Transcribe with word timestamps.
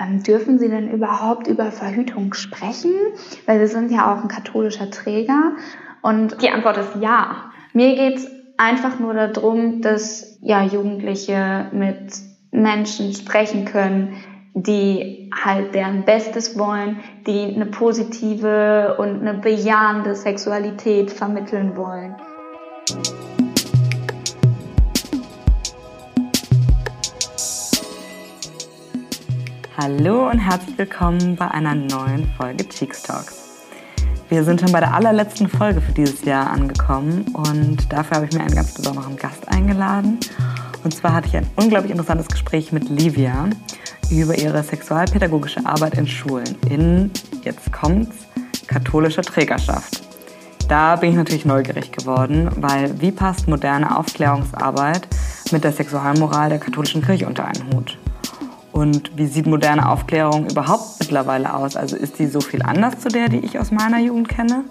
ähm, 0.00 0.22
dürfen 0.22 0.58
Sie 0.58 0.68
denn 0.68 0.90
überhaupt 0.90 1.46
über 1.46 1.70
Verhütung 1.70 2.34
sprechen? 2.34 2.92
Weil 3.46 3.66
Sie 3.66 3.72
sind 3.72 3.90
ja 3.90 4.12
auch 4.12 4.22
ein 4.22 4.28
katholischer 4.28 4.90
Träger. 4.90 5.52
Und 6.02 6.42
die 6.42 6.50
Antwort 6.50 6.78
ist 6.78 6.96
ja. 7.00 7.52
Mir 7.72 7.94
geht's 7.94 8.26
einfach 8.56 8.98
nur 8.98 9.14
darum, 9.14 9.80
dass 9.80 10.38
ja 10.40 10.62
Jugendliche 10.62 11.66
mit 11.72 12.12
Menschen 12.50 13.12
sprechen 13.14 13.64
können, 13.64 14.16
die 14.54 15.30
halt 15.34 15.74
deren 15.74 16.04
Bestes 16.04 16.58
wollen, 16.58 17.00
die 17.26 17.54
eine 17.54 17.66
positive 17.66 18.96
und 18.98 19.20
eine 19.20 19.34
bejahende 19.34 20.14
Sexualität 20.14 21.10
vermitteln 21.10 21.76
wollen. 21.76 22.14
Hallo 29.82 30.30
und 30.30 30.38
herzlich 30.38 30.78
willkommen 30.78 31.34
bei 31.34 31.50
einer 31.50 31.74
neuen 31.74 32.30
Folge 32.36 32.68
Cheeks 32.68 33.02
Talks. 33.02 33.34
Wir 34.28 34.44
sind 34.44 34.60
schon 34.60 34.70
bei 34.70 34.78
der 34.78 34.94
allerletzten 34.94 35.48
Folge 35.48 35.80
für 35.80 35.90
dieses 35.90 36.24
Jahr 36.24 36.50
angekommen 36.50 37.24
und 37.32 37.92
dafür 37.92 38.18
habe 38.18 38.26
ich 38.26 38.32
mir 38.32 38.42
einen 38.42 38.54
ganz 38.54 38.74
besonderen 38.74 39.16
Gast 39.16 39.48
eingeladen. 39.48 40.20
Und 40.84 40.94
zwar 40.94 41.12
hatte 41.12 41.26
ich 41.26 41.36
ein 41.36 41.48
unglaublich 41.56 41.90
interessantes 41.90 42.28
Gespräch 42.28 42.70
mit 42.70 42.88
Livia 42.90 43.50
über 44.08 44.38
ihre 44.38 44.62
sexualpädagogische 44.62 45.66
Arbeit 45.66 45.94
in 45.98 46.06
Schulen 46.06 46.56
in, 46.70 47.10
jetzt 47.42 47.72
kommt's, 47.72 48.28
katholischer 48.68 49.22
Trägerschaft. 49.22 50.00
Da 50.68 50.94
bin 50.94 51.10
ich 51.10 51.16
natürlich 51.16 51.44
neugierig 51.44 51.90
geworden, 51.90 52.50
weil 52.54 53.00
wie 53.00 53.10
passt 53.10 53.48
moderne 53.48 53.98
Aufklärungsarbeit 53.98 55.08
mit 55.50 55.64
der 55.64 55.72
Sexualmoral 55.72 56.50
der 56.50 56.60
katholischen 56.60 57.02
Kirche 57.02 57.26
unter 57.26 57.46
einen 57.46 57.74
Hut? 57.74 57.98
Und 58.72 59.12
wie 59.16 59.26
sieht 59.26 59.46
moderne 59.46 59.88
Aufklärung 59.88 60.48
überhaupt 60.48 60.98
mittlerweile 60.98 61.54
aus? 61.54 61.76
Also 61.76 61.94
ist 61.94 62.18
die 62.18 62.26
so 62.26 62.40
viel 62.40 62.62
anders 62.62 62.98
zu 63.00 63.08
der, 63.08 63.28
die 63.28 63.38
ich 63.38 63.58
aus 63.58 63.70
meiner 63.70 64.00
Jugend 64.00 64.30
kenne? 64.30 64.64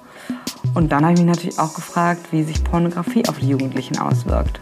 Und 0.73 0.91
dann 0.91 1.03
habe 1.03 1.13
ich 1.13 1.19
mich 1.19 1.27
natürlich 1.27 1.59
auch 1.59 1.75
gefragt, 1.75 2.31
wie 2.31 2.41
sich 2.41 2.63
Pornografie 2.63 3.27
auf 3.29 3.37
die 3.37 3.49
Jugendlichen 3.49 3.99
auswirkt. 3.99 4.59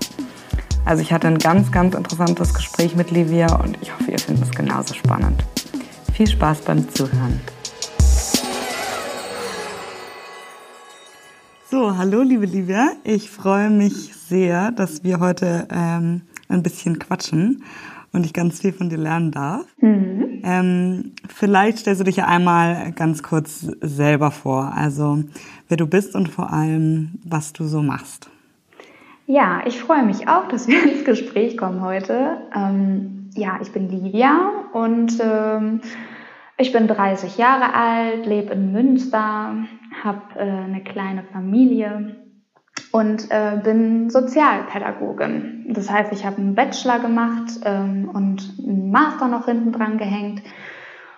Also 0.83 1.01
ich 1.01 1.13
hatte 1.13 1.27
ein 1.27 1.37
ganz, 1.37 1.71
ganz 1.71 1.95
interessantes 1.95 2.53
Gespräch 2.53 2.95
mit 2.95 3.11
Livia 3.11 3.55
und 3.55 3.77
ich 3.81 3.93
hoffe, 3.93 4.11
ihr 4.11 4.19
findet 4.19 4.45
es 4.45 4.51
genauso 4.51 4.93
spannend. 4.93 5.41
Viel 6.13 6.27
Spaß 6.27 6.61
beim 6.61 6.89
Zuhören. 6.89 7.39
So, 11.71 11.95
hallo 11.95 12.23
liebe 12.23 12.45
Livia. 12.45 12.91
Ich 13.03 13.29
freue 13.29 13.69
mich 13.69 14.15
sehr, 14.15 14.71
dass 14.71 15.03
wir 15.03 15.19
heute 15.19 15.67
ähm, 15.71 16.23
ein 16.49 16.63
bisschen 16.63 16.99
quatschen 16.99 17.63
und 18.11 18.25
ich 18.25 18.33
ganz 18.33 18.59
viel 18.59 18.73
von 18.73 18.89
dir 18.89 18.97
lernen 18.97 19.31
darf. 19.31 19.65
Mhm. 19.77 20.41
Ähm, 20.43 21.11
vielleicht 21.27 21.79
stellst 21.79 22.01
du 22.01 22.05
dich 22.05 22.17
ja 22.17 22.25
einmal 22.25 22.91
ganz 22.93 23.23
kurz 23.23 23.67
selber 23.81 24.31
vor, 24.31 24.73
also 24.75 25.23
wer 25.67 25.77
du 25.77 25.87
bist 25.87 26.15
und 26.15 26.29
vor 26.29 26.51
allem, 26.51 27.19
was 27.23 27.53
du 27.53 27.65
so 27.65 27.81
machst. 27.81 28.29
Ja, 29.27 29.61
ich 29.65 29.79
freue 29.79 30.03
mich 30.03 30.27
auch, 30.27 30.47
dass 30.47 30.67
wir 30.67 30.83
ins 30.91 31.05
Gespräch 31.05 31.57
kommen 31.57 31.81
heute. 31.81 32.37
Ähm, 32.55 33.29
ja, 33.35 33.59
ich 33.61 33.71
bin 33.71 33.89
Livia 33.89 34.49
und 34.73 35.19
ähm, 35.21 35.81
ich 36.57 36.71
bin 36.71 36.87
30 36.87 37.37
Jahre 37.37 37.73
alt, 37.73 38.25
lebe 38.25 38.53
in 38.53 38.71
Münster, 38.71 39.55
habe 40.03 40.21
äh, 40.35 40.41
eine 40.41 40.83
kleine 40.83 41.23
Familie 41.31 42.15
und 42.91 43.29
äh, 43.29 43.59
bin 43.63 44.09
Sozialpädagogin. 44.09 45.65
Das 45.69 45.89
heißt, 45.89 46.11
ich 46.11 46.25
habe 46.25 46.37
einen 46.37 46.55
Bachelor 46.55 46.99
gemacht 46.99 47.59
ähm, 47.63 48.09
und 48.13 48.55
einen 48.59 48.91
Master 48.91 49.27
noch 49.27 49.45
hinten 49.45 49.71
dran 49.71 49.97
gehängt 49.97 50.41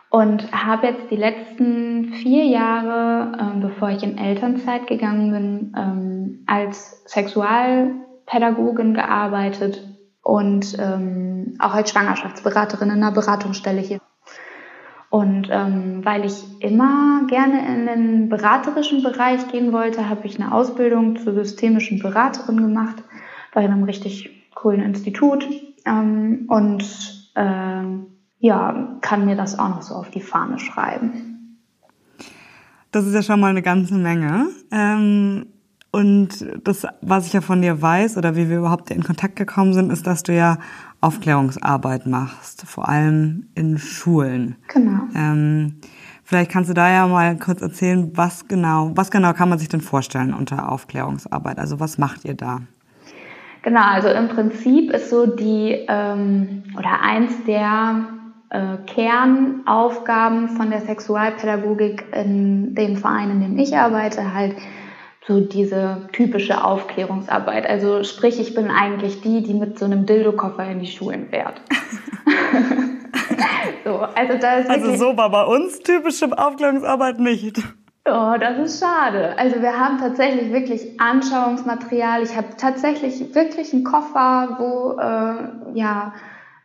und 0.09 0.51
habe 0.51 0.87
jetzt 0.87 1.09
die 1.09 1.15
letzten 1.15 2.13
vier 2.13 2.45
Jahre, 2.45 3.31
ähm, 3.39 3.61
bevor 3.61 3.89
ich 3.89 4.03
in 4.03 4.17
Elternzeit 4.17 4.85
gegangen 4.87 5.31
bin, 5.31 5.73
ähm, 5.77 6.43
als 6.47 7.03
Sexualpädagogin 7.05 8.93
gearbeitet 8.93 9.81
und 10.21 10.77
ähm, 10.79 11.55
auch 11.59 11.73
als 11.73 11.91
Schwangerschaftsberaterin 11.91 12.89
in 12.89 12.95
einer 12.95 13.13
Beratungsstelle 13.13 13.79
hier. 13.79 13.99
Und 15.11 15.49
ähm, 15.51 16.05
weil 16.05 16.23
ich 16.23 16.41
immer 16.61 17.27
gerne 17.27 17.67
in 17.67 17.85
den 17.85 18.29
beraterischen 18.29 19.03
Bereich 19.03 19.45
gehen 19.49 19.73
wollte, 19.73 20.07
habe 20.07 20.25
ich 20.25 20.39
eine 20.39 20.53
Ausbildung 20.53 21.17
zur 21.17 21.33
systemischen 21.33 21.99
Beraterin 21.99 22.61
gemacht 22.61 23.03
bei 23.53 23.59
einem 23.59 23.83
richtig 23.83 24.47
coolen 24.55 24.81
Institut. 24.81 25.45
Ähm, 25.85 26.45
und 26.47 26.83
äh, 27.35 27.83
ja, 28.39 28.97
kann 29.01 29.25
mir 29.25 29.35
das 29.35 29.59
auch 29.59 29.67
noch 29.67 29.81
so 29.81 29.95
auf 29.95 30.09
die 30.11 30.21
Fahne 30.21 30.59
schreiben. 30.59 31.57
Das 32.91 33.05
ist 33.05 33.13
ja 33.13 33.21
schon 33.21 33.41
mal 33.41 33.49
eine 33.49 33.61
ganze 33.61 33.95
Menge. 33.95 34.47
Ähm, 34.71 35.47
und 35.91 36.29
das, 36.63 36.87
was 37.01 37.27
ich 37.27 37.33
ja 37.33 37.41
von 37.41 37.61
dir 37.61 37.81
weiß 37.81 38.15
oder 38.15 38.37
wie 38.37 38.49
wir 38.49 38.59
überhaupt 38.59 38.91
in 38.91 39.03
Kontakt 39.03 39.35
gekommen 39.35 39.73
sind, 39.73 39.91
ist, 39.91 40.07
dass 40.07 40.23
du 40.23 40.33
ja 40.33 40.57
Aufklärungsarbeit 41.01 42.05
machst, 42.05 42.63
vor 42.67 42.87
allem 42.87 43.47
in 43.55 43.77
Schulen. 43.79 44.55
Genau. 44.71 45.01
Ähm, 45.15 45.79
vielleicht 46.23 46.51
kannst 46.51 46.69
du 46.69 46.73
da 46.73 46.89
ja 46.89 47.07
mal 47.07 47.37
kurz 47.37 47.61
erzählen, 47.61 48.11
was 48.15 48.47
genau, 48.47 48.91
was 48.95 49.09
genau 49.09 49.33
kann 49.33 49.49
man 49.49 49.59
sich 49.59 49.67
denn 49.67 49.81
vorstellen 49.81 50.33
unter 50.33 50.71
Aufklärungsarbeit? 50.71 51.57
Also 51.57 51.79
was 51.79 51.97
macht 51.97 52.23
ihr 52.23 52.35
da? 52.35 52.59
Genau, 53.63 53.83
also 53.83 54.09
im 54.09 54.27
Prinzip 54.27 54.91
ist 54.91 55.09
so 55.09 55.25
die 55.25 55.85
ähm, 55.87 56.63
oder 56.77 57.01
eins 57.01 57.31
der 57.45 58.05
äh, 58.49 58.77
Kernaufgaben 58.85 60.49
von 60.49 60.69
der 60.71 60.81
Sexualpädagogik 60.81 62.05
in 62.13 62.75
dem 62.75 62.97
Verein, 62.97 63.31
in 63.31 63.41
dem 63.41 63.57
ich 63.57 63.77
arbeite, 63.77 64.33
halt 64.33 64.55
so 65.31 65.39
diese 65.39 66.09
typische 66.11 66.63
Aufklärungsarbeit. 66.63 67.65
Also 67.67 68.03
sprich, 68.03 68.39
ich 68.39 68.53
bin 68.53 68.69
eigentlich 68.69 69.21
die, 69.21 69.41
die 69.41 69.53
mit 69.53 69.79
so 69.79 69.85
einem 69.85 70.05
Dildo-Koffer 70.05 70.65
in 70.69 70.79
die 70.79 70.87
Schulen 70.87 71.29
fährt. 71.29 71.61
so, 73.85 73.99
also, 73.99 74.37
da 74.39 74.53
ist 74.55 74.69
also 74.69 74.95
so 74.95 75.17
war 75.17 75.29
bei 75.29 75.43
uns 75.43 75.79
typische 75.79 76.37
Aufklärungsarbeit 76.37 77.19
nicht. 77.19 77.63
Oh, 78.05 78.33
das 78.39 78.57
ist 78.57 78.79
schade. 78.83 79.37
Also 79.37 79.61
wir 79.61 79.79
haben 79.79 79.99
tatsächlich 79.99 80.51
wirklich 80.51 80.99
Anschauungsmaterial. 80.99 82.23
Ich 82.23 82.35
habe 82.35 82.47
tatsächlich 82.57 83.35
wirklich 83.35 83.73
einen 83.73 83.83
Koffer, 83.83 84.57
wo 84.57 84.99
äh, 84.99 85.77
ja 85.77 86.13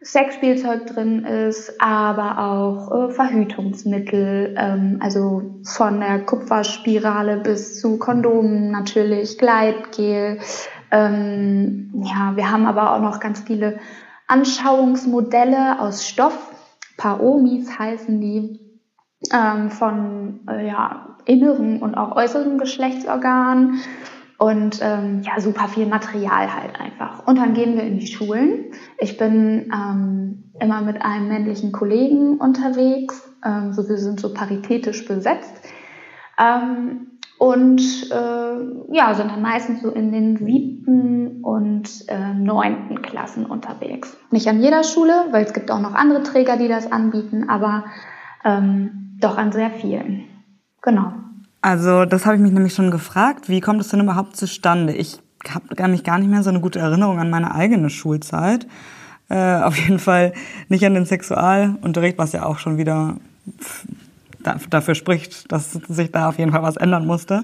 Sexspielzeug 0.06 0.86
drin 0.86 1.24
ist, 1.24 1.80
aber 1.80 2.38
auch 2.38 2.92
äh, 2.92 3.10
Verhütungsmittel, 3.10 4.54
ähm, 4.56 4.98
also 5.02 5.42
von 5.64 5.98
der 5.98 6.20
Kupferspirale 6.20 7.38
bis 7.38 7.80
zu 7.80 7.98
Kondomen 7.98 8.70
natürlich, 8.70 9.36
Gleitgel. 9.36 10.38
Ähm, 10.92 11.90
ja, 12.04 12.36
wir 12.36 12.52
haben 12.52 12.66
aber 12.66 12.94
auch 12.94 13.00
noch 13.00 13.18
ganz 13.18 13.40
viele 13.40 13.80
Anschauungsmodelle 14.28 15.80
aus 15.80 16.06
Stoff. 16.06 16.52
Paomis 16.96 17.76
heißen 17.76 18.20
die, 18.20 18.60
ähm, 19.32 19.70
von 19.70 20.46
äh, 20.48 20.68
ja, 20.68 21.16
inneren 21.24 21.82
und 21.82 21.96
auch 21.96 22.14
äußeren 22.14 22.58
Geschlechtsorganen 22.58 23.80
und 24.38 24.80
ähm, 24.82 25.22
ja, 25.22 25.40
super 25.40 25.68
viel 25.68 25.86
Material 25.86 26.54
halt 26.54 26.78
einfach. 26.78 27.26
Und 27.26 27.38
dann 27.38 27.54
gehen 27.54 27.76
wir 27.76 27.84
in 27.84 27.98
die 27.98 28.06
Schulen. 28.06 28.66
Ich 28.98 29.16
bin 29.16 29.70
ähm, 29.72 30.52
immer 30.60 30.82
mit 30.82 31.02
einem 31.02 31.28
männlichen 31.28 31.72
Kollegen 31.72 32.38
unterwegs. 32.38 33.30
Ähm, 33.44 33.72
so, 33.72 33.88
wir 33.88 33.96
sind 33.96 34.20
so 34.20 34.34
paritätisch 34.34 35.06
besetzt. 35.06 35.62
Ähm, 36.38 37.18
und 37.38 37.80
äh, 38.10 38.94
ja, 38.94 39.14
sind 39.14 39.30
dann 39.30 39.42
meistens 39.42 39.82
so 39.82 39.90
in 39.90 40.12
den 40.12 40.36
siebten 40.36 41.42
und 41.42 42.08
äh, 42.08 42.34
neunten 42.34 43.02
Klassen 43.02 43.46
unterwegs. 43.46 44.16
Nicht 44.30 44.48
an 44.48 44.60
jeder 44.60 44.84
Schule, 44.84 45.26
weil 45.30 45.44
es 45.44 45.52
gibt 45.52 45.70
auch 45.70 45.80
noch 45.80 45.94
andere 45.94 46.22
Träger, 46.22 46.56
die 46.56 46.68
das 46.68 46.90
anbieten, 46.90 47.48
aber 47.48 47.84
ähm, 48.44 49.16
doch 49.20 49.36
an 49.36 49.52
sehr 49.52 49.70
vielen. 49.70 50.24
Genau. 50.82 51.12
Also 51.60 52.04
das 52.04 52.26
habe 52.26 52.36
ich 52.36 52.42
mich 52.42 52.52
nämlich 52.52 52.74
schon 52.74 52.90
gefragt. 52.90 53.48
Wie 53.48 53.60
kommt 53.60 53.80
es 53.80 53.88
denn 53.88 54.00
überhaupt 54.00 54.36
zustande? 54.36 54.92
Ich 54.94 55.18
habe 55.48 55.74
gar 55.74 55.88
nicht, 55.88 56.04
gar 56.04 56.18
nicht 56.18 56.30
mehr 56.30 56.42
so 56.42 56.50
eine 56.50 56.60
gute 56.60 56.78
Erinnerung 56.78 57.18
an 57.18 57.30
meine 57.30 57.54
eigene 57.54 57.90
Schulzeit. 57.90 58.66
Äh, 59.28 59.56
auf 59.62 59.76
jeden 59.76 59.98
Fall 59.98 60.32
nicht 60.68 60.84
an 60.86 60.94
den 60.94 61.04
Sexualunterricht, 61.04 62.18
was 62.18 62.32
ja 62.32 62.44
auch 62.44 62.58
schon 62.58 62.78
wieder 62.78 63.16
dafür 64.70 64.94
spricht, 64.94 65.50
dass 65.50 65.72
sich 65.72 66.12
da 66.12 66.28
auf 66.28 66.38
jeden 66.38 66.52
Fall 66.52 66.62
was 66.62 66.76
ändern 66.76 67.06
musste. 67.06 67.42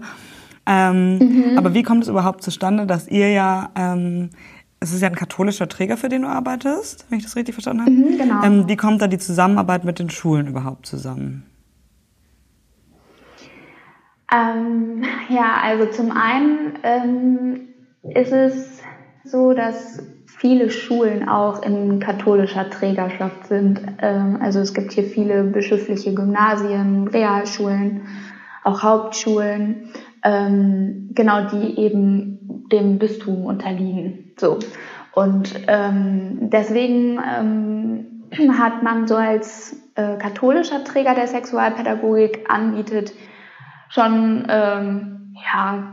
Ähm, 0.66 1.18
mhm. 1.18 1.58
Aber 1.58 1.74
wie 1.74 1.82
kommt 1.82 2.04
es 2.04 2.08
überhaupt 2.08 2.42
zustande, 2.42 2.86
dass 2.86 3.08
ihr 3.08 3.30
ja, 3.30 3.70
ähm, 3.74 4.30
es 4.78 4.92
ist 4.92 5.00
ja 5.00 5.08
ein 5.08 5.16
katholischer 5.16 5.68
Träger, 5.68 5.96
für 5.96 6.08
den 6.08 6.22
du 6.22 6.28
arbeitest, 6.28 7.06
wenn 7.08 7.18
ich 7.18 7.24
das 7.24 7.34
richtig 7.34 7.54
verstanden 7.54 7.82
habe? 7.82 7.90
Mhm, 7.90 8.18
genau. 8.18 8.44
Ähm, 8.44 8.68
wie 8.68 8.76
kommt 8.76 9.02
da 9.02 9.08
die 9.08 9.18
Zusammenarbeit 9.18 9.84
mit 9.84 9.98
den 9.98 10.10
Schulen 10.10 10.46
überhaupt 10.46 10.86
zusammen? 10.86 11.44
Ähm, 14.32 15.04
ja, 15.28 15.56
also 15.62 15.86
zum 15.86 16.10
einen 16.10 16.78
ähm, 16.82 17.68
ist 18.14 18.32
es 18.32 18.82
so, 19.24 19.52
dass 19.52 20.02
viele 20.26 20.70
Schulen 20.70 21.28
auch 21.28 21.62
in 21.62 22.00
katholischer 22.00 22.68
Trägerschaft 22.70 23.46
sind. 23.46 23.80
Ähm, 24.00 24.38
also 24.40 24.60
es 24.60 24.74
gibt 24.74 24.92
hier 24.92 25.04
viele 25.04 25.44
bischöfliche 25.44 26.14
Gymnasien, 26.14 27.08
Realschulen, 27.08 28.02
auch 28.64 28.82
Hauptschulen, 28.82 29.90
ähm, 30.24 31.10
genau 31.14 31.46
die 31.48 31.78
eben 31.78 32.66
dem 32.72 32.98
Bistum 32.98 33.44
unterliegen. 33.44 34.32
So. 34.38 34.58
Und 35.14 35.54
ähm, 35.68 36.50
deswegen 36.50 37.20
ähm, 37.20 38.58
hat 38.58 38.82
man 38.82 39.06
so 39.06 39.16
als 39.16 39.76
äh, 39.94 40.16
katholischer 40.16 40.84
Träger 40.84 41.14
der 41.14 41.26
Sexualpädagogik 41.26 42.46
anbietet, 42.48 43.12
schon, 43.92 44.46
ähm, 44.48 45.34
ja, 45.34 45.84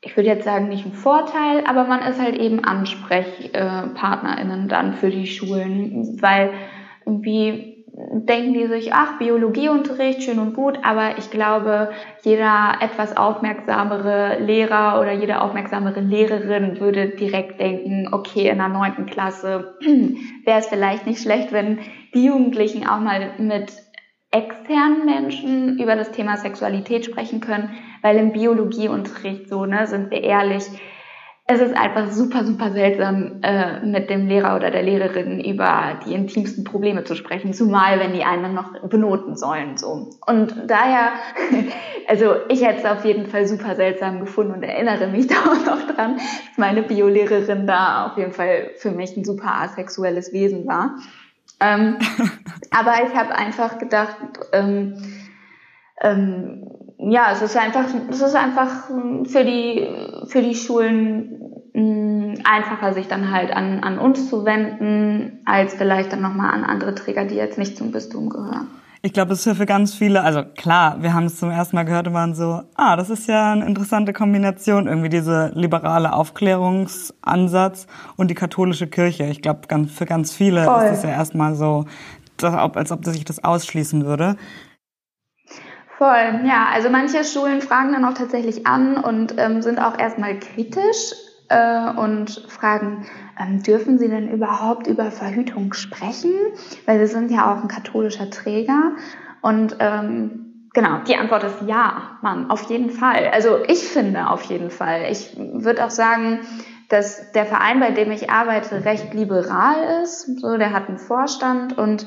ich 0.00 0.16
würde 0.16 0.28
jetzt 0.28 0.44
sagen, 0.44 0.68
nicht 0.68 0.86
ein 0.86 0.92
Vorteil, 0.92 1.64
aber 1.66 1.84
man 1.84 2.02
ist 2.02 2.20
halt 2.20 2.36
eben 2.36 2.64
AnsprechpartnerInnen 2.64 4.68
dann 4.68 4.94
für 4.94 5.10
die 5.10 5.26
Schulen, 5.26 6.18
weil 6.20 6.50
irgendwie 7.04 7.84
denken 8.12 8.54
die 8.54 8.66
sich, 8.66 8.92
ach, 8.92 9.18
Biologieunterricht, 9.18 10.22
schön 10.22 10.38
und 10.38 10.54
gut, 10.54 10.78
aber 10.84 11.18
ich 11.18 11.30
glaube, 11.30 11.90
jeder 12.22 12.74
etwas 12.80 13.16
aufmerksamere 13.16 14.38
Lehrer 14.40 15.00
oder 15.00 15.12
jede 15.12 15.40
aufmerksamere 15.40 16.00
Lehrerin 16.00 16.78
würde 16.78 17.08
direkt 17.08 17.60
denken, 17.60 18.08
okay, 18.12 18.48
in 18.48 18.58
der 18.58 18.68
neunten 18.68 19.06
Klasse 19.06 19.74
wäre 20.44 20.58
es 20.58 20.66
vielleicht 20.66 21.06
nicht 21.06 21.20
schlecht, 21.20 21.52
wenn 21.52 21.78
die 22.14 22.26
Jugendlichen 22.26 22.86
auch 22.86 23.00
mal 23.00 23.32
mit 23.38 23.72
externen 24.30 25.06
Menschen 25.06 25.78
über 25.78 25.96
das 25.96 26.10
Thema 26.10 26.36
Sexualität 26.36 27.04
sprechen 27.04 27.40
können, 27.40 27.70
weil 28.02 28.16
im 28.16 28.32
Biologieunterricht 28.32 29.48
so, 29.48 29.64
ne, 29.64 29.86
sind 29.86 30.10
wir 30.10 30.22
ehrlich, 30.22 30.64
es 31.50 31.62
ist 31.62 31.74
einfach 31.74 32.10
super, 32.10 32.44
super 32.44 32.72
seltsam, 32.72 33.40
äh, 33.42 33.80
mit 33.80 34.10
dem 34.10 34.26
Lehrer 34.28 34.54
oder 34.54 34.70
der 34.70 34.82
Lehrerin 34.82 35.40
über 35.40 35.98
die 36.04 36.12
intimsten 36.12 36.62
Probleme 36.62 37.04
zu 37.04 37.14
sprechen, 37.14 37.54
zumal 37.54 37.98
wenn 37.98 38.12
die 38.12 38.22
einen 38.22 38.52
noch 38.52 38.86
benoten 38.86 39.34
sollen. 39.34 39.78
So. 39.78 40.10
Und 40.26 40.54
daher, 40.66 41.12
also 42.06 42.34
ich 42.50 42.62
hätte 42.62 42.80
es 42.80 42.84
auf 42.84 43.02
jeden 43.06 43.28
Fall 43.28 43.46
super 43.46 43.76
seltsam 43.76 44.20
gefunden 44.20 44.52
und 44.52 44.62
erinnere 44.62 45.06
mich 45.06 45.26
da 45.28 45.36
auch 45.36 45.64
noch 45.64 45.86
dran, 45.86 46.16
dass 46.16 46.58
meine 46.58 46.82
Biolehrerin 46.82 47.66
da 47.66 48.08
auf 48.08 48.18
jeden 48.18 48.32
Fall 48.32 48.72
für 48.76 48.90
mich 48.90 49.16
ein 49.16 49.24
super 49.24 49.62
asexuelles 49.62 50.34
Wesen 50.34 50.66
war. 50.66 50.96
Ähm, 51.60 51.98
aber 52.70 52.94
ich 53.06 53.14
habe 53.14 53.34
einfach 53.34 53.78
gedacht, 53.78 54.16
ähm, 54.52 55.02
ähm, 56.00 56.66
ja, 56.98 57.32
es 57.32 57.42
ist 57.42 57.56
einfach, 57.56 57.86
es 58.10 58.20
ist 58.20 58.34
einfach 58.34 58.88
für 59.24 59.44
die, 59.44 59.88
für 60.26 60.42
die 60.42 60.54
Schulen 60.54 61.52
mh, 61.72 61.82
mm, 61.82 62.34
einfacher, 62.44 62.92
sich 62.92 63.08
dann 63.08 63.30
halt 63.30 63.50
an, 63.52 63.82
an 63.82 63.98
uns 63.98 64.28
zu 64.28 64.44
wenden, 64.44 65.40
als 65.44 65.74
vielleicht 65.74 66.12
dann 66.12 66.22
nochmal 66.22 66.52
an 66.52 66.64
andere 66.64 66.94
Träger, 66.94 67.24
die 67.24 67.36
jetzt 67.36 67.58
nicht 67.58 67.76
zum 67.76 67.92
Bistum 67.92 68.28
gehören. 68.28 68.68
Ich 69.00 69.12
glaube, 69.12 69.32
es 69.32 69.40
ist 69.40 69.44
ja 69.46 69.54
für 69.54 69.66
ganz 69.66 69.94
viele, 69.94 70.22
also 70.22 70.42
klar, 70.42 70.96
wir 71.00 71.14
haben 71.14 71.26
es 71.26 71.38
zum 71.38 71.50
ersten 71.50 71.76
Mal 71.76 71.84
gehört 71.84 72.08
und 72.08 72.14
waren 72.14 72.34
so, 72.34 72.62
ah, 72.74 72.96
das 72.96 73.10
ist 73.10 73.28
ja 73.28 73.52
eine 73.52 73.64
interessante 73.64 74.12
Kombination, 74.12 74.88
irgendwie 74.88 75.08
diese 75.08 75.52
liberale 75.54 76.12
Aufklärungsansatz 76.12 77.86
und 78.16 78.28
die 78.28 78.34
katholische 78.34 78.88
Kirche. 78.88 79.24
Ich 79.24 79.40
glaube, 79.40 79.60
für 79.86 80.06
ganz 80.06 80.32
viele 80.32 80.64
Voll. 80.64 80.84
ist 80.84 80.98
es 80.98 81.02
ja 81.04 81.10
erstmal 81.10 81.54
so, 81.54 81.84
als 82.42 82.90
ob 82.90 83.04
sich 83.04 83.24
das 83.24 83.44
ausschließen 83.44 84.04
würde. 84.04 84.36
Voll, 85.96 86.42
ja. 86.44 86.66
Also 86.72 86.90
manche 86.90 87.24
Schulen 87.24 87.60
fragen 87.60 87.92
dann 87.92 88.04
auch 88.04 88.14
tatsächlich 88.14 88.66
an 88.66 88.96
und 88.96 89.34
ähm, 89.36 89.62
sind 89.62 89.78
auch 89.78 89.98
erstmal 89.98 90.38
kritisch 90.38 91.12
äh, 91.48 91.90
und 91.90 92.46
fragen, 92.48 93.06
ähm, 93.38 93.62
dürfen 93.62 93.98
Sie 93.98 94.08
denn 94.08 94.30
überhaupt 94.30 94.86
über 94.86 95.10
Verhütung 95.10 95.72
sprechen? 95.74 96.32
Weil 96.86 96.98
Sie 97.00 97.12
sind 97.12 97.30
ja 97.30 97.52
auch 97.52 97.62
ein 97.62 97.68
katholischer 97.68 98.30
Träger. 98.30 98.92
Und 99.40 99.76
ähm, 99.80 100.68
genau, 100.74 100.98
die 101.06 101.16
Antwort 101.16 101.44
ist 101.44 101.62
ja, 101.66 102.18
Mann, 102.22 102.50
auf 102.50 102.70
jeden 102.70 102.90
Fall. 102.90 103.30
Also 103.32 103.58
ich 103.66 103.80
finde 103.80 104.28
auf 104.30 104.42
jeden 104.42 104.70
Fall. 104.70 105.06
Ich 105.10 105.36
würde 105.36 105.84
auch 105.84 105.90
sagen, 105.90 106.40
dass 106.88 107.32
der 107.32 107.44
Verein, 107.44 107.80
bei 107.80 107.90
dem 107.90 108.10
ich 108.10 108.30
arbeite, 108.30 108.84
recht 108.84 109.12
liberal 109.14 110.02
ist. 110.02 110.40
So, 110.40 110.56
der 110.56 110.72
hat 110.72 110.88
einen 110.88 110.98
Vorstand 110.98 111.76
und 111.76 112.06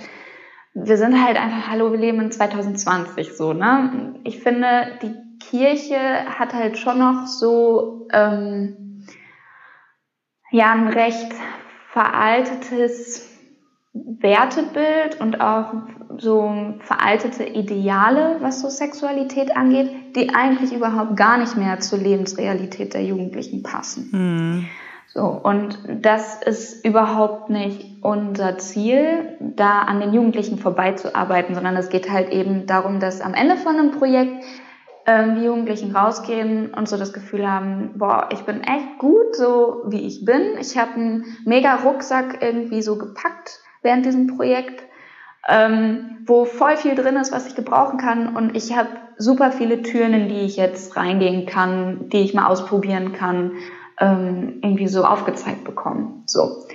wir 0.74 0.98
sind 0.98 1.24
halt 1.24 1.38
einfach, 1.38 1.70
hallo, 1.70 1.92
wir 1.92 2.00
leben 2.00 2.22
in 2.22 2.32
2020 2.32 3.36
so, 3.36 3.54
ne? 3.54 4.16
Ich 4.24 4.42
finde, 4.42 5.00
die 5.02 5.14
Kirche 5.40 5.98
hat 6.40 6.54
halt 6.54 6.78
schon 6.78 7.00
noch 7.00 7.28
so 7.28 8.08
ähm, 8.14 8.91
ja 10.52 10.72
ein 10.72 10.88
recht 10.88 11.34
veraltetes 11.92 13.30
Wertebild 13.94 15.20
und 15.20 15.42
auch 15.42 15.74
so 16.18 16.76
veraltete 16.80 17.44
Ideale, 17.44 18.38
was 18.40 18.62
so 18.62 18.70
Sexualität 18.70 19.56
angeht, 19.56 20.16
die 20.16 20.34
eigentlich 20.34 20.74
überhaupt 20.74 21.18
gar 21.18 21.38
nicht 21.38 21.58
mehr 21.58 21.80
zur 21.80 22.00
Lebensrealität 22.00 22.94
der 22.94 23.04
Jugendlichen 23.04 23.64
passen. 23.64 24.10
Mhm. 24.12 24.68
So, 25.14 25.26
und 25.26 25.78
das 25.90 26.42
ist 26.42 26.86
überhaupt 26.86 27.50
nicht 27.50 28.02
unser 28.02 28.58
Ziel, 28.60 29.38
da 29.42 29.80
an 29.80 30.00
den 30.00 30.14
Jugendlichen 30.14 30.58
vorbeizuarbeiten, 30.58 31.54
sondern 31.54 31.76
es 31.76 31.90
geht 31.90 32.10
halt 32.10 32.30
eben 32.30 32.66
darum, 32.66 33.02
dass 33.02 33.20
am 33.20 33.34
Ende 33.34 33.58
von 33.58 33.76
einem 33.76 33.92
Projekt 33.92 34.46
ähm, 35.12 35.36
die 35.36 35.46
Jugendlichen 35.46 35.96
rausgehen 35.96 36.74
und 36.74 36.88
so 36.88 36.98
das 36.98 37.12
Gefühl 37.12 37.50
haben, 37.50 37.98
boah, 37.98 38.30
ich 38.32 38.40
bin 38.42 38.62
echt 38.62 38.98
gut, 38.98 39.36
so 39.36 39.84
wie 39.88 40.08
ich 40.08 40.24
bin. 40.24 40.58
Ich 40.60 40.78
habe 40.78 40.94
einen 40.94 41.26
mega 41.46 41.76
Rucksack 41.76 42.42
irgendwie 42.42 42.82
so 42.82 42.98
gepackt 42.98 43.60
während 43.82 44.06
diesem 44.06 44.28
Projekt, 44.38 44.84
ähm, 45.50 46.20
wo 46.26 46.46
voll 46.46 46.78
viel 46.78 46.96
drin 46.96 47.18
ist, 47.18 47.34
was 47.34 47.48
ich 47.48 47.56
gebrauchen 47.56 47.98
kann. 47.98 48.36
Und 48.36 48.56
ich 48.56 48.78
habe 48.78 48.90
super 49.18 49.52
viele 49.52 49.82
Türen, 49.82 50.14
in 50.14 50.30
die 50.30 50.42
ich 50.42 50.56
jetzt 50.56 50.96
reingehen 50.96 51.46
kann, 51.46 52.10
die 52.10 52.22
ich 52.22 52.34
mal 52.34 52.48
ausprobieren 52.48 53.12
kann 53.12 53.54
ähm, 54.00 54.60
irgendwie 54.64 54.88
so 54.88 55.04
aufgezeigt 55.04 55.66
bekommen. 55.66 56.24
So. 56.26 56.66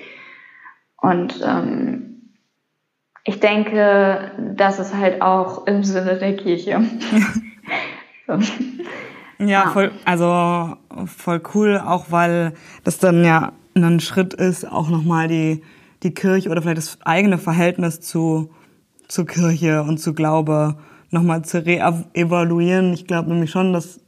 Und 0.98 1.40
ähm, 1.42 2.32
ich 3.24 3.40
denke, 3.40 4.32
das 4.56 4.78
ist 4.78 4.94
halt 4.94 5.22
auch 5.22 5.66
im 5.66 5.82
Sinne 5.82 6.18
der 6.18 6.36
Kirche. 6.36 6.82
Ja, 9.38 9.68
voll, 9.68 9.92
also 10.04 10.76
voll 11.04 11.42
cool, 11.54 11.78
auch 11.78 12.06
weil 12.10 12.54
das 12.84 12.98
dann 12.98 13.22
ja 13.24 13.52
ein 13.74 14.00
Schritt 14.00 14.32
ist, 14.32 14.64
auch 14.64 14.88
nochmal 14.88 15.28
die, 15.28 15.62
die 16.02 16.14
Kirche 16.14 16.48
oder 16.48 16.62
vielleicht 16.62 16.78
das 16.78 16.98
eigene 17.04 17.36
Verhältnis 17.36 18.00
zu, 18.00 18.50
zur 19.08 19.26
Kirche 19.26 19.82
und 19.82 19.98
zu 19.98 20.14
Glaube 20.14 20.76
nochmal 21.10 21.42
zu 21.42 21.64
re-evaluieren. 21.64 22.94
Ich 22.94 23.06
glaube 23.06 23.28
nämlich 23.28 23.50
schon, 23.50 23.72
dass 23.72 24.00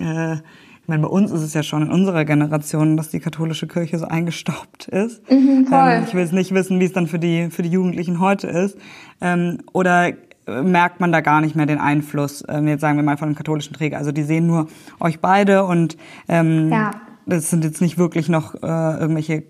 äh, 0.00 0.34
ich 0.82 0.88
meine, 0.88 1.02
bei 1.02 1.08
uns 1.08 1.30
ist 1.30 1.42
es 1.42 1.54
ja 1.54 1.62
schon 1.62 1.82
in 1.82 1.92
unserer 1.92 2.24
Generation, 2.24 2.96
dass 2.96 3.08
die 3.08 3.20
katholische 3.20 3.68
Kirche 3.68 3.98
so 3.98 4.06
eingestaubt 4.06 4.88
ist. 4.88 5.30
Mhm. 5.30 5.68
Ähm, 5.72 6.04
ich 6.04 6.12
will 6.12 6.22
jetzt 6.22 6.32
nicht 6.32 6.52
wissen, 6.52 6.80
wie 6.80 6.86
es 6.86 6.92
dann 6.92 7.06
für 7.06 7.20
die, 7.20 7.50
für 7.50 7.62
die 7.62 7.70
Jugendlichen 7.70 8.18
heute 8.18 8.48
ist. 8.48 8.76
Ähm, 9.20 9.58
oder 9.72 10.12
merkt 10.46 11.00
man 11.00 11.12
da 11.12 11.20
gar 11.20 11.40
nicht 11.40 11.54
mehr 11.56 11.66
den 11.66 11.78
Einfluss, 11.78 12.44
ähm, 12.48 12.68
jetzt 12.68 12.80
sagen 12.80 12.96
wir 12.96 13.02
mal 13.02 13.16
von 13.16 13.28
einem 13.28 13.36
katholischen 13.36 13.74
Träger. 13.74 13.98
Also 13.98 14.12
die 14.12 14.22
sehen 14.22 14.46
nur 14.46 14.68
euch 15.00 15.20
beide 15.20 15.64
und 15.64 15.96
ähm, 16.28 16.70
ja. 16.70 16.90
das 17.26 17.50
sind 17.50 17.64
jetzt 17.64 17.80
nicht 17.80 17.98
wirklich 17.98 18.28
noch 18.28 18.54
äh, 18.54 18.58
irgendwelche 19.00 19.44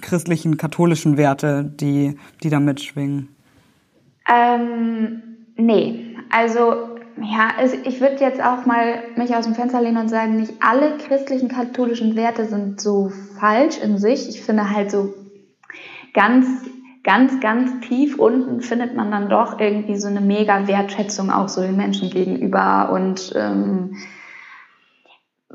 christlichen, 0.00 0.56
katholischen 0.56 1.16
Werte, 1.16 1.64
die, 1.64 2.16
die 2.42 2.50
da 2.50 2.60
mitschwingen. 2.60 3.28
Ähm, 4.30 5.22
nee, 5.56 6.16
also 6.30 6.98
ja, 7.20 7.50
ich 7.84 8.00
würde 8.00 8.16
jetzt 8.20 8.40
auch 8.40 8.64
mal 8.66 9.02
mich 9.16 9.34
aus 9.34 9.44
dem 9.44 9.54
Fenster 9.54 9.80
lehnen 9.80 9.96
und 9.96 10.08
sagen, 10.08 10.36
nicht 10.36 10.54
alle 10.60 10.98
christlichen 10.98 11.48
katholischen 11.48 12.14
Werte 12.16 12.44
sind 12.44 12.80
so 12.80 13.10
falsch 13.40 13.78
in 13.78 13.98
sich. 13.98 14.28
Ich 14.28 14.42
finde 14.42 14.70
halt 14.70 14.90
so 14.90 15.14
ganz, 16.14 16.46
ganz, 17.08 17.40
ganz 17.40 17.88
tief 17.88 18.18
unten 18.18 18.60
findet 18.60 18.94
man 18.94 19.10
dann 19.10 19.30
doch 19.30 19.58
irgendwie 19.58 19.96
so 19.96 20.08
eine 20.08 20.20
mega 20.20 20.68
Wertschätzung 20.68 21.30
auch 21.30 21.48
so 21.48 21.62
den 21.62 21.74
Menschen 21.74 22.10
gegenüber 22.10 22.90
und 22.92 23.32
ähm, 23.34 23.96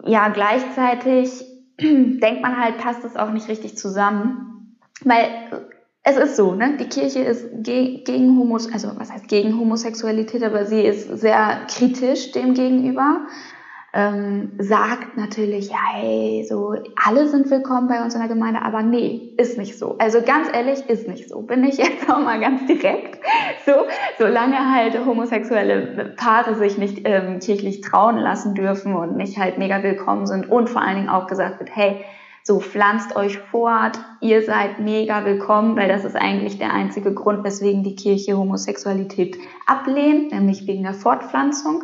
ja, 0.03 0.29
gleichzeitig 0.29 1.45
denkt 1.79 2.41
man 2.41 2.59
halt, 2.59 2.79
passt 2.79 3.05
es 3.05 3.15
auch 3.15 3.29
nicht 3.29 3.47
richtig 3.49 3.77
zusammen, 3.77 4.79
weil 5.03 5.27
es 6.01 6.17
ist 6.17 6.37
so, 6.37 6.55
ne? 6.55 6.75
Die 6.79 6.89
Kirche 6.89 7.19
ist 7.19 7.45
ge 7.53 8.03
gegen 8.03 8.35
Homos, 8.39 8.73
also 8.73 8.89
was 8.95 9.11
heißt 9.11 9.27
gegen 9.27 9.59
Homosexualität, 9.59 10.41
aber 10.43 10.65
sie 10.65 10.81
ist 10.81 11.07
sehr 11.19 11.67
kritisch 11.67 12.31
dem 12.31 12.55
gegenüber. 12.55 13.27
Ähm, 13.95 14.53
sagt 14.57 15.17
natürlich, 15.17 15.69
ja, 15.69 15.77
hey, 15.93 16.43
so 16.49 16.73
alle 16.95 17.27
sind 17.27 17.51
willkommen 17.51 17.87
bei 17.87 18.03
uns 18.03 18.15
in 18.15 18.21
der 18.21 18.27
Gemeinde, 18.29 18.63
aber 18.63 18.81
nee, 18.81 19.33
ist 19.37 19.59
nicht 19.59 19.77
so. 19.77 19.97
Also 19.99 20.23
ganz 20.23 20.47
ehrlich, 20.51 20.89
ist 20.89 21.07
nicht 21.07 21.29
so. 21.29 21.43
Bin 21.43 21.63
ich 21.63 21.77
jetzt 21.77 22.09
auch 22.09 22.19
mal 22.19 22.39
ganz 22.39 22.65
direkt. 22.65 23.19
So, 23.65 23.71
solange 24.19 24.73
halt 24.73 25.05
homosexuelle 25.05 26.15
Paare 26.17 26.55
sich 26.55 26.77
nicht 26.77 27.01
ähm, 27.05 27.39
kirchlich 27.39 27.79
trauen 27.79 28.17
lassen 28.17 28.55
dürfen 28.55 28.93
und 28.93 29.15
nicht 29.15 29.37
halt 29.37 29.57
mega 29.57 29.81
willkommen 29.83 30.27
sind 30.27 30.49
und 30.49 30.69
vor 30.69 30.81
allen 30.81 30.97
Dingen 30.97 31.09
auch 31.09 31.27
gesagt 31.27 31.59
wird, 31.59 31.69
hey, 31.73 32.03
So 32.45 32.59
pflanzt 32.59 33.15
euch 33.15 33.37
fort, 33.37 33.97
ihr 34.19 34.43
seid 34.43 34.77
mega 34.79 35.23
willkommen, 35.23 35.77
weil 35.77 35.87
das 35.87 36.03
ist 36.03 36.17
eigentlich 36.17 36.57
der 36.57 36.73
einzige 36.73 37.13
Grund, 37.13 37.45
weswegen 37.45 37.83
die 37.83 37.95
Kirche 37.95 38.37
Homosexualität 38.37 39.37
ablehnt, 39.65 40.33
nämlich 40.33 40.67
wegen 40.67 40.83
der 40.83 40.93
Fortpflanzung. 40.93 41.83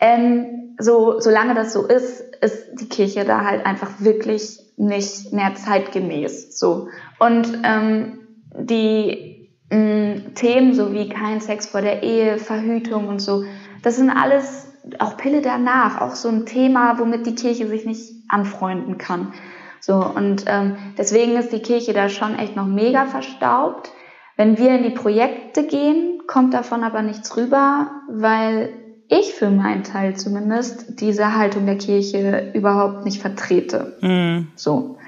Ähm, 0.00 0.76
so, 0.78 1.20
solange 1.20 1.54
das 1.54 1.72
so 1.72 1.86
ist, 1.86 2.20
ist 2.40 2.80
die 2.80 2.88
Kirche 2.88 3.24
da 3.24 3.44
halt 3.44 3.66
einfach 3.66 3.90
wirklich 3.98 4.60
nicht 4.76 5.32
mehr 5.32 5.54
zeitgemäß. 5.54 6.58
So 6.58 6.88
und 7.18 7.58
ähm, 7.64 8.20
die 8.54 9.50
mh, 9.70 9.78
mm, 9.78 10.34
Themen 10.34 10.74
so 10.74 10.92
wie 10.92 11.08
kein 11.08 11.40
Sex 11.40 11.66
vor 11.66 11.82
der 11.82 12.02
Ehe, 12.02 12.38
Verhütung 12.38 13.08
und 13.08 13.20
so, 13.20 13.44
das 13.82 13.96
sind 13.96 14.10
alles 14.10 14.68
auch 15.00 15.16
Pille 15.16 15.42
danach, 15.42 16.00
auch 16.00 16.14
so 16.14 16.28
ein 16.28 16.46
Thema, 16.46 16.98
womit 16.98 17.26
die 17.26 17.34
Kirche 17.34 17.66
sich 17.66 17.84
nicht 17.84 18.12
anfreunden 18.28 18.98
kann. 18.98 19.34
So 19.80 19.94
und 19.96 20.44
ähm, 20.46 20.76
deswegen 20.96 21.36
ist 21.36 21.52
die 21.52 21.62
Kirche 21.62 21.92
da 21.92 22.08
schon 22.08 22.38
echt 22.38 22.56
noch 22.56 22.66
mega 22.66 23.06
verstaubt. 23.06 23.90
Wenn 24.36 24.58
wir 24.58 24.76
in 24.76 24.84
die 24.84 24.90
Projekte 24.90 25.66
gehen, 25.66 26.22
kommt 26.26 26.54
davon 26.54 26.84
aber 26.84 27.02
nichts 27.02 27.36
rüber, 27.36 27.90
weil 28.08 28.72
ich 29.08 29.32
für 29.32 29.50
meinen 29.50 29.84
Teil 29.84 30.16
zumindest 30.16 31.00
diese 31.00 31.36
Haltung 31.36 31.66
der 31.66 31.78
Kirche 31.78 32.52
überhaupt 32.54 33.04
nicht 33.04 33.20
vertrete. 33.20 33.96
Mhm. 34.00 34.48
So. 34.54 34.98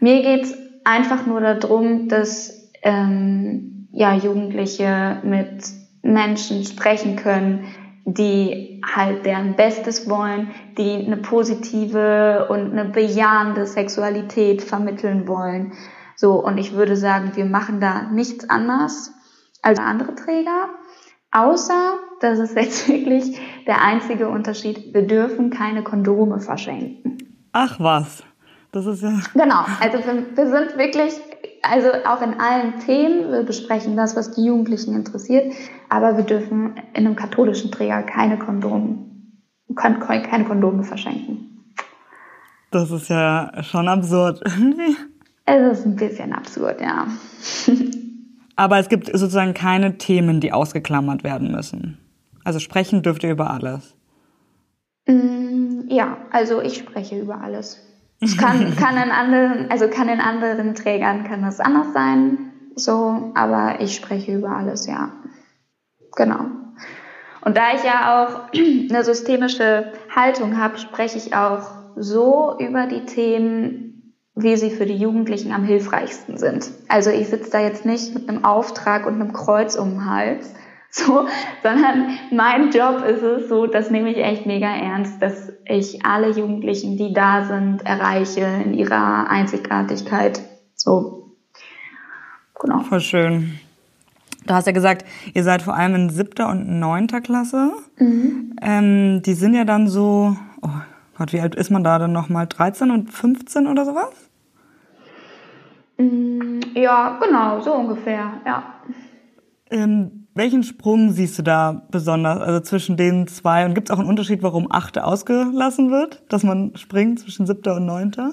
Mir 0.00 0.22
geht's 0.22 0.54
einfach 0.84 1.26
nur 1.26 1.40
darum, 1.40 2.08
dass 2.08 2.70
ähm, 2.82 3.88
ja, 3.92 4.14
Jugendliche 4.14 5.18
mit 5.22 5.64
Menschen 6.02 6.64
sprechen 6.64 7.16
können, 7.16 7.66
die 8.04 8.82
halt 8.84 9.24
deren 9.24 9.56
Bestes 9.56 10.08
wollen, 10.08 10.50
die 10.76 11.06
eine 11.06 11.16
positive 11.16 12.46
und 12.50 12.72
eine 12.72 12.84
bejahende 12.84 13.66
Sexualität 13.66 14.62
vermitteln 14.62 15.26
wollen. 15.26 15.72
So, 16.16 16.34
und 16.34 16.58
ich 16.58 16.74
würde 16.74 16.96
sagen, 16.96 17.32
wir 17.34 17.46
machen 17.46 17.80
da 17.80 18.02
nichts 18.02 18.48
anders 18.50 19.12
als 19.62 19.78
andere 19.78 20.14
Träger. 20.14 20.68
Außer, 21.34 21.98
das 22.20 22.38
ist 22.38 22.56
jetzt 22.56 22.88
wirklich 22.88 23.38
der 23.66 23.82
einzige 23.82 24.28
Unterschied, 24.28 24.94
wir 24.94 25.06
dürfen 25.06 25.50
keine 25.50 25.82
Kondome 25.82 26.38
verschenken. 26.40 27.18
Ach 27.52 27.78
was, 27.80 28.22
das 28.72 28.86
ist 28.86 29.02
ja. 29.02 29.18
Genau, 29.34 29.64
also 29.80 29.98
wir, 29.98 30.36
wir 30.36 30.46
sind 30.46 30.78
wirklich, 30.78 31.14
also 31.62 31.88
auch 32.06 32.22
in 32.22 32.40
allen 32.40 32.78
Themen, 32.78 33.32
wir 33.32 33.42
besprechen 33.42 33.96
das, 33.96 34.16
was 34.16 34.30
die 34.30 34.44
Jugendlichen 34.44 34.94
interessiert, 34.94 35.52
aber 35.88 36.16
wir 36.16 36.24
dürfen 36.24 36.76
in 36.94 37.06
einem 37.06 37.16
katholischen 37.16 37.72
Träger 37.72 38.04
keine 38.04 38.38
Kondome, 38.38 38.98
keine 39.74 40.44
Kondome 40.44 40.84
verschenken. 40.84 41.72
Das 42.70 42.92
ist 42.92 43.08
ja 43.08 43.50
schon 43.62 43.88
absurd. 43.88 44.40
Es 45.46 45.78
ist 45.78 45.84
ein 45.84 45.96
bisschen 45.96 46.32
absurd, 46.32 46.80
ja. 46.80 47.06
Aber 48.56 48.78
es 48.78 48.88
gibt 48.88 49.06
sozusagen 49.06 49.54
keine 49.54 49.98
Themen, 49.98 50.40
die 50.40 50.52
ausgeklammert 50.52 51.24
werden 51.24 51.50
müssen. 51.50 51.98
Also 52.44 52.58
sprechen 52.58 53.02
dürft 53.02 53.24
ihr 53.24 53.32
über 53.32 53.50
alles. 53.50 53.96
Mm, 55.06 55.88
ja, 55.88 56.18
also 56.30 56.60
ich 56.60 56.76
spreche 56.76 57.18
über 57.18 57.40
alles. 57.40 57.80
Es 58.20 58.36
kann, 58.36 58.76
kann 58.76 58.96
in 58.96 59.10
anderen, 59.10 59.70
also 59.70 59.88
kann 59.88 60.08
in 60.08 60.20
anderen 60.20 60.74
Trägern 60.74 61.24
kann 61.24 61.42
das 61.42 61.60
anders 61.60 61.92
sein, 61.92 62.38
so, 62.76 63.32
aber 63.34 63.80
ich 63.80 63.94
spreche 63.94 64.34
über 64.34 64.50
alles, 64.50 64.86
ja. 64.86 65.10
Genau. 66.16 66.46
Und 67.42 67.56
da 67.56 67.74
ich 67.74 67.84
ja 67.84 68.24
auch 68.24 68.52
eine 68.90 69.04
systemische 69.04 69.92
Haltung 70.14 70.58
habe, 70.58 70.78
spreche 70.78 71.18
ich 71.18 71.34
auch 71.34 71.66
so 71.96 72.56
über 72.58 72.86
die 72.86 73.04
Themen, 73.04 73.93
wie 74.36 74.56
sie 74.56 74.70
für 74.70 74.86
die 74.86 74.96
Jugendlichen 74.96 75.52
am 75.52 75.64
hilfreichsten 75.64 76.38
sind. 76.38 76.70
Also 76.88 77.10
ich 77.10 77.28
sitze 77.28 77.50
da 77.50 77.60
jetzt 77.60 77.84
nicht 77.84 78.14
mit 78.14 78.28
einem 78.28 78.44
Auftrag 78.44 79.06
und 79.06 79.14
einem 79.14 79.32
Kreuz 79.32 79.76
um 79.76 79.90
den 79.90 80.10
Hals, 80.10 80.52
so, 80.90 81.26
sondern 81.62 82.18
mein 82.30 82.70
Job 82.70 83.04
ist 83.04 83.22
es 83.22 83.48
so, 83.48 83.66
das 83.66 83.90
nehme 83.90 84.10
ich 84.10 84.18
echt 84.18 84.46
mega 84.46 84.68
ernst, 84.68 85.20
dass 85.20 85.52
ich 85.66 86.04
alle 86.04 86.30
Jugendlichen, 86.30 86.96
die 86.96 87.12
da 87.12 87.44
sind, 87.44 87.84
erreiche 87.84 88.46
in 88.64 88.74
ihrer 88.74 89.28
Einzigartigkeit. 89.28 90.40
So, 90.76 91.36
genau. 92.60 92.80
Voll 92.80 93.00
schön. 93.00 93.58
Du 94.46 94.54
hast 94.54 94.66
ja 94.66 94.72
gesagt, 94.72 95.04
ihr 95.32 95.42
seid 95.42 95.62
vor 95.62 95.74
allem 95.74 95.94
in 95.94 96.10
siebter 96.10 96.48
und 96.50 96.78
neunter 96.78 97.20
Klasse. 97.20 97.72
Mhm. 97.98 98.56
Ähm, 98.62 99.22
die 99.22 99.34
sind 99.34 99.54
ja 99.54 99.64
dann 99.64 99.88
so, 99.88 100.36
oh 100.62 100.68
Gott, 101.16 101.32
wie 101.32 101.40
alt 101.40 101.54
ist 101.54 101.70
man 101.70 101.84
da 101.84 101.98
denn 101.98 102.12
nochmal? 102.12 102.46
13 102.46 102.90
und 102.90 103.12
15 103.12 103.66
oder 103.66 103.84
sowas? 103.84 104.12
Mm, 105.98 106.60
ja, 106.74 107.18
genau, 107.20 107.60
so 107.60 107.72
ungefähr, 107.74 108.32
ja. 108.44 108.64
Ähm, 109.70 110.26
welchen 110.34 110.64
Sprung 110.64 111.12
siehst 111.12 111.38
du 111.38 111.42
da 111.42 111.86
besonders, 111.90 112.40
also 112.40 112.60
zwischen 112.60 112.96
den 112.96 113.28
zwei? 113.28 113.64
Und 113.64 113.74
gibt 113.74 113.88
es 113.88 113.94
auch 113.94 114.00
einen 114.00 114.08
Unterschied, 114.08 114.42
warum 114.42 114.70
achte 114.70 115.04
ausgelassen 115.04 115.90
wird, 115.90 116.24
dass 116.28 116.42
man 116.42 116.76
springt 116.76 117.20
zwischen 117.20 117.46
siebter 117.46 117.76
und 117.76 117.86
neunter? 117.86 118.32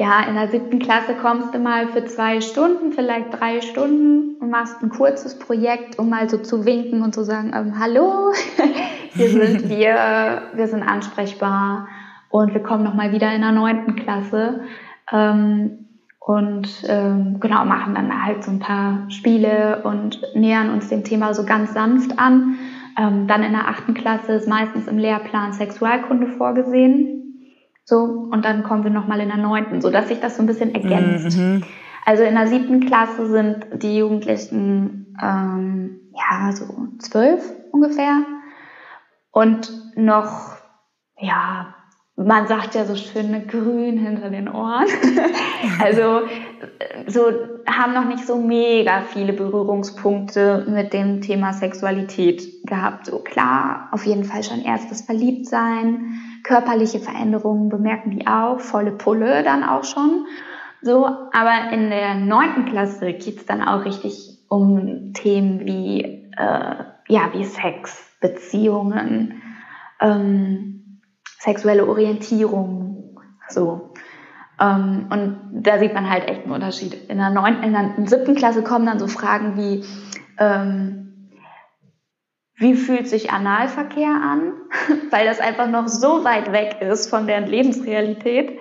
Ja, 0.00 0.22
in 0.26 0.34
der 0.34 0.48
siebten 0.48 0.78
Klasse 0.78 1.12
kommst 1.12 1.52
du 1.52 1.58
mal 1.58 1.88
für 1.88 2.06
zwei 2.06 2.40
Stunden, 2.40 2.92
vielleicht 2.92 3.38
drei 3.38 3.60
Stunden 3.60 4.36
und 4.40 4.48
machst 4.48 4.82
ein 4.82 4.88
kurzes 4.88 5.38
Projekt, 5.38 5.98
um 5.98 6.08
mal 6.08 6.26
so 6.30 6.38
zu 6.38 6.64
winken 6.64 7.02
und 7.02 7.14
zu 7.14 7.22
sagen, 7.22 7.52
ähm, 7.54 7.78
hallo, 7.78 8.32
hier 9.12 9.28
sind 9.28 9.68
wir, 9.68 10.40
wir 10.54 10.68
sind 10.68 10.82
ansprechbar 10.82 11.86
und 12.30 12.54
wir 12.54 12.62
kommen 12.62 12.82
nochmal 12.82 13.12
wieder 13.12 13.30
in 13.34 13.42
der 13.42 13.52
neunten 13.52 13.94
Klasse. 13.94 14.62
Ähm, 15.12 15.86
und 16.18 16.82
ähm, 16.88 17.38
genau 17.38 17.66
machen 17.66 17.94
dann 17.94 18.24
halt 18.24 18.42
so 18.42 18.52
ein 18.52 18.58
paar 18.58 19.10
Spiele 19.10 19.82
und 19.84 20.22
nähern 20.34 20.70
uns 20.70 20.88
dem 20.88 21.04
Thema 21.04 21.34
so 21.34 21.44
ganz 21.44 21.74
sanft 21.74 22.18
an. 22.18 22.56
Ähm, 22.98 23.26
dann 23.26 23.42
in 23.42 23.52
der 23.52 23.68
achten 23.68 23.92
Klasse 23.92 24.32
ist 24.32 24.48
meistens 24.48 24.88
im 24.88 24.96
Lehrplan 24.96 25.52
Sexualkunde 25.52 26.26
vorgesehen. 26.26 27.19
So, 27.84 27.96
und 28.30 28.44
dann 28.44 28.62
kommen 28.62 28.84
wir 28.84 28.90
nochmal 28.90 29.20
in 29.20 29.28
der 29.28 29.36
neunten, 29.36 29.80
sodass 29.80 30.08
sich 30.08 30.20
das 30.20 30.36
so 30.36 30.42
ein 30.42 30.46
bisschen 30.46 30.74
ergänzt. 30.74 31.36
Mhm. 31.36 31.64
Also 32.04 32.22
in 32.22 32.34
der 32.34 32.46
siebten 32.46 32.80
Klasse 32.86 33.26
sind 33.26 33.66
die 33.82 33.98
Jugendlichen 33.98 35.16
ähm, 35.22 36.00
ja 36.14 36.52
so 36.52 36.88
zwölf 36.98 37.52
ungefähr 37.72 38.22
und 39.32 39.70
noch 39.96 40.56
ja 41.18 41.74
man 42.24 42.46
sagt 42.46 42.74
ja 42.74 42.84
so 42.84 42.96
schön, 42.96 43.46
grün 43.46 43.96
hinter 43.96 44.28
den 44.28 44.48
Ohren. 44.48 44.86
also 45.80 46.22
so 47.06 47.32
haben 47.66 47.94
noch 47.94 48.04
nicht 48.04 48.26
so 48.26 48.36
mega 48.36 49.02
viele 49.02 49.32
Berührungspunkte 49.32 50.66
mit 50.68 50.92
dem 50.92 51.22
Thema 51.22 51.54
Sexualität 51.54 52.66
gehabt. 52.66 53.06
So 53.06 53.20
klar, 53.20 53.88
auf 53.92 54.04
jeden 54.04 54.24
Fall 54.24 54.42
schon 54.42 54.60
erstes 54.60 55.00
Verliebtsein, 55.02 56.20
körperliche 56.44 57.00
Veränderungen 57.00 57.68
bemerken 57.68 58.10
die 58.10 58.26
auch, 58.26 58.60
volle 58.60 58.92
Pulle 58.92 59.42
dann 59.42 59.64
auch 59.64 59.84
schon. 59.84 60.26
So, 60.82 61.06
aber 61.06 61.72
in 61.72 61.90
der 61.90 62.14
neunten 62.14 62.64
Klasse 62.64 63.12
geht's 63.12 63.46
dann 63.46 63.62
auch 63.62 63.84
richtig 63.84 64.38
um 64.48 65.12
Themen 65.12 65.60
wie 65.66 66.30
äh, 66.36 66.84
ja 67.08 67.30
wie 67.32 67.44
Sex, 67.44 68.16
Beziehungen. 68.20 69.42
Ähm, 70.00 71.00
sexuelle 71.38 71.86
Orientierung, 71.86 73.20
so. 73.48 73.92
Ähm, 74.60 75.06
und 75.10 75.64
da 75.64 75.78
sieht 75.78 75.94
man 75.94 76.08
halt 76.08 76.28
echt 76.28 76.44
einen 76.44 76.52
Unterschied. 76.52 77.08
In 77.08 77.18
der 77.18 77.30
neunten, 77.30 77.64
in 77.64 77.72
der 77.72 78.06
siebten 78.06 78.34
Klasse 78.34 78.62
kommen 78.62 78.86
dann 78.86 78.98
so 78.98 79.06
Fragen 79.06 79.56
wie, 79.56 79.84
ähm, 80.38 81.09
wie 82.60 82.74
fühlt 82.74 83.08
sich 83.08 83.30
Analverkehr 83.32 84.10
an? 84.10 84.52
Weil 85.10 85.26
das 85.26 85.40
einfach 85.40 85.68
noch 85.68 85.88
so 85.88 86.24
weit 86.24 86.52
weg 86.52 86.76
ist 86.80 87.08
von 87.08 87.26
deren 87.26 87.46
Lebensrealität. 87.46 88.58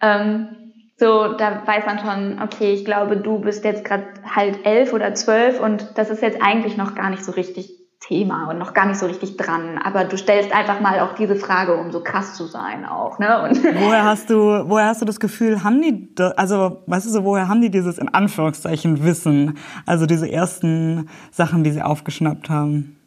Ähm, 0.00 0.48
so, 0.96 1.32
da 1.32 1.66
weiß 1.66 1.84
man 1.86 1.98
schon, 1.98 2.42
okay, 2.42 2.72
ich 2.72 2.84
glaube, 2.84 3.16
du 3.16 3.40
bist 3.40 3.64
jetzt 3.64 3.84
gerade 3.84 4.04
halt 4.24 4.64
elf 4.64 4.92
oder 4.92 5.14
zwölf 5.14 5.58
und 5.60 5.98
das 5.98 6.10
ist 6.10 6.22
jetzt 6.22 6.40
eigentlich 6.40 6.76
noch 6.76 6.94
gar 6.94 7.10
nicht 7.10 7.24
so 7.24 7.32
richtig 7.32 7.76
Thema 8.00 8.50
und 8.50 8.58
noch 8.58 8.72
gar 8.72 8.86
nicht 8.86 8.98
so 8.98 9.06
richtig 9.06 9.36
dran. 9.36 9.78
Aber 9.78 10.04
du 10.04 10.16
stellst 10.16 10.52
einfach 10.52 10.80
mal 10.80 11.00
auch 11.00 11.14
diese 11.14 11.36
Frage, 11.36 11.76
um 11.76 11.90
so 11.90 12.02
krass 12.02 12.34
zu 12.34 12.46
sein 12.46 12.84
auch. 12.84 13.18
Ne? 13.18 13.42
Und 13.42 13.64
woher 13.80 14.04
hast 14.04 14.30
du, 14.30 14.36
woher 14.68 14.86
hast 14.86 15.02
du 15.02 15.06
das 15.06 15.20
Gefühl, 15.20 15.64
haben 15.64 15.82
die, 15.82 16.14
also 16.36 16.82
weißt 16.86 17.06
du 17.06 17.10
so, 17.10 17.24
woher 17.24 17.48
haben 17.48 17.60
die 17.60 17.70
dieses 17.70 17.98
in 17.98 18.08
Anführungszeichen 18.08 19.04
Wissen? 19.04 19.58
Also 19.86 20.06
diese 20.06 20.30
ersten 20.30 21.08
Sachen, 21.30 21.64
die 21.64 21.72
sie 21.72 21.82
aufgeschnappt 21.82 22.48
haben? 22.48 22.99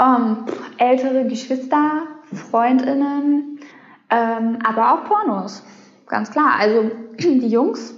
Um, 0.00 0.46
ältere 0.78 1.26
Geschwister, 1.26 2.04
Freundinnen, 2.32 3.58
ähm, 4.08 4.58
aber 4.64 4.94
auch 4.94 5.04
Pornos, 5.04 5.62
ganz 6.06 6.30
klar. 6.30 6.52
Also 6.58 6.90
die 7.18 7.48
Jungs 7.48 7.94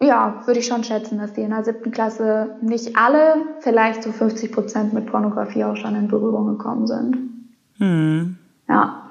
ja, 0.00 0.42
würde 0.46 0.60
ich 0.60 0.66
schon 0.66 0.84
schätzen, 0.84 1.18
dass 1.18 1.32
die 1.32 1.42
in 1.42 1.50
der 1.50 1.64
siebten 1.64 1.90
Klasse 1.90 2.56
nicht 2.60 2.96
alle, 2.96 3.36
vielleicht 3.60 4.02
so 4.02 4.12
50 4.12 4.52
Prozent 4.52 4.92
mit 4.92 5.06
Pornografie 5.06 5.64
auch 5.64 5.76
schon 5.76 5.94
in 5.94 6.08
Berührung 6.08 6.46
gekommen 6.46 6.86
sind. 6.86 7.16
Hm. 7.78 8.36
Ja. 8.68 9.08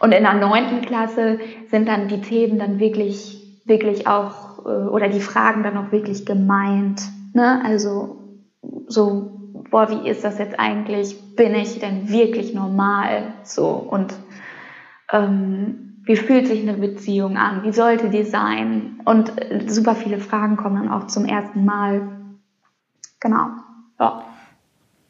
Und 0.00 0.12
in 0.12 0.24
der 0.24 0.34
neunten 0.34 0.82
Klasse 0.82 1.38
sind 1.70 1.88
dann 1.88 2.08
die 2.08 2.20
Themen 2.20 2.58
dann 2.58 2.78
wirklich, 2.80 3.62
wirklich 3.64 4.06
auch, 4.06 4.66
äh, 4.66 4.88
oder 4.88 5.08
die 5.08 5.20
Fragen 5.20 5.62
dann 5.62 5.76
auch 5.76 5.92
wirklich 5.92 6.26
gemeint. 6.26 7.02
Ne? 7.34 7.62
Also 7.64 8.18
so, 8.88 9.41
boah, 9.72 9.90
wie 9.90 10.08
ist 10.08 10.22
das 10.22 10.38
jetzt 10.38 10.60
eigentlich? 10.60 11.34
Bin 11.34 11.54
ich 11.56 11.80
denn 11.80 12.08
wirklich 12.08 12.54
normal? 12.54 13.32
So 13.42 13.70
und 13.70 14.14
ähm, 15.10 15.98
wie 16.04 16.16
fühlt 16.16 16.46
sich 16.46 16.62
eine 16.62 16.74
Beziehung 16.74 17.36
an? 17.36 17.64
Wie 17.64 17.72
sollte 17.72 18.10
die 18.10 18.22
sein? 18.22 19.00
Und 19.04 19.32
äh, 19.40 19.68
super 19.68 19.96
viele 19.96 20.20
Fragen 20.20 20.56
kommen 20.56 20.76
dann 20.76 20.88
auch 20.88 21.06
zum 21.08 21.24
ersten 21.24 21.64
Mal. 21.64 22.08
Genau. 23.18 23.48
Ja. 23.98 24.24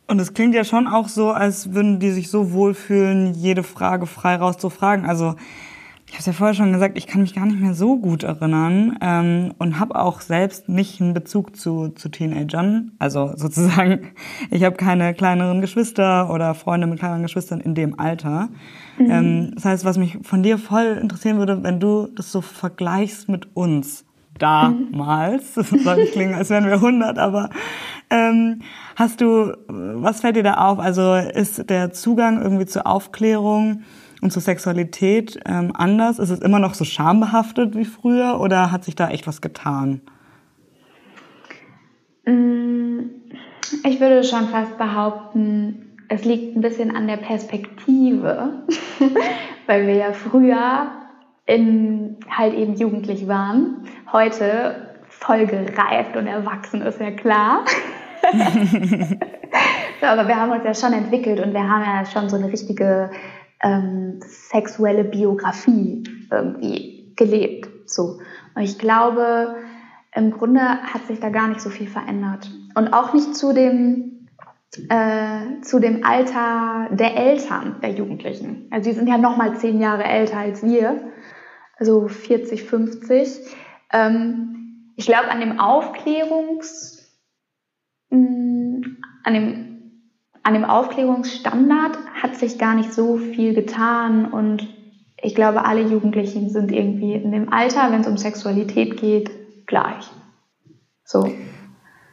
Und 0.07 0.21
es 0.21 0.33
klingt 0.33 0.55
ja 0.55 0.65
schon 0.65 0.87
auch 0.87 1.09
so, 1.09 1.31
als 1.31 1.75
würden 1.75 1.99
die 1.99 2.11
sich 2.11 2.31
so 2.31 2.53
wohlfühlen, 2.53 3.35
jede 3.35 3.63
Frage 3.63 4.07
frei 4.07 4.37
raus 4.37 4.59
zu 4.59 4.71
fragen. 4.71 5.07
Also 5.07 5.35
ich 6.13 6.17
habe 6.17 6.21
es 6.21 6.27
ja 6.27 6.33
vorher 6.35 6.55
schon 6.55 6.75
gesagt, 6.75 6.99
ich 6.99 7.07
kann 7.07 7.23
mich 7.23 7.35
gar 7.35 7.47
nicht 7.47 7.59
mehr 7.59 7.73
so 7.73 7.97
gut 7.97 8.23
erinnern 8.23 8.99
ähm, 9.01 9.55
und 9.57 9.81
habe 9.81 9.99
auch 9.99 10.21
selbst 10.21 10.69
nicht 10.69 11.01
einen 11.01 11.15
Bezug 11.15 11.57
zu, 11.57 11.89
zu 11.89 12.11
Teenagern. 12.11 12.93
Also 12.99 13.33
sozusagen, 13.37 14.11
ich 14.51 14.63
habe 14.63 14.77
keine 14.77 15.15
kleineren 15.15 15.63
Geschwister 15.63 16.31
oder 16.31 16.53
Freunde 16.55 16.87
mit 16.87 16.99
kleineren 16.99 17.23
Geschwistern 17.23 17.63
in 17.63 17.75
dem 17.75 17.99
Alter. 17.99 18.51
Mhm. 18.99 19.11
Ähm, 19.11 19.51
das 19.55 19.65
heißt, 19.65 19.85
was 19.87 19.97
mich 19.97 20.19
von 20.23 20.43
dir 20.43 20.59
voll 20.59 20.99
interessieren 21.01 21.39
würde, 21.39 21.63
wenn 21.63 21.81
du 21.81 22.09
das 22.15 22.31
so 22.31 22.43
vergleichst 22.43 23.31
mit 23.31 23.57
uns 23.57 24.05
damals, 24.39 25.55
das 25.55 25.71
soll 25.71 25.97
nicht 25.97 26.13
klingen, 26.13 26.35
als 26.35 26.51
wären 26.51 26.67
wir 26.67 26.75
100, 26.75 27.19
aber 27.19 27.49
ähm, 28.11 28.61
hast 28.97 29.23
du, 29.23 29.55
was 29.67 30.21
fällt 30.21 30.37
dir 30.37 30.43
da 30.43 30.55
auf? 30.59 30.79
Also 30.79 31.15
ist 31.15 31.71
der 31.71 31.91
Zugang 31.93 32.43
irgendwie 32.43 32.67
zur 32.67 32.87
Aufklärung 32.87 33.85
und 34.23 34.33
zur 34.33 34.41
Sexualität 34.41 35.39
ähm, 35.45 35.73
anders? 35.75 36.19
Ist 36.19 36.31
es 36.31 36.41
immer 36.41 36.59
noch 36.59 36.75
so 36.75 36.85
schambehaftet 36.85 37.77
wie 37.77 37.85
früher 37.85 38.41
oder 38.41 38.73
hat 38.73 38.85
sich 38.85 38.95
da 38.95 39.11
echt 39.11 39.27
was 39.27 39.43
getan? 39.43 40.01
Mm, 42.25 43.01
ich 43.85 44.01
würde 44.01 44.25
schon 44.25 44.49
fast 44.49 44.79
behaupten, 44.79 45.97
es 46.09 46.25
liegt 46.25 46.57
ein 46.57 46.63
bisschen 46.63 46.95
an 46.95 47.07
der 47.09 47.17
Perspektive, 47.17 48.63
weil 49.67 49.87
wir 49.87 49.95
ja 49.95 50.13
früher 50.13 50.87
in, 51.47 52.17
halt 52.31 52.55
eben 52.55 52.75
jugendlich 52.75 53.27
waren, 53.27 53.85
heute 54.13 54.95
voll 55.09 55.47
gereift 55.47 56.17
und 56.17 56.27
erwachsen 56.27 56.83
ist 56.83 57.01
ja 57.01 57.11
klar. 57.11 57.65
so, 60.01 60.07
aber 60.07 60.29
wir 60.29 60.37
haben 60.37 60.53
uns 60.53 60.65
ja 60.65 60.75
schon 60.75 60.93
entwickelt 60.93 61.41
und 61.41 61.53
wir 61.53 61.69
haben 61.69 61.83
ja 61.83 62.07
schon 62.07 62.29
so 62.29 62.37
eine 62.37 62.53
richtige 62.53 63.11
ähm, 63.63 64.21
sexuelle 64.21 65.05
Biografie 65.05 66.05
irgendwie 66.31 67.13
gelebt. 67.17 67.91
So. 67.91 68.21
Und 68.55 68.63
ich 68.63 68.79
glaube, 68.79 69.57
im 70.15 70.31
Grunde 70.31 70.61
hat 70.61 71.07
sich 71.07 71.21
da 71.21 71.31
gar 71.31 71.49
nicht 71.49 71.61
so 71.61 71.71
viel 71.71 71.89
verändert. 71.89 72.51
Und 72.75 72.93
auch 72.93 73.15
nicht 73.15 73.35
zu 73.35 73.53
dem, 73.53 74.29
äh, 74.89 75.61
zu 75.63 75.79
dem 75.79 76.05
Alter 76.05 76.89
der 76.91 77.17
Eltern 77.17 77.77
der 77.83 77.91
Jugendlichen. 77.91 78.69
Also 78.71 78.91
die 78.91 78.97
sind 78.97 79.09
ja 79.09 79.19
noch 79.19 79.37
mal 79.37 79.57
zehn 79.57 79.81
Jahre 79.81 80.05
älter 80.05 80.39
als 80.39 80.63
wir, 80.63 81.13
also 81.79 82.09
40, 82.09 82.65
50. 82.65 83.41
Ähm, 83.93 84.93
ich 84.97 85.07
glaube, 85.07 85.31
an 85.31 85.41
dem 85.41 85.59
Aufklärungs, 85.59 87.11
mh, 88.11 88.19
mm, 88.19 88.97
an 89.25 89.35
dem 89.35 89.72
an 90.43 90.55
dem 90.55 90.65
Aufklärungsstandard 90.65 91.99
hat 92.21 92.37
sich 92.37 92.59
gar 92.59 92.75
nicht 92.75 92.93
so 92.93 93.17
viel 93.17 93.55
getan 93.55 94.27
und 94.27 94.69
ich 95.23 95.35
glaube, 95.35 95.65
alle 95.65 95.83
Jugendlichen 95.83 96.51
sind 96.51 96.73
irgendwie 96.73 97.13
in 97.13 97.31
dem 97.31 97.53
Alter, 97.53 97.93
wenn 97.93 98.01
es 98.01 98.09
um 98.09 98.17
Sexualität 98.17 99.01
geht, 99.01 99.31
gleich. 99.67 100.11
So. 101.05 101.33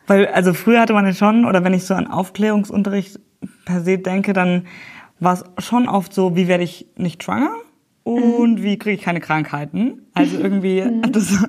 Weil, 0.06 0.28
also 0.28 0.54
früher 0.54 0.80
hatte 0.80 0.94
man 0.94 1.06
ja 1.06 1.14
schon, 1.14 1.46
oder 1.46 1.64
wenn 1.64 1.74
ich 1.74 1.86
so 1.86 1.96
an 1.96 2.08
Aufklärungsunterricht 2.08 3.20
per 3.66 3.82
se 3.82 3.98
denke, 3.98 4.34
dann 4.34 4.68
war 5.20 5.34
es 5.34 5.66
schon 5.66 5.90
oft 5.90 6.14
so, 6.14 6.36
wie 6.36 6.48
werde 6.48 6.64
ich 6.64 6.88
nicht 6.98 7.24
schwanger 7.24 7.52
und 8.04 8.60
mhm. 8.60 8.64
wie 8.64 8.78
kriege 8.78 8.96
ich 8.96 9.02
keine 9.02 9.20
Krankheiten. 9.20 10.08
Also 10.14 10.38
irgendwie, 10.40 10.82
mhm. 10.84 11.12
das 11.12 11.46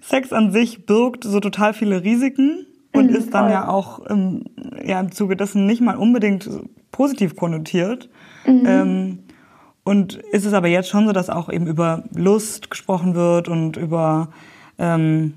Sex 0.00 0.32
an 0.32 0.52
sich 0.52 0.86
birgt 0.86 1.24
so 1.24 1.40
total 1.40 1.74
viele 1.74 2.04
Risiken 2.04 2.66
und 2.98 3.10
ist 3.10 3.32
dann 3.34 3.44
voll. 3.44 3.52
ja 3.52 3.68
auch 3.68 3.98
im, 4.00 4.44
ja, 4.84 5.00
im 5.00 5.12
Zuge 5.12 5.36
dessen 5.36 5.66
nicht 5.66 5.80
mal 5.80 5.96
unbedingt 5.96 6.48
positiv 6.92 7.36
konnotiert. 7.36 8.08
Mhm. 8.46 8.62
Ähm, 8.66 9.18
und 9.84 10.14
ist 10.16 10.44
es 10.44 10.52
aber 10.52 10.68
jetzt 10.68 10.88
schon 10.88 11.06
so, 11.06 11.12
dass 11.12 11.30
auch 11.30 11.48
eben 11.48 11.66
über 11.66 12.04
Lust 12.14 12.70
gesprochen 12.70 13.14
wird 13.14 13.48
und 13.48 13.76
über 13.76 14.28
ähm, 14.78 15.34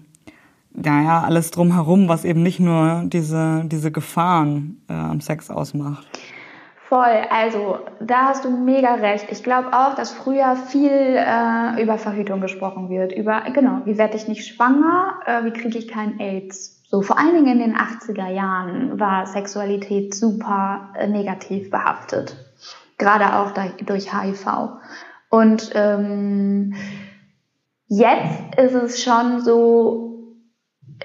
naja, 0.73 1.23
alles 1.23 1.51
drumherum, 1.51 2.07
was 2.07 2.25
eben 2.25 2.43
nicht 2.43 2.59
nur 2.59 3.03
diese, 3.05 3.63
diese 3.65 3.91
Gefahren 3.91 4.81
äh, 4.89 4.93
am 4.93 5.21
Sex 5.21 5.49
ausmacht. 5.49 6.07
Voll, 6.87 7.25
also 7.29 7.79
da 8.01 8.27
hast 8.27 8.43
du 8.43 8.49
mega 8.49 8.95
recht. 8.95 9.27
Ich 9.31 9.43
glaube 9.43 9.69
auch, 9.71 9.95
dass 9.95 10.11
früher 10.11 10.57
viel 10.57 10.91
äh, 10.91 11.81
über 11.81 11.97
Verhütung 11.97 12.41
gesprochen 12.41 12.89
wird. 12.89 13.13
Über, 13.13 13.43
genau, 13.53 13.81
wie 13.85 13.97
werde 13.97 14.17
ich 14.17 14.27
nicht 14.27 14.45
schwanger, 14.45 15.13
äh, 15.25 15.45
wie 15.45 15.51
kriege 15.51 15.77
ich 15.77 15.87
keinen 15.87 16.19
AIDS. 16.19 16.80
So, 16.91 17.01
vor 17.01 17.17
allen 17.17 17.33
Dingen 17.33 17.61
in 17.61 17.71
den 17.71 17.77
80er 17.77 18.27
Jahren 18.27 18.99
war 18.99 19.25
Sexualität 19.25 20.13
super 20.13 20.89
äh, 20.97 21.07
negativ 21.07 21.69
behaftet. 21.69 22.35
Gerade 22.97 23.37
auch 23.37 23.53
durch 23.85 24.13
HIV. 24.13 24.45
Und 25.29 25.71
ähm, 25.73 26.75
jetzt 27.87 28.55
ist 28.57 28.73
es 28.73 29.01
schon 29.01 29.39
so, 29.39 30.35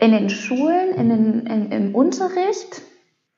in 0.01 0.11
den 0.11 0.29
Schulen, 0.29 0.93
in 0.95 1.09
den, 1.09 1.47
in, 1.47 1.71
im 1.71 1.95
Unterricht 1.95 2.83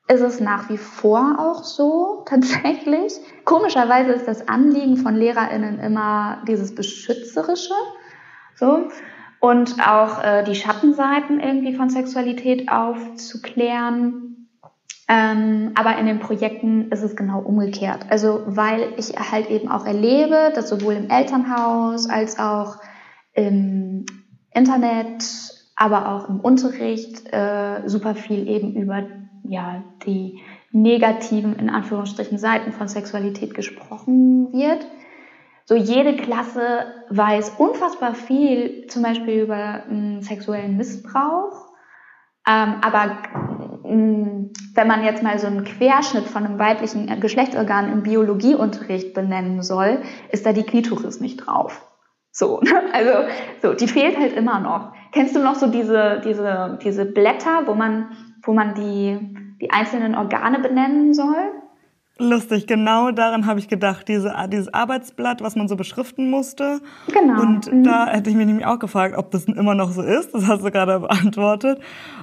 ist 0.07 0.21
es 0.21 0.39
nach 0.39 0.69
wie 0.69 0.77
vor 0.77 1.37
auch 1.37 1.63
so, 1.63 2.23
tatsächlich. 2.27 3.13
Komischerweise 3.45 4.11
ist 4.11 4.27
das 4.27 4.47
Anliegen 4.47 4.97
von 4.97 5.15
LehrerInnen 5.15 5.79
immer 5.79 6.41
dieses 6.47 6.73
Beschützerische. 6.73 7.75
So 8.55 8.89
und 9.39 9.75
auch 9.87 10.23
äh, 10.23 10.43
die 10.43 10.55
Schattenseiten 10.55 11.39
irgendwie 11.39 11.73
von 11.73 11.89
Sexualität 11.89 12.69
aufzuklären. 12.69 14.47
Ähm, 15.07 15.71
aber 15.75 15.97
in 15.97 16.05
den 16.05 16.19
Projekten 16.19 16.91
ist 16.91 17.01
es 17.01 17.15
genau 17.15 17.39
umgekehrt. 17.39 18.05
Also 18.09 18.43
weil 18.45 18.93
ich 18.97 19.13
halt 19.17 19.49
eben 19.49 19.69
auch 19.69 19.85
erlebe, 19.85 20.51
dass 20.53 20.69
sowohl 20.69 20.93
im 20.93 21.09
Elternhaus 21.09 22.09
als 22.09 22.37
auch 22.37 22.77
im 23.33 24.05
Internet, 24.53 25.23
aber 25.75 26.09
auch 26.09 26.29
im 26.29 26.39
Unterricht 26.39 27.31
äh, 27.33 27.87
super 27.87 28.13
viel 28.13 28.47
eben 28.47 28.75
über 28.75 29.03
ja 29.45 29.83
die 30.05 30.39
negativen 30.71 31.55
in 31.55 31.69
Anführungsstrichen 31.69 32.37
Seiten 32.37 32.71
von 32.71 32.87
Sexualität 32.87 33.55
gesprochen 33.55 34.53
wird 34.53 34.85
so 35.69 35.75
jede 35.75 36.15
Klasse 36.15 36.87
weiß 37.11 37.51
unfassbar 37.59 38.15
viel, 38.15 38.87
zum 38.87 39.03
Beispiel 39.03 39.43
über 39.43 39.83
ähm, 39.87 40.19
sexuellen 40.23 40.77
Missbrauch. 40.77 41.67
Ähm, 42.47 42.77
aber 42.81 43.19
ähm, 43.85 44.51
wenn 44.73 44.87
man 44.87 45.03
jetzt 45.03 45.21
mal 45.21 45.37
so 45.37 45.45
einen 45.45 45.65
Querschnitt 45.65 46.23
von 46.25 46.43
einem 46.43 46.57
weiblichen 46.57 47.19
Geschlechtsorgan 47.19 47.91
im 47.91 48.01
Biologieunterricht 48.01 49.13
benennen 49.13 49.61
soll, 49.61 50.01
ist 50.31 50.43
da 50.43 50.53
die 50.53 50.63
Klitoris 50.63 51.19
nicht 51.19 51.37
drauf. 51.37 51.85
So, 52.31 52.61
ne? 52.63 52.85
also 52.91 53.29
so, 53.61 53.75
die 53.75 53.87
fehlt 53.87 54.17
halt 54.17 54.33
immer 54.33 54.59
noch. 54.59 54.93
Kennst 55.11 55.35
du 55.35 55.39
noch 55.39 55.53
so 55.53 55.67
diese 55.67 56.19
diese 56.25 56.79
diese 56.81 57.05
Blätter, 57.05 57.67
wo 57.67 57.75
man 57.75 58.17
wo 58.41 58.53
man 58.53 58.73
die 58.73 59.19
die 59.61 59.69
einzelnen 59.69 60.15
Organe 60.15 60.57
benennen 60.57 61.13
soll? 61.13 61.58
Lustig, 62.21 62.67
genau 62.67 63.11
daran 63.11 63.45
habe 63.45 63.59
ich 63.59 63.69
gedacht, 63.69 64.09
diese, 64.09 64.35
dieses 64.51 64.73
Arbeitsblatt, 64.73 65.41
was 65.41 65.55
man 65.55 65.69
so 65.69 65.77
beschriften 65.77 66.29
musste. 66.29 66.81
Genau. 67.13 67.41
Und 67.41 67.71
mhm. 67.71 67.85
da 67.85 68.07
hätte 68.07 68.29
ich 68.29 68.35
mich 68.35 68.45
nämlich 68.45 68.65
auch 68.65 68.77
gefragt, 68.77 69.17
ob 69.17 69.31
das 69.31 69.45
immer 69.45 69.73
noch 69.73 69.91
so 69.91 70.01
ist, 70.01 70.33
das 70.33 70.45
hast 70.45 70.65
du 70.65 70.69
gerade 70.69 70.99
beantwortet, 70.99 71.79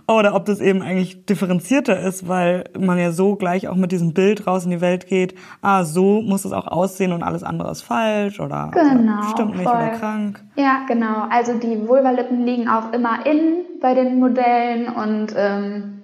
oder 0.07 0.35
ob 0.35 0.45
das 0.45 0.61
eben 0.61 0.83
eigentlich 0.83 1.25
differenzierter 1.25 1.99
ist, 1.99 2.29
weil 2.29 2.65
man 2.79 2.99
ja 2.99 3.11
so 3.11 3.37
gleich 3.37 3.69
auch 3.69 3.75
mit 3.75 3.91
diesem 3.91 4.13
Bild 4.13 4.47
raus 4.47 4.67
in 4.67 4.71
die 4.71 4.83
Welt 4.83 5.07
geht, 5.07 5.35
ah, 5.63 5.85
so 5.85 6.21
muss 6.21 6.45
es 6.45 6.53
auch 6.53 6.67
aussehen 6.67 7.13
und 7.13 7.23
alles 7.23 7.43
andere 7.43 7.71
ist 7.71 7.81
falsch 7.81 8.39
oder, 8.39 8.71
genau, 8.75 9.21
oder 9.21 9.29
stimmt 9.31 9.57
nicht 9.57 9.65
voll. 9.65 9.77
oder 9.77 9.89
krank. 9.89 10.45
Ja, 10.57 10.85
genau. 10.87 11.27
Also 11.31 11.55
die 11.55 11.89
Vulvalippen 11.89 12.45
liegen 12.45 12.69
auch 12.69 12.93
immer 12.93 13.25
innen 13.25 13.65
bei 13.81 13.95
den 13.95 14.21
Modellen 14.21 14.89
und 14.89 15.35
ähm, 15.35 16.03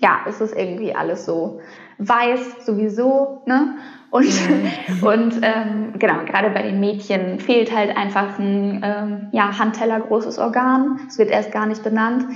ja, 0.00 0.18
es 0.26 0.40
ist 0.40 0.56
irgendwie 0.56 0.94
alles 0.94 1.24
so 1.24 1.60
weiß 1.98 2.66
sowieso, 2.66 3.42
ne? 3.46 3.76
Und, 4.10 4.26
mhm. 4.26 5.06
und 5.06 5.40
ähm, 5.42 5.94
genau, 5.98 6.24
gerade 6.26 6.50
bei 6.50 6.62
den 6.62 6.80
Mädchen 6.80 7.40
fehlt 7.40 7.74
halt 7.74 7.96
einfach 7.96 8.38
ein 8.38 8.82
ähm, 8.84 9.28
ja, 9.32 9.58
Handteller 9.58 10.00
großes 10.00 10.38
Organ. 10.38 11.00
Es 11.08 11.18
wird 11.18 11.30
erst 11.30 11.50
gar 11.50 11.66
nicht 11.66 11.82
benannt. 11.82 12.26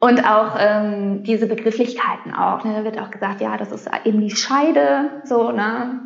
Und 0.00 0.24
auch 0.28 0.56
ähm, 0.60 1.24
diese 1.24 1.46
Begrifflichkeiten 1.46 2.34
auch. 2.34 2.62
Ne? 2.64 2.74
Da 2.74 2.84
wird 2.84 3.00
auch 3.00 3.10
gesagt, 3.10 3.40
ja, 3.40 3.56
das 3.56 3.72
ist 3.72 3.90
eben 4.04 4.20
die 4.20 4.30
Scheide, 4.30 5.22
so, 5.24 5.50
ne? 5.50 6.00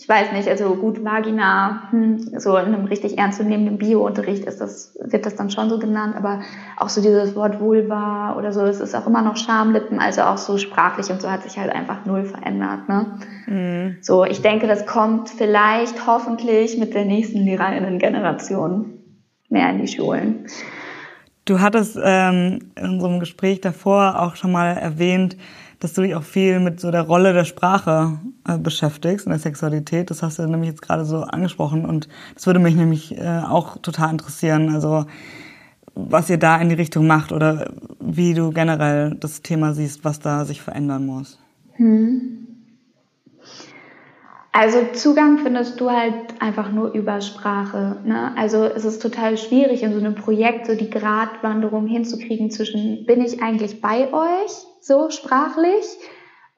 Ich 0.00 0.08
weiß 0.08 0.32
nicht, 0.32 0.48
also 0.48 0.76
gut, 0.76 1.04
Vagina, 1.04 1.88
hm, 1.90 2.40
so 2.40 2.56
in 2.56 2.72
einem 2.72 2.86
richtig 2.86 3.18
ernstzunehmenden 3.18 3.76
Bio-Unterricht 3.76 4.46
ist 4.46 4.58
das, 4.58 4.98
wird 4.98 5.26
das 5.26 5.36
dann 5.36 5.50
schon 5.50 5.68
so 5.68 5.78
genannt, 5.78 6.16
aber 6.16 6.40
auch 6.78 6.88
so 6.88 7.02
dieses 7.02 7.36
Wort 7.36 7.60
Vulva 7.60 8.34
oder 8.38 8.50
so, 8.50 8.62
es 8.62 8.80
ist 8.80 8.94
auch 8.94 9.06
immer 9.06 9.20
noch 9.20 9.36
Schamlippen, 9.36 9.98
also 9.98 10.22
auch 10.22 10.38
so 10.38 10.56
sprachlich 10.56 11.10
und 11.10 11.20
so 11.20 11.30
hat 11.30 11.42
sich 11.42 11.58
halt 11.58 11.70
einfach 11.70 12.06
null 12.06 12.24
verändert, 12.24 12.88
ne? 12.88 13.18
Mhm. 13.46 13.96
So, 14.00 14.24
ich 14.24 14.40
denke, 14.40 14.66
das 14.66 14.86
kommt 14.86 15.28
vielleicht 15.28 16.06
hoffentlich 16.06 16.78
mit 16.78 16.94
der 16.94 17.04
nächsten 17.04 17.44
LehrerInnen-Generation 17.44 18.94
mehr 19.50 19.68
in 19.68 19.82
die 19.82 19.88
Schulen. 19.88 20.46
Du 21.44 21.60
hattest 21.60 21.98
ähm, 22.02 22.70
in 22.74 22.86
unserem 22.86 23.20
Gespräch 23.20 23.60
davor 23.60 24.22
auch 24.22 24.36
schon 24.36 24.52
mal 24.52 24.78
erwähnt, 24.78 25.36
dass 25.80 25.94
du 25.94 26.02
dich 26.02 26.14
auch 26.14 26.22
viel 26.22 26.60
mit 26.60 26.78
so 26.78 26.90
der 26.90 27.02
Rolle 27.02 27.32
der 27.32 27.44
Sprache 27.44 28.18
äh, 28.46 28.58
beschäftigst 28.58 29.26
und 29.26 29.30
der 29.30 29.40
Sexualität. 29.40 30.10
Das 30.10 30.22
hast 30.22 30.38
du 30.38 30.46
nämlich 30.46 30.70
jetzt 30.70 30.82
gerade 30.82 31.04
so 31.04 31.22
angesprochen 31.22 31.84
und 31.86 32.08
das 32.34 32.46
würde 32.46 32.60
mich 32.60 32.76
nämlich 32.76 33.18
äh, 33.18 33.40
auch 33.48 33.78
total 33.78 34.12
interessieren. 34.12 34.74
Also 34.74 35.06
was 35.94 36.30
ihr 36.30 36.38
da 36.38 36.60
in 36.60 36.68
die 36.68 36.74
Richtung 36.74 37.06
macht 37.06 37.32
oder 37.32 37.72
wie 37.98 38.34
du 38.34 38.50
generell 38.52 39.16
das 39.18 39.42
Thema 39.42 39.72
siehst, 39.74 40.04
was 40.04 40.20
da 40.20 40.44
sich 40.44 40.60
verändern 40.60 41.06
muss. 41.06 41.38
Hm. 41.72 42.46
Also 44.52 44.78
Zugang 44.92 45.38
findest 45.38 45.80
du 45.80 45.90
halt 45.90 46.14
einfach 46.40 46.72
nur 46.72 46.92
über 46.92 47.20
Sprache. 47.20 47.98
Ne? 48.04 48.32
Also 48.36 48.64
es 48.64 48.84
ist 48.84 49.00
total 49.00 49.38
schwierig 49.38 49.82
in 49.82 49.92
so 49.92 50.00
einem 50.00 50.16
Projekt 50.16 50.66
so 50.66 50.74
die 50.74 50.90
Gratwanderung 50.90 51.86
hinzukriegen 51.86 52.50
zwischen 52.50 53.06
bin 53.06 53.22
ich 53.22 53.42
eigentlich 53.42 53.80
bei 53.80 54.12
euch 54.12 54.66
so 54.80 55.10
sprachlich 55.10 55.84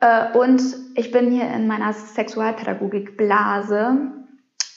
äh, 0.01 0.37
und 0.37 0.63
ich 0.95 1.11
bin 1.11 1.31
hier 1.31 1.49
in 1.49 1.67
meiner 1.67 1.93
Sexualpädagogik-Blase. 1.93 4.13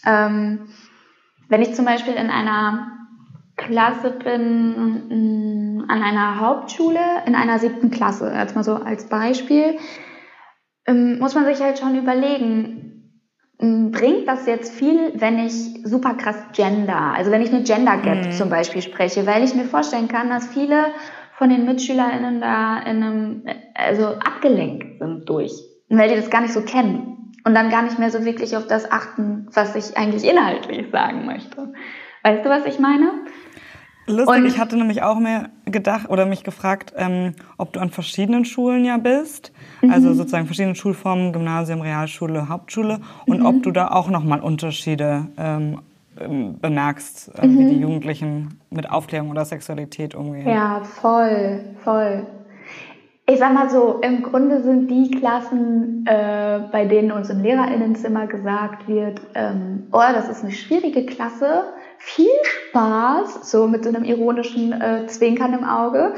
Ähm, 0.05 0.67
wenn 1.49 1.61
ich 1.61 1.73
zum 1.73 1.83
Beispiel 1.85 2.13
in 2.13 2.29
einer 2.29 2.91
Klasse 3.57 4.11
bin, 4.11 5.79
mm, 5.79 5.89
an 5.89 6.03
einer 6.03 6.39
Hauptschule, 6.39 7.23
in 7.25 7.35
einer 7.35 7.59
siebten 7.59 7.91
Klasse, 7.91 8.33
jetzt 8.35 8.55
mal 8.55 8.63
so 8.63 8.75
als 8.75 9.09
Beispiel, 9.09 9.77
ähm, 10.85 11.19
muss 11.19 11.35
man 11.35 11.45
sich 11.45 11.61
halt 11.61 11.79
schon 11.79 11.97
überlegen, 11.97 12.85
bringt 13.57 14.27
das 14.27 14.45
jetzt 14.47 14.73
viel, 14.73 15.13
wenn 15.15 15.39
ich 15.39 15.53
super 15.83 16.15
krass 16.15 16.35
Gender, 16.53 17.13
also 17.15 17.31
wenn 17.31 17.41
ich 17.41 17.53
eine 17.53 17.63
Gender 17.63 17.97
Gap 17.97 18.25
mhm. 18.25 18.31
zum 18.31 18.49
Beispiel 18.49 18.81
spreche, 18.81 19.25
weil 19.25 19.43
ich 19.43 19.55
mir 19.55 19.63
vorstellen 19.63 20.09
kann, 20.09 20.29
dass 20.29 20.47
viele 20.47 20.87
von 21.37 21.49
den 21.49 21.65
MitschülerInnen 21.65 22.41
da 22.41 22.79
in 22.79 23.03
einem, 23.03 23.43
also 23.73 24.07
abgelenkt 24.07 24.99
sind 24.99 25.27
durch, 25.27 25.51
weil 25.89 26.09
die 26.09 26.15
das 26.15 26.29
gar 26.29 26.41
nicht 26.41 26.53
so 26.53 26.61
kennen 26.61 27.33
und 27.43 27.53
dann 27.55 27.69
gar 27.69 27.83
nicht 27.83 27.99
mehr 27.99 28.09
so 28.09 28.25
wirklich 28.25 28.55
auf 28.55 28.67
das 28.67 28.91
achten, 28.91 29.47
was 29.53 29.75
ich 29.75 29.97
eigentlich 29.97 30.23
inhaltlich 30.23 30.91
sagen 30.91 31.25
möchte. 31.25 31.73
Weißt 32.23 32.45
du, 32.45 32.49
was 32.49 32.65
ich 32.65 32.79
meine? 32.79 33.11
Lustig, 34.07 34.35
und 34.35 34.45
ich 34.45 34.59
hatte 34.59 34.77
nämlich 34.77 35.01
auch 35.01 35.19
mir 35.19 35.49
gedacht 35.65 36.09
oder 36.09 36.27
mich 36.27 36.43
gefragt, 36.43 36.93
ähm, 36.95 37.33
ob 37.57 37.73
du 37.73 37.79
an 37.79 37.89
verschiedenen 37.89 38.45
Schulen 38.45 38.85
ja 38.85 38.97
bist, 38.97 39.51
mhm. 39.81 39.91
also 39.91 40.13
sozusagen 40.13 40.45
verschiedene 40.45 40.75
Schulformen, 40.75 41.33
Gymnasium, 41.33 41.81
Realschule, 41.81 42.47
Hauptschule, 42.47 42.99
und 43.25 43.39
mhm. 43.39 43.45
ob 43.45 43.63
du 43.63 43.71
da 43.71 43.87
auch 43.89 44.09
nochmal 44.09 44.41
Unterschiede 44.41 45.27
ähm, 45.37 45.79
ähm, 46.19 46.59
bemerkst, 46.59 47.31
äh, 47.37 47.47
mhm. 47.47 47.59
wie 47.59 47.65
die 47.65 47.79
Jugendlichen 47.81 48.59
mit 48.69 48.89
Aufklärung 48.89 49.31
oder 49.31 49.45
Sexualität 49.45 50.15
umgehen. 50.15 50.47
Ja, 50.47 50.81
voll, 50.83 51.61
voll. 51.83 52.25
Ich 53.27 53.39
sag 53.39 53.53
mal 53.53 53.71
so, 53.71 54.01
im 54.01 54.21
Grunde 54.21 54.61
sind 54.61 54.87
die 54.87 55.09
Klassen, 55.09 56.05
äh, 56.05 56.59
bei 56.71 56.85
denen 56.85 57.11
uns 57.11 57.29
im 57.31 57.41
Lehrerinnenzimmer 57.41 58.27
gesagt 58.27 58.87
wird, 58.87 59.19
ähm, 59.33 59.87
oh, 59.91 60.01
das 60.13 60.29
ist 60.29 60.43
eine 60.43 60.51
schwierige 60.51 61.07
Klasse, 61.07 61.63
viel 61.97 62.27
Spaß, 62.43 63.49
so 63.49 63.67
mit 63.67 63.83
so 63.83 63.89
einem 63.89 64.03
ironischen 64.03 64.79
äh, 64.79 65.07
Zwinkern 65.07 65.53
im 65.53 65.63
Auge, 65.63 66.13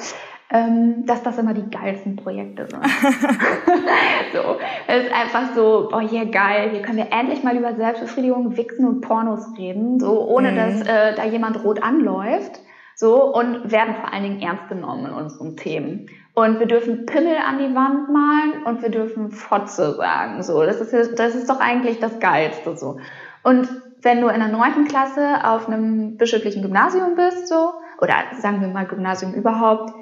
ähm, 0.49 1.05
dass 1.05 1.23
das 1.23 1.37
immer 1.37 1.53
die 1.53 1.69
geilsten 1.69 2.15
Projekte 2.15 2.67
sind. 2.67 2.83
so, 4.33 4.57
es 4.87 5.03
ist 5.03 5.13
einfach 5.13 5.53
so, 5.55 5.89
oh 5.91 5.99
yeah, 5.99 6.23
geil, 6.23 6.69
hier 6.71 6.81
können 6.81 6.97
wir 6.97 7.11
endlich 7.11 7.43
mal 7.43 7.55
über 7.55 7.75
Selbstbefriedigung, 7.75 8.55
Wichsen 8.55 8.87
und 8.87 9.01
Pornos 9.01 9.45
reden, 9.57 9.99
so 9.99 10.25
ohne 10.27 10.51
mhm. 10.51 10.55
dass 10.55 10.81
äh, 10.81 11.15
da 11.15 11.25
jemand 11.25 11.63
rot 11.63 11.83
anläuft. 11.83 12.61
So, 12.99 13.31
und 13.31 13.71
werden 13.71 13.93
vor 14.01 14.11
allen 14.11 14.23
Dingen 14.23 14.41
ernst 14.41 14.69
genommen 14.69 15.05
in 15.05 15.11
unseren 15.11 15.55
Themen. 15.55 16.07
Und 16.33 16.59
wir 16.59 16.65
dürfen 16.65 17.05
Pimmel 17.05 17.35
an 17.35 17.59
die 17.59 17.75
Wand 17.75 18.09
malen 18.09 18.63
und 18.65 18.81
wir 18.81 18.89
dürfen 18.89 19.29
Fotze 19.29 19.95
sagen. 19.97 20.41
So, 20.41 20.63
das 20.63 20.81
ist, 20.81 21.19
das 21.19 21.35
ist 21.35 21.47
doch 21.47 21.59
eigentlich 21.59 21.99
das 21.99 22.19
Geilste 22.19 22.75
so. 22.75 22.97
Und 23.43 23.69
wenn 24.01 24.21
du 24.21 24.29
in 24.29 24.39
der 24.39 24.47
neunten 24.47 24.85
Klasse 24.85 25.43
auf 25.43 25.67
einem 25.67 26.17
bischöflichen 26.17 26.63
Gymnasium 26.63 27.15
bist, 27.15 27.47
so, 27.47 27.73
oder 28.01 28.15
sagen 28.39 28.61
wir 28.61 28.67
mal 28.67 28.87
Gymnasium 28.87 29.33
überhaupt, 29.35 29.93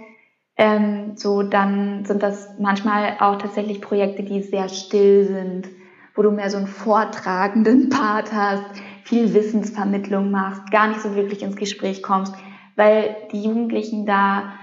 ähm, 0.58 1.18
so, 1.18 1.44
dann 1.44 2.06
sind 2.06 2.24
das 2.24 2.50
manchmal 2.60 3.18
auch 3.20 3.38
tatsächlich 3.38 3.82
Projekte, 3.82 4.24
die 4.24 4.42
sehr 4.42 4.70
still 4.70 5.26
sind, 5.26 5.68
wo 6.16 6.22
du 6.22 6.32
mehr 6.32 6.50
so 6.50 6.58
einen 6.58 6.68
vortragenden 6.68 7.90
Part 7.90 8.32
hast, 8.34 8.64
viel 9.04 9.34
Wissensvermittlung 9.34 10.32
machst, 10.32 10.72
gar 10.72 10.88
nicht 10.88 11.02
so 11.02 11.16
wirklich 11.16 11.44
ins 11.44 11.58
Gespräch 11.58 12.02
kommst, 12.02 12.34
weil 12.76 13.16
die 13.32 13.44
Jugendlichen 13.44 14.06
da 14.06 14.54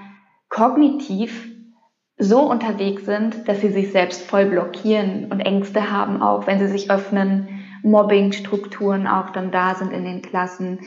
kognitiv 0.48 1.48
so 2.18 2.40
unterwegs 2.40 3.04
sind, 3.04 3.48
dass 3.48 3.60
sie 3.60 3.70
sich 3.70 3.90
selbst 3.90 4.22
voll 4.22 4.46
blockieren 4.46 5.30
und 5.30 5.40
Ängste 5.40 5.90
haben, 5.90 6.22
auch 6.22 6.46
wenn 6.46 6.58
sie 6.58 6.68
sich 6.68 6.90
öffnen, 6.90 7.48
Mobbingstrukturen 7.82 9.06
auch 9.06 9.30
dann 9.30 9.50
da 9.50 9.74
sind 9.74 9.92
in 9.92 10.04
den 10.04 10.22
Klassen. 10.22 10.80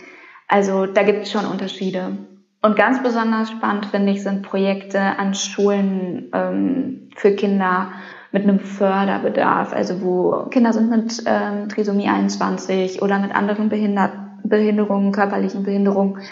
Also 0.48 0.86
da 0.86 1.04
gibt 1.04 1.24
es 1.24 1.32
schon 1.32 1.46
Unterschiede. 1.46 2.18
Und 2.66 2.76
ganz 2.76 3.04
besonders 3.04 3.52
spannend 3.52 3.86
finde 3.86 4.12
ich 4.12 4.24
sind 4.24 4.42
Projekte 4.42 5.00
an 5.00 5.36
Schulen 5.36 6.32
ähm, 6.34 7.12
für 7.16 7.36
Kinder 7.36 7.92
mit 8.32 8.42
einem 8.42 8.60
Förderbedarf, 8.60 9.72
also 9.72 10.02
wo 10.02 10.48
Kinder 10.50 10.74
sind 10.74 10.90
mit 10.90 11.22
ähm, 11.28 11.70
Trisomie 11.70 12.10
21 12.10 13.04
oder 13.04 13.20
mit 13.20 13.36
anderen 13.36 13.70
Behinder 13.70 14.40
Behinderungen, 14.44 15.12
körperlichen 15.12 15.62
Behinderungen. 15.62 16.24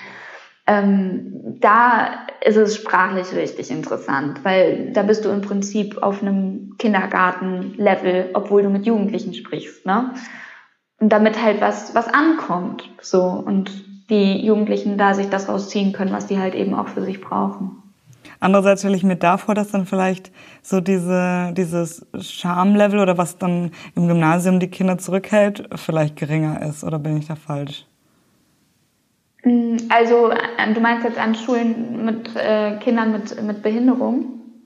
Ähm, 0.65 1.59
da 1.59 2.25
ist 2.43 2.57
es 2.57 2.77
sprachlich 2.77 3.35
richtig 3.35 3.69
interessant, 3.69 4.43
weil 4.43 4.91
da 4.91 5.03
bist 5.03 5.25
du 5.25 5.29
im 5.29 5.41
Prinzip 5.41 6.01
auf 6.01 6.23
einem 6.23 6.77
Kindergarten-Level, 6.79 8.31
obwohl 8.33 8.63
du 8.63 8.69
mit 8.69 8.87
Jugendlichen 8.87 9.35
sprichst, 9.35 9.85
ne? 9.85 10.15
Und 10.99 11.09
damit 11.09 11.39
halt 11.39 11.61
was, 11.61 11.93
was 11.93 12.11
ankommt, 12.11 12.89
so. 13.01 13.21
Und 13.21 13.92
die 14.13 14.45
Jugendlichen 14.45 14.97
da 14.97 15.13
sich 15.13 15.29
das 15.29 15.49
rausziehen 15.49 15.91
können, 15.91 16.13
was 16.13 16.27
die 16.27 16.37
halt 16.37 16.55
eben 16.55 16.73
auch 16.75 16.87
für 16.87 17.03
sich 17.03 17.19
brauchen. 17.19 17.83
Andererseits 18.39 18.81
stelle 18.81 18.95
ich 18.95 19.03
mir 19.03 19.15
davor, 19.15 19.55
dass 19.55 19.71
dann 19.71 19.85
vielleicht 19.85 20.31
so 20.61 20.81
diese, 20.81 21.53
dieses 21.53 22.05
Schamlevel 22.19 22.99
oder 22.99 23.17
was 23.17 23.37
dann 23.37 23.71
im 23.95 24.07
Gymnasium 24.07 24.59
die 24.59 24.67
Kinder 24.67 24.97
zurückhält, 24.97 25.69
vielleicht 25.75 26.17
geringer 26.17 26.61
ist. 26.61 26.83
Oder 26.83 26.99
bin 26.99 27.17
ich 27.17 27.27
da 27.27 27.35
falsch? 27.35 27.85
Mm, 29.43 29.77
also, 29.89 30.29
du 30.73 30.79
meinst 30.81 31.05
jetzt 31.05 31.17
an 31.17 31.35
Schulen 31.35 32.03
mit 32.03 32.35
äh, 32.35 32.77
Kindern 32.79 33.13
mit, 33.13 33.41
mit 33.41 33.63
Behinderung? 33.63 34.25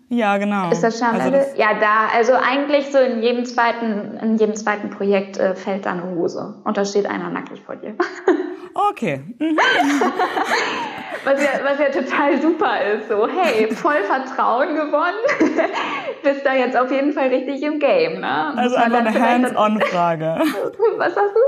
Ja, 0.10 0.38
genau. 0.38 0.71
Ist 0.71 0.81
das 0.81 0.97
Schamlevel? 0.97 1.39
Also 1.39 1.62
ja, 1.62 1.79
da, 1.79 2.07
also 2.15 2.33
eigentlich 2.33 2.91
so 2.91 2.97
in 2.97 3.21
jedem 3.21 3.45
zweiten, 3.45 4.17
in 4.17 4.38
jedem 4.38 4.55
zweiten 4.55 4.89
Projekt 4.89 5.38
äh, 5.38 5.53
fällt 5.53 5.86
da 5.86 5.91
eine 5.91 6.15
Hose 6.15 6.55
und 6.63 6.77
da 6.77 6.86
steht 6.86 7.05
einer 7.05 7.29
nackig 7.29 7.62
vor 7.62 7.75
dir. 7.75 7.93
Okay. 8.77 9.21
Mhm. 9.39 9.57
was, 11.25 11.43
ja, 11.43 11.49
was 11.63 11.79
ja 11.79 11.89
total 11.89 12.39
super 12.39 12.81
ist. 12.93 13.09
So, 13.09 13.27
hey, 13.27 13.73
voll 13.73 14.03
Vertrauen 14.03 14.75
gewonnen. 14.75 15.17
Bist 16.23 16.45
da 16.45 16.53
jetzt 16.53 16.77
auf 16.77 16.91
jeden 16.91 17.11
Fall 17.11 17.29
richtig 17.29 17.63
im 17.63 17.79
Game. 17.79 18.19
Ne? 18.21 18.53
Also 18.55 18.75
einfach 18.75 18.99
eine 18.99 19.19
Hands-on-Frage. 19.19 20.25
was 20.97 21.15
sagst 21.15 21.35
du? 21.35 21.39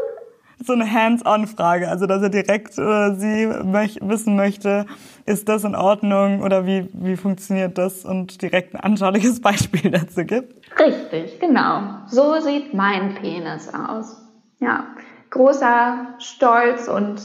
so 0.61 0.73
eine 0.73 0.91
Hands-on-Frage, 0.91 1.87
also 1.87 2.05
dass 2.05 2.21
er 2.21 2.27
direkt 2.27 2.77
äh, 2.77 3.13
sie 3.15 3.47
möch 3.63 3.97
wissen 4.01 4.35
möchte, 4.35 4.85
ist 5.25 5.47
das 5.47 5.63
in 5.63 5.73
Ordnung 5.73 6.41
oder 6.41 6.65
wie, 6.65 6.89
wie 6.91 7.15
funktioniert 7.15 7.77
das 7.77 8.03
und 8.03 8.41
direkt 8.41 8.75
ein 8.75 8.81
anschauliches 8.81 9.39
Beispiel 9.41 9.89
dazu 9.89 10.25
gibt. 10.25 10.55
Richtig, 10.77 11.39
genau. 11.39 11.81
So 12.07 12.41
sieht 12.41 12.73
mein 12.73 13.15
Penis 13.15 13.73
aus. 13.73 14.17
Ja 14.59 14.85
großer 15.29 16.15
Stolz 16.19 16.87
und 16.87 17.21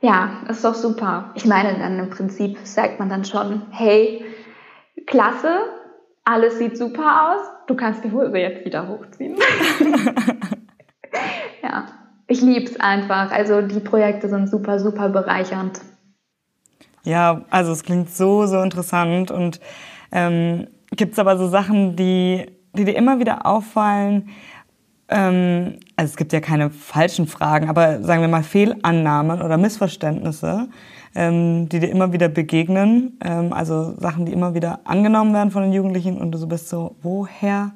ja, 0.00 0.42
ist 0.48 0.64
doch 0.64 0.74
super. 0.74 1.30
Ich 1.34 1.46
meine, 1.46 1.78
dann 1.78 1.98
im 1.98 2.10
Prinzip 2.10 2.58
sagt 2.64 2.98
man 2.98 3.08
dann 3.08 3.24
schon, 3.24 3.62
hey, 3.70 4.24
klasse, 5.06 5.60
alles 6.24 6.58
sieht 6.58 6.76
super 6.76 7.30
aus, 7.30 7.46
du 7.66 7.76
kannst 7.76 8.04
die 8.04 8.10
Hose 8.10 8.36
jetzt 8.36 8.64
wieder 8.64 8.88
hochziehen. 8.88 9.36
ja, 11.62 11.86
ich 12.26 12.40
lieb's 12.40 12.78
einfach. 12.80 13.30
Also 13.30 13.62
die 13.62 13.80
Projekte 13.80 14.28
sind 14.28 14.48
super, 14.48 14.80
super 14.80 15.08
bereichernd. 15.08 15.80
Ja, 17.04 17.42
also 17.50 17.72
es 17.72 17.82
klingt 17.82 18.10
so, 18.10 18.46
so 18.46 18.60
interessant 18.60 19.30
und 19.30 19.60
ähm, 20.12 20.68
gibt 20.92 21.12
es 21.12 21.18
aber 21.18 21.36
so 21.36 21.48
Sachen, 21.48 21.96
die, 21.96 22.46
die 22.74 22.84
dir 22.84 22.96
immer 22.96 23.18
wieder 23.18 23.46
auffallen, 23.46 24.30
ähm, 25.12 25.78
also 25.96 26.10
es 26.10 26.16
gibt 26.16 26.32
ja 26.32 26.40
keine 26.40 26.70
falschen 26.70 27.26
Fragen, 27.26 27.68
aber 27.68 28.02
sagen 28.02 28.22
wir 28.22 28.28
mal 28.28 28.42
Fehlannahmen 28.42 29.42
oder 29.42 29.58
Missverständnisse, 29.58 30.68
ähm, 31.14 31.68
die 31.68 31.80
dir 31.80 31.90
immer 31.90 32.12
wieder 32.12 32.28
begegnen, 32.28 33.18
ähm, 33.24 33.52
also 33.52 33.94
Sachen, 33.98 34.26
die 34.26 34.32
immer 34.32 34.54
wieder 34.54 34.80
angenommen 34.84 35.34
werden 35.34 35.50
von 35.50 35.62
den 35.62 35.72
Jugendlichen 35.72 36.18
und 36.18 36.32
du 36.32 36.38
so 36.38 36.46
bist 36.46 36.68
so, 36.68 36.96
woher, 37.02 37.72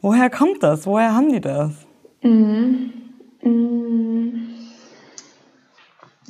woher 0.00 0.28
kommt 0.30 0.62
das? 0.62 0.86
Woher 0.86 1.14
haben 1.14 1.32
die 1.32 1.40
das? 1.40 1.72
Mhm. 2.22 2.92
Mhm. 3.42 4.48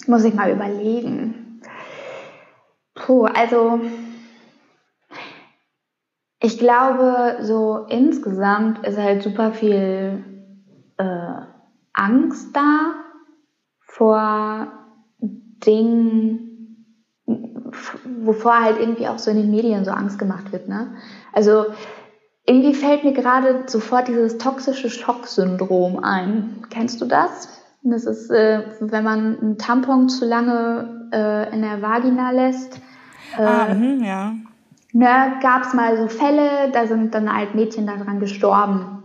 Muss 0.07 0.25
ich 0.25 0.35
mal 0.35 0.51
überlegen. 0.51 1.61
Puh, 2.95 3.25
also 3.25 3.81
ich 6.41 6.59
glaube, 6.59 7.39
so 7.41 7.87
insgesamt 7.89 8.87
ist 8.87 8.99
halt 8.99 9.23
super 9.23 9.53
viel 9.53 10.23
äh, 10.99 11.43
Angst 11.93 12.55
da 12.55 12.95
vor 13.81 14.73
Dingen, 15.65 16.87
wovor 18.23 18.61
halt 18.61 18.79
irgendwie 18.79 19.09
auch 19.09 19.19
so 19.19 19.31
in 19.31 19.37
den 19.37 19.51
Medien 19.51 19.85
so 19.85 19.91
Angst 19.91 20.19
gemacht 20.19 20.53
wird. 20.53 20.69
Ne? 20.69 20.95
Also 21.33 21.67
irgendwie 22.47 22.75
fällt 22.75 23.05
mir 23.05 23.13
gerade 23.13 23.65
sofort 23.67 24.09
dieses 24.09 24.39
toxische 24.39 24.91
Schocksyndrom 24.91 25.99
ein. 26.03 26.63
Kennst 26.71 27.01
du 27.01 27.07
das? 27.07 27.49
Das 27.83 28.05
ist, 28.05 28.31
äh, 28.31 28.65
wenn 28.81 29.05
man 29.05 29.39
einen 29.39 29.59
Tampon 29.59 30.09
zu 30.09 30.27
lange 30.27 31.09
äh, 31.13 31.55
in 31.55 31.63
der 31.63 31.83
Vagina 31.83 32.31
lässt. 32.31 32.81
Äh, 33.39 33.43
ah, 33.43 33.75
mh, 33.75 34.07
ja 34.07 34.33
ne, 34.95 35.35
gab 35.43 35.63
es 35.63 35.75
mal 35.75 35.97
so 35.99 36.09
Fälle, 36.09 36.71
da 36.73 36.87
sind 36.87 37.15
dann 37.15 37.31
halt 37.31 37.55
Mädchen 37.55 37.87
daran 37.87 38.21
gestorben. 38.21 39.03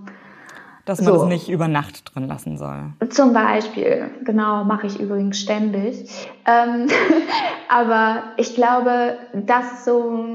Dass 0.90 1.02
man 1.02 1.14
so. 1.14 1.20
das 1.20 1.28
nicht 1.28 1.50
über 1.50 1.68
Nacht 1.68 2.16
drin 2.16 2.28
lassen 2.28 2.58
soll. 2.58 2.94
Zum 3.12 3.32
Beispiel, 3.32 4.10
genau, 4.24 4.64
mache 4.64 4.88
ich 4.88 5.00
übrigens 5.00 5.38
ständig. 5.38 6.10
Ähm, 6.48 6.88
aber 7.70 8.24
ich 8.38 8.56
glaube, 8.56 9.20
dass 9.34 9.86
so, 9.86 10.26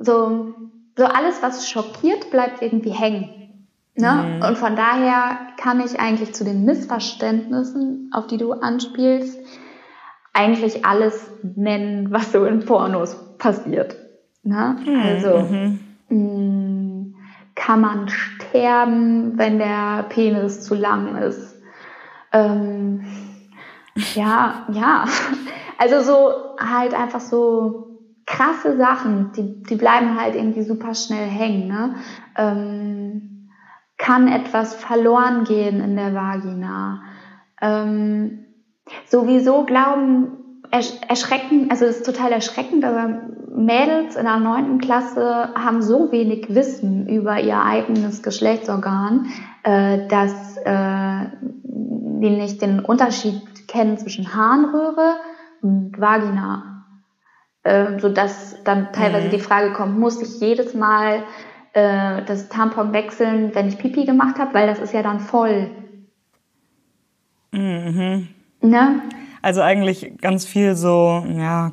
so, 0.00 0.54
so 0.96 1.04
alles, 1.04 1.40
was 1.42 1.70
schockiert, 1.70 2.32
bleibt 2.32 2.60
irgendwie 2.60 2.90
hängen. 2.90 3.28
Ne? 3.94 4.40
Mhm. 4.40 4.48
Und 4.48 4.58
von 4.58 4.74
daher 4.74 5.38
kann 5.58 5.78
ich 5.78 6.00
eigentlich 6.00 6.34
zu 6.34 6.42
den 6.42 6.64
Missverständnissen, 6.64 8.10
auf 8.12 8.26
die 8.26 8.38
du 8.38 8.54
anspielst, 8.54 9.38
eigentlich 10.32 10.84
alles 10.84 11.30
nennen, 11.54 12.10
was 12.10 12.32
so 12.32 12.44
in 12.46 12.64
Pornos 12.64 13.16
passiert. 13.38 13.94
Ne? 14.42 14.76
Mhm. 14.84 15.00
Also 15.00 15.38
mhm. 15.38 15.78
Kann 17.54 17.80
man 17.80 18.08
sterben, 18.08 19.38
wenn 19.38 19.58
der 19.58 20.04
Penis 20.08 20.62
zu 20.62 20.74
lang 20.74 21.16
ist. 21.16 21.56
Ähm, 22.32 23.04
ja, 24.14 24.66
ja. 24.72 25.04
Also 25.78 26.00
so 26.00 26.56
halt 26.58 26.94
einfach 26.94 27.20
so 27.20 27.98
krasse 28.26 28.76
Sachen, 28.76 29.32
die, 29.32 29.62
die 29.64 29.74
bleiben 29.74 30.18
halt 30.18 30.36
irgendwie 30.36 30.62
super 30.62 30.94
schnell 30.94 31.26
hängen. 31.26 31.66
Ne? 31.66 31.96
Ähm, 32.36 33.50
kann 33.98 34.28
etwas 34.28 34.74
verloren 34.74 35.44
gehen 35.44 35.80
in 35.80 35.96
der 35.96 36.14
Vagina? 36.14 37.02
Ähm, 37.60 38.44
sowieso 39.06 39.64
glauben 39.64 40.41
erschreckend, 40.72 41.70
also 41.70 41.84
es 41.84 41.98
ist 41.98 42.06
total 42.06 42.32
erschreckend, 42.32 42.84
aber 42.84 43.20
Mädels 43.54 44.16
in 44.16 44.24
der 44.24 44.38
neunten 44.38 44.78
Klasse 44.78 45.50
haben 45.54 45.82
so 45.82 46.10
wenig 46.10 46.54
Wissen 46.54 47.06
über 47.08 47.38
ihr 47.38 47.62
eigenes 47.62 48.22
Geschlechtsorgan, 48.22 49.26
äh, 49.64 50.08
dass 50.08 50.56
äh, 50.56 51.26
die 51.42 52.30
nicht 52.30 52.62
den 52.62 52.80
Unterschied 52.80 53.68
kennen 53.68 53.98
zwischen 53.98 54.34
Harnröhre 54.34 55.16
und 55.60 56.00
Vagina. 56.00 56.86
Äh, 57.64 58.00
sodass 58.00 58.56
dann 58.64 58.92
teilweise 58.92 59.28
mhm. 59.28 59.30
die 59.30 59.38
Frage 59.38 59.72
kommt, 59.72 59.98
muss 59.98 60.20
ich 60.20 60.40
jedes 60.40 60.74
Mal 60.74 61.22
äh, 61.74 62.22
das 62.24 62.48
Tampon 62.48 62.92
wechseln, 62.92 63.54
wenn 63.54 63.68
ich 63.68 63.78
Pipi 63.78 64.04
gemacht 64.04 64.38
habe, 64.38 64.54
weil 64.54 64.66
das 64.66 64.80
ist 64.80 64.92
ja 64.92 65.02
dann 65.02 65.20
voll. 65.20 65.70
Mhm. 67.52 68.28
Ne? 68.62 69.02
Also 69.42 69.60
eigentlich 69.60 70.18
ganz 70.20 70.44
viel 70.44 70.76
so, 70.76 71.26
ja, 71.28 71.72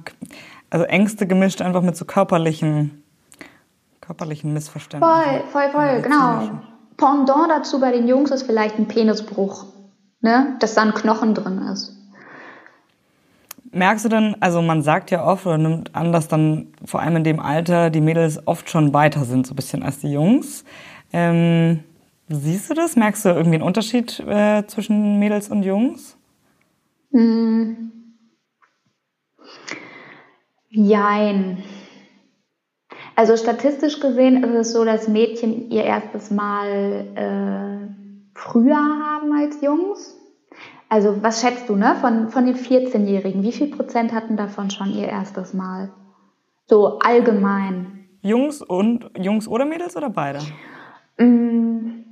also 0.71 0.85
Ängste 0.85 1.27
gemischt 1.27 1.61
einfach 1.61 1.83
mit 1.83 1.95
so 1.95 2.03
körperlichen, 2.03 3.03
körperlichen 4.01 4.53
Missverständnissen. 4.53 5.23
Voll, 5.23 5.43
voll, 5.51 5.71
voll, 5.71 6.01
genau. 6.01 6.61
Pendant 6.97 7.49
dazu 7.49 7.79
bei 7.79 7.91
den 7.91 8.07
Jungs 8.07 8.31
ist 8.31 8.43
vielleicht 8.43 8.77
ein 8.77 8.87
Penisbruch, 8.87 9.65
ne? 10.21 10.57
dass 10.59 10.73
da 10.73 10.81
ein 10.81 10.93
Knochen 10.93 11.35
drin 11.35 11.59
ist. 11.71 11.95
Merkst 13.71 14.05
du 14.05 14.09
denn, 14.09 14.35
also 14.39 14.63
man 14.63 14.81
sagt 14.81 15.11
ja 15.11 15.23
oft 15.23 15.45
oder 15.45 15.59
nimmt 15.59 15.95
an, 15.95 16.11
dass 16.11 16.27
dann 16.27 16.73
vor 16.83 17.01
allem 17.01 17.17
in 17.17 17.23
dem 17.23 17.39
Alter 17.39 17.91
die 17.91 18.01
Mädels 18.01 18.45
oft 18.47 18.67
schon 18.69 18.93
weiter 18.95 19.25
sind, 19.25 19.45
so 19.45 19.53
ein 19.53 19.55
bisschen 19.55 19.83
als 19.83 19.99
die 19.99 20.11
Jungs. 20.11 20.65
Ähm, 21.13 21.83
siehst 22.29 22.71
du 22.71 22.73
das? 22.73 22.95
Merkst 22.95 23.25
du 23.25 23.29
irgendwie 23.29 23.55
einen 23.55 23.63
Unterschied 23.63 24.19
äh, 24.21 24.65
zwischen 24.65 25.19
Mädels 25.19 25.49
und 25.49 25.61
Jungs? 25.61 26.17
Hm. 27.11 27.91
Jein. 30.69 31.63
Also 33.15 33.35
statistisch 33.35 33.99
gesehen 33.99 34.43
ist 34.43 34.55
es 34.55 34.73
so, 34.73 34.85
dass 34.85 35.07
Mädchen 35.07 35.71
ihr 35.71 35.83
erstes 35.83 36.31
Mal 36.31 37.05
äh, 37.15 38.29
früher 38.33 38.77
haben 38.77 39.33
als 39.33 39.61
Jungs. 39.61 40.15
Also 40.87 41.21
was 41.21 41.41
schätzt 41.41 41.67
du, 41.69 41.75
ne? 41.75 41.95
Von, 41.99 42.29
von 42.29 42.45
den 42.45 42.55
14-Jährigen, 42.55 43.43
wie 43.43 43.51
viel 43.51 43.67
Prozent 43.75 44.13
hatten 44.13 44.37
davon 44.37 44.69
schon 44.69 44.91
ihr 44.91 45.07
erstes 45.07 45.53
Mal? 45.53 45.91
So 46.67 46.99
allgemein. 46.99 48.07
Jungs 48.21 48.61
und 48.61 49.09
Jungs 49.17 49.47
oder 49.47 49.65
Mädels 49.65 49.95
oder 49.95 50.09
beide? 50.09 50.39
Mm, 51.17 52.03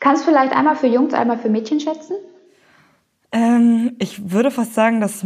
kannst 0.00 0.22
du 0.26 0.30
vielleicht 0.30 0.54
einmal 0.54 0.76
für 0.76 0.86
Jungs, 0.86 1.14
einmal 1.14 1.38
für 1.38 1.48
Mädchen 1.48 1.80
schätzen? 1.80 2.16
Ähm, 3.36 3.96
ich 3.98 4.30
würde 4.32 4.50
fast 4.50 4.72
sagen, 4.74 5.00
dass. 5.00 5.22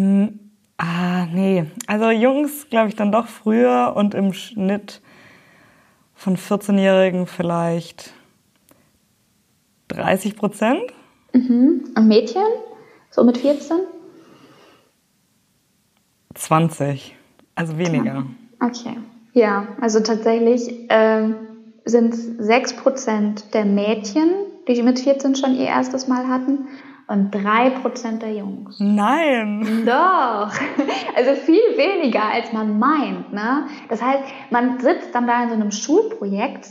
Ah, 0.79 1.27
nee. 1.33 1.67
Also 1.87 2.11
Jungs, 2.11 2.69
glaube 2.69 2.89
ich, 2.89 2.97
dann 2.97 3.13
doch 3.13 3.29
früher 3.29 3.93
und 3.95 4.15
im 4.15 4.33
Schnitt 4.33 5.01
von 6.15 6.37
14-Jährigen 6.37 7.27
vielleicht 7.27 8.13
30 9.89 10.37
Prozent. 10.37 10.83
Mhm. 11.33 11.93
Und 11.95 12.09
Mädchen? 12.09 12.43
So 13.11 13.23
mit 13.23 13.39
14? 13.39 13.77
20. 16.35 17.17
Also 17.55 17.79
weniger. 17.79 18.27
Okay. 18.61 18.97
Ja, 19.35 19.69
also 19.81 20.01
tatsächlich 20.01 20.87
ähm, 20.89 21.37
sind 21.85 22.15
es 22.15 22.27
6 22.39 22.77
Prozent 22.77 23.55
der 23.55 23.67
Mädchen, 23.67 24.31
die 24.67 24.83
mit 24.83 24.99
14 24.99 25.37
schon 25.37 25.55
ihr 25.55 25.67
erstes 25.67 26.09
Mal 26.09 26.27
hatten 26.27 26.67
und 27.11 27.33
drei 27.33 27.71
Prozent 27.71 28.23
der 28.23 28.35
Jungs. 28.35 28.77
Nein. 28.79 29.85
Doch. 29.85 30.53
Also 31.17 31.35
viel 31.35 31.77
weniger, 31.77 32.23
als 32.23 32.53
man 32.53 32.79
meint. 32.79 33.33
Ne? 33.33 33.67
Das 33.89 34.01
heißt, 34.01 34.23
man 34.51 34.79
sitzt 34.79 35.13
dann 35.13 35.27
da 35.27 35.43
in 35.43 35.49
so 35.49 35.55
einem 35.57 35.73
Schulprojekt 35.73 36.69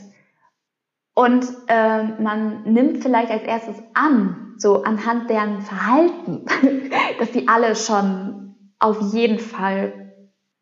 und 1.14 1.46
äh, 1.68 2.04
man 2.22 2.64
nimmt 2.64 3.04
vielleicht 3.04 3.30
als 3.30 3.44
erstes 3.44 3.84
an, 3.94 4.54
so 4.58 4.84
anhand 4.84 5.30
deren 5.30 5.62
Verhalten, 5.62 6.46
dass 7.20 7.32
die 7.32 7.50
alle 7.50 7.76
schon 7.76 8.56
auf 8.80 9.14
jeden 9.14 9.40
Fall 9.40 10.09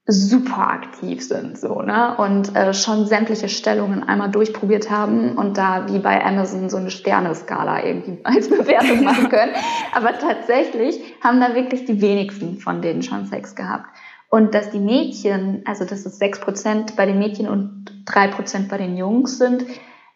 super 0.08 0.70
aktiv 0.70 1.22
sind 1.22 1.58
so 1.58 1.82
ne? 1.82 2.16
Und 2.18 2.56
äh, 2.56 2.74
schon 2.74 3.06
sämtliche 3.06 3.50
Stellungen 3.50 4.04
einmal 4.04 4.32
durchprobiert 4.32 4.90
haben 4.90 5.38
und 5.38 5.58
da 5.58 5.88
wie 5.92 6.00
bei 6.00 6.24
Amazon 6.26 6.70
so 6.70 6.78
eine 6.78 6.92
Sterneskala 6.92 7.84
irgendwie 7.86 8.20
als 8.24 8.50
Bewertung 8.50 9.04
machen 9.04 9.30
können. 9.30 9.52
Aber 9.94 10.18
tatsächlich 10.18 11.00
haben 11.22 11.42
da 11.42 11.56
wirklich 11.56 11.86
die 11.86 12.02
wenigsten 12.02 12.58
von 12.58 12.82
denen 12.82 13.04
schon 13.04 13.26
Sex 13.26 13.56
gehabt. 13.56 13.88
Und 14.30 14.54
dass 14.54 14.72
die 14.72 14.80
Mädchen 14.80 15.64
also 15.66 15.86
dass 15.86 16.06
es 16.06 16.18
sechs 16.18 16.40
Prozent 16.40 16.96
bei 16.96 17.06
den 17.06 17.20
Mädchen 17.20 17.48
und 17.48 17.86
drei 18.06 18.28
Prozent 18.28 18.70
bei 18.70 18.78
den 18.78 18.98
Jungs 18.98 19.38
sind 19.38 19.66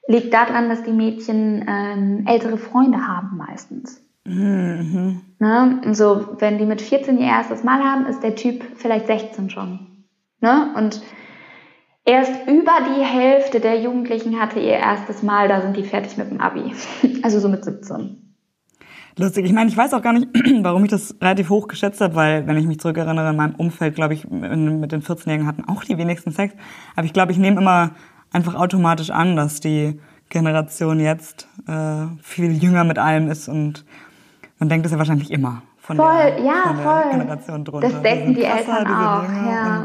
liegt 0.07 0.33
daran 0.33 0.67
dass 0.67 0.83
die 0.83 0.91
Mädchen 0.91 1.65
ähm, 1.67 2.25
ältere 2.27 2.57
Freunde 2.57 3.07
haben 3.07 3.37
meistens 3.37 4.01
Mhm. 4.25 5.21
Ne? 5.39 5.81
So, 5.93 6.35
wenn 6.39 6.57
die 6.57 6.65
mit 6.65 6.81
14 6.81 7.17
ihr 7.17 7.27
erstes 7.27 7.63
Mal 7.63 7.83
haben, 7.83 8.05
ist 8.05 8.21
der 8.21 8.35
Typ 8.35 8.63
vielleicht 8.75 9.07
16 9.07 9.49
schon. 9.49 10.05
Ne? 10.39 10.73
Und 10.75 11.01
erst 12.05 12.47
über 12.47 12.71
die 12.95 13.03
Hälfte 13.03 13.59
der 13.59 13.81
Jugendlichen 13.81 14.39
hatte 14.39 14.59
ihr 14.59 14.73
erstes 14.73 15.23
Mal, 15.23 15.47
da 15.47 15.61
sind 15.61 15.75
die 15.77 15.83
fertig 15.83 16.17
mit 16.17 16.29
dem 16.29 16.41
Abi. 16.41 16.73
Also 17.23 17.39
so 17.39 17.49
mit 17.49 17.63
17. 17.63 18.21
Lustig. 19.17 19.45
Ich 19.45 19.51
meine, 19.51 19.69
ich 19.69 19.77
weiß 19.77 19.93
auch 19.93 20.01
gar 20.01 20.13
nicht, 20.13 20.29
warum 20.63 20.83
ich 20.85 20.91
das 20.91 21.15
relativ 21.21 21.49
hoch 21.49 21.67
geschätzt 21.67 22.01
habe, 22.01 22.15
weil, 22.15 22.47
wenn 22.47 22.57
ich 22.57 22.65
mich 22.65 22.79
zurückerinnere, 22.79 23.29
in 23.29 23.35
meinem 23.35 23.55
Umfeld, 23.55 23.95
glaube 23.95 24.13
ich, 24.13 24.27
mit 24.29 24.91
den 24.91 25.01
14-Jährigen 25.01 25.47
hatten 25.47 25.67
auch 25.67 25.83
die 25.83 25.97
wenigsten 25.97 26.31
Sex. 26.31 26.55
Aber 26.95 27.05
ich 27.05 27.13
glaube, 27.13 27.31
ich 27.31 27.37
nehme 27.37 27.59
immer 27.59 27.91
einfach 28.31 28.55
automatisch 28.55 29.09
an, 29.09 29.35
dass 29.35 29.59
die 29.59 29.99
Generation 30.29 30.99
jetzt 30.99 31.47
äh, 31.67 32.05
viel 32.21 32.51
jünger 32.53 32.83
mit 32.85 32.97
allem 32.97 33.29
ist 33.29 33.49
und 33.49 33.85
man 34.61 34.69
denkt 34.69 34.85
es 34.85 34.91
ja 34.91 34.99
wahrscheinlich 34.99 35.31
immer 35.31 35.63
von 35.77 35.97
voll, 35.97 36.13
der, 36.13 36.39
ja, 36.39 36.61
von 36.67 36.75
der 36.77 36.85
voll. 36.85 37.11
Generation 37.11 37.65
drunter. 37.65 37.89
Das 37.89 38.01
denken 38.03 38.35
die, 38.35 38.41
die 38.41 38.43
Eltern 38.43 38.85
auch, 38.85 39.23
ja. 39.23 39.83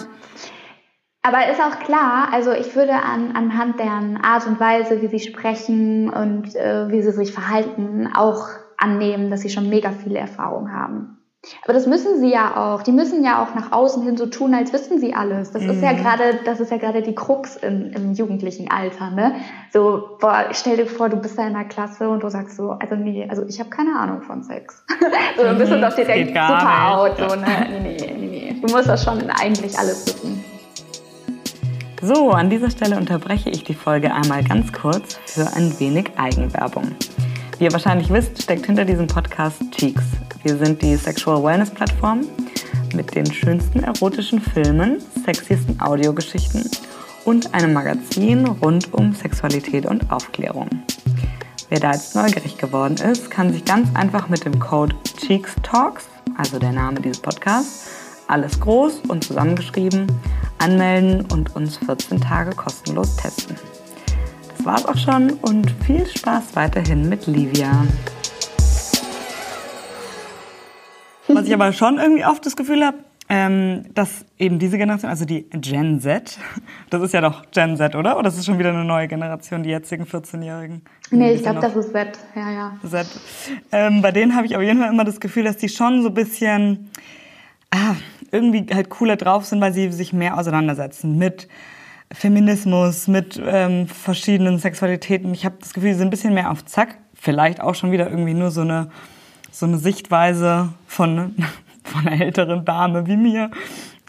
Aber 1.22 1.50
ist 1.50 1.60
auch 1.60 1.80
klar, 1.80 2.28
also 2.30 2.52
ich 2.52 2.76
würde 2.76 2.92
an, 2.92 3.34
anhand 3.34 3.80
deren 3.80 4.18
Art 4.18 4.46
und 4.46 4.60
Weise, 4.60 5.00
wie 5.00 5.08
sie 5.08 5.18
sprechen 5.18 6.10
und 6.10 6.54
äh, 6.54 6.88
wie 6.90 7.02
sie 7.02 7.10
sich 7.10 7.32
verhalten, 7.32 8.10
auch 8.14 8.48
annehmen, 8.76 9.30
dass 9.30 9.40
sie 9.40 9.48
schon 9.48 9.70
mega 9.70 9.90
viele 9.90 10.18
Erfahrung 10.18 10.70
haben. 10.70 11.15
Aber 11.64 11.72
das 11.72 11.86
müssen 11.86 12.20
sie 12.20 12.30
ja 12.30 12.56
auch. 12.56 12.82
Die 12.82 12.92
müssen 12.92 13.24
ja 13.24 13.42
auch 13.42 13.54
nach 13.54 13.72
außen 13.72 14.02
hin 14.02 14.16
so 14.16 14.26
tun, 14.26 14.54
als 14.54 14.72
wüssten 14.72 14.98
sie 14.98 15.14
alles. 15.14 15.52
Das 15.52 15.62
mhm. 15.62 15.70
ist 15.70 15.82
ja 15.82 15.92
mhm. 15.92 15.98
gerade, 15.98 16.40
das 16.44 16.60
ist 16.60 16.70
ja 16.70 16.78
gerade 16.78 17.02
die 17.02 17.14
Krux 17.14 17.56
im, 17.56 17.92
im 17.92 18.12
jugendlichen 18.12 18.70
Alter, 18.70 19.10
ne? 19.10 19.36
So, 19.72 20.16
boah, 20.20 20.46
stell 20.52 20.76
dir 20.76 20.86
vor, 20.86 21.08
du 21.08 21.16
bist 21.16 21.38
da 21.38 21.46
in 21.46 21.54
der 21.54 21.64
Klasse 21.64 22.08
und 22.08 22.22
du 22.22 22.28
sagst 22.28 22.56
so, 22.56 22.70
also 22.70 22.94
nee, 22.94 23.26
also 23.28 23.44
ich 23.46 23.58
habe 23.60 23.70
keine 23.70 23.98
Ahnung 23.98 24.22
von 24.22 24.42
Sex. 24.42 24.84
so, 25.36 25.42
dann 25.42 25.58
bist 25.58 25.72
du 25.72 25.86
auf 25.86 25.94
dir 25.94 26.04
denkt, 26.04 26.28
super 26.28 26.92
out, 26.92 27.16
so, 27.16 27.36
ne? 27.36 27.46
Nee, 27.68 27.80
nee, 27.80 28.14
nee, 28.16 28.26
nee. 28.26 28.56
Du 28.60 28.72
musst 28.72 28.88
das 28.88 29.04
schon 29.04 29.30
eigentlich 29.30 29.78
alles 29.78 30.06
wissen. 30.06 30.44
So, 32.02 32.30
an 32.30 32.50
dieser 32.50 32.70
Stelle 32.70 32.96
unterbreche 32.96 33.50
ich 33.50 33.64
die 33.64 33.74
Folge 33.74 34.12
einmal 34.12 34.44
ganz 34.44 34.72
kurz 34.72 35.18
für 35.26 35.52
ein 35.54 35.78
wenig 35.80 36.10
Eigenwerbung. 36.16 36.94
Wie 37.58 37.64
ihr 37.64 37.72
wahrscheinlich 37.72 38.10
wisst, 38.12 38.42
steckt 38.42 38.66
hinter 38.66 38.84
diesem 38.84 39.06
Podcast 39.06 39.62
Cheeks. 39.72 40.04
Wir 40.42 40.56
sind 40.56 40.82
die 40.82 40.96
Sexual 40.96 41.42
Wellness 41.42 41.70
Plattform 41.70 42.22
mit 42.94 43.14
den 43.14 43.30
schönsten 43.32 43.82
erotischen 43.82 44.40
Filmen, 44.40 44.98
sexiesten 45.24 45.80
Audiogeschichten 45.80 46.70
und 47.24 47.52
einem 47.54 47.72
Magazin 47.72 48.46
rund 48.46 48.92
um 48.94 49.14
Sexualität 49.14 49.86
und 49.86 50.10
Aufklärung. 50.10 50.68
Wer 51.68 51.80
da 51.80 51.92
jetzt 51.92 52.14
neugierig 52.14 52.58
geworden 52.58 52.96
ist, 52.96 53.30
kann 53.30 53.52
sich 53.52 53.64
ganz 53.64 53.88
einfach 53.94 54.28
mit 54.28 54.44
dem 54.44 54.58
Code 54.58 54.94
Cheeks 55.18 55.54
Talks, 55.62 56.06
also 56.36 56.58
der 56.58 56.72
Name 56.72 57.00
dieses 57.00 57.20
Podcasts, 57.20 57.88
alles 58.28 58.58
groß 58.60 59.02
und 59.08 59.24
zusammengeschrieben, 59.24 60.06
anmelden 60.58 61.26
und 61.32 61.54
uns 61.56 61.78
14 61.78 62.20
Tage 62.20 62.50
kostenlos 62.52 63.16
testen 63.16 63.56
war's 64.66 64.84
auch 64.84 64.96
schon 64.96 65.30
und 65.42 65.70
viel 65.86 66.04
Spaß 66.04 66.44
weiterhin 66.54 67.08
mit 67.08 67.28
Livia. 67.28 67.86
Was 71.46 71.50
ich 71.50 71.54
aber 71.54 71.72
schon 71.72 71.98
irgendwie 71.98 72.24
oft 72.24 72.44
das 72.44 72.56
Gefühl 72.56 72.84
habe, 72.84 72.98
ähm, 73.28 73.84
dass 73.94 74.24
eben 74.38 74.58
diese 74.58 74.78
Generation, 74.78 75.10
also 75.10 75.24
die 75.24 75.48
Gen 75.50 76.00
Z, 76.00 76.38
das 76.90 77.02
ist 77.02 77.14
ja 77.14 77.20
doch 77.20 77.44
Gen 77.52 77.76
Z, 77.76 77.94
oder? 77.94 78.18
Oder 78.18 78.28
ist 78.28 78.38
es 78.38 78.46
schon 78.46 78.58
wieder 78.58 78.70
eine 78.70 78.84
neue 78.84 79.06
Generation, 79.06 79.62
die 79.62 79.70
jetzigen 79.70 80.04
14-Jährigen? 80.04 80.82
Nee, 81.10 81.34
ich 81.34 81.42
glaube, 81.42 81.60
das 81.60 81.76
ist 81.76 81.92
Z, 81.92 82.18
ja, 82.34 82.50
ja. 82.50 82.72
Z. 82.88 83.06
Ähm, 83.72 84.02
bei 84.02 84.10
denen 84.10 84.34
habe 84.34 84.46
ich 84.46 84.56
auf 84.56 84.62
jeden 84.62 84.80
Fall 84.80 84.92
immer 84.92 85.04
das 85.04 85.20
Gefühl, 85.20 85.44
dass 85.44 85.56
die 85.56 85.68
schon 85.68 86.02
so 86.02 86.08
ein 86.08 86.14
bisschen 86.14 86.90
ah, 87.70 87.94
irgendwie 88.30 88.66
halt 88.74 88.90
cooler 88.90 89.16
drauf 89.16 89.44
sind, 89.44 89.60
weil 89.60 89.72
sie 89.72 89.90
sich 89.92 90.12
mehr 90.12 90.38
auseinandersetzen 90.38 91.16
mit 91.16 91.48
Feminismus, 92.12 93.08
mit 93.08 93.40
ähm, 93.44 93.88
verschiedenen 93.88 94.58
Sexualitäten. 94.58 95.32
Ich 95.32 95.44
habe 95.44 95.56
das 95.60 95.74
Gefühl, 95.74 95.92
sie 95.92 95.98
sind 95.98 96.08
ein 96.08 96.10
bisschen 96.10 96.34
mehr 96.34 96.50
auf 96.50 96.64
Zack. 96.64 96.98
Vielleicht 97.14 97.60
auch 97.60 97.74
schon 97.74 97.90
wieder 97.90 98.08
irgendwie 98.08 98.34
nur 98.34 98.50
so 98.50 98.60
eine, 98.60 98.90
so 99.56 99.64
eine 99.64 99.78
Sichtweise 99.78 100.68
von, 100.86 101.34
von 101.82 102.06
einer 102.06 102.20
älteren 102.20 102.64
Dame 102.64 103.06
wie 103.06 103.16
mir. 103.16 103.50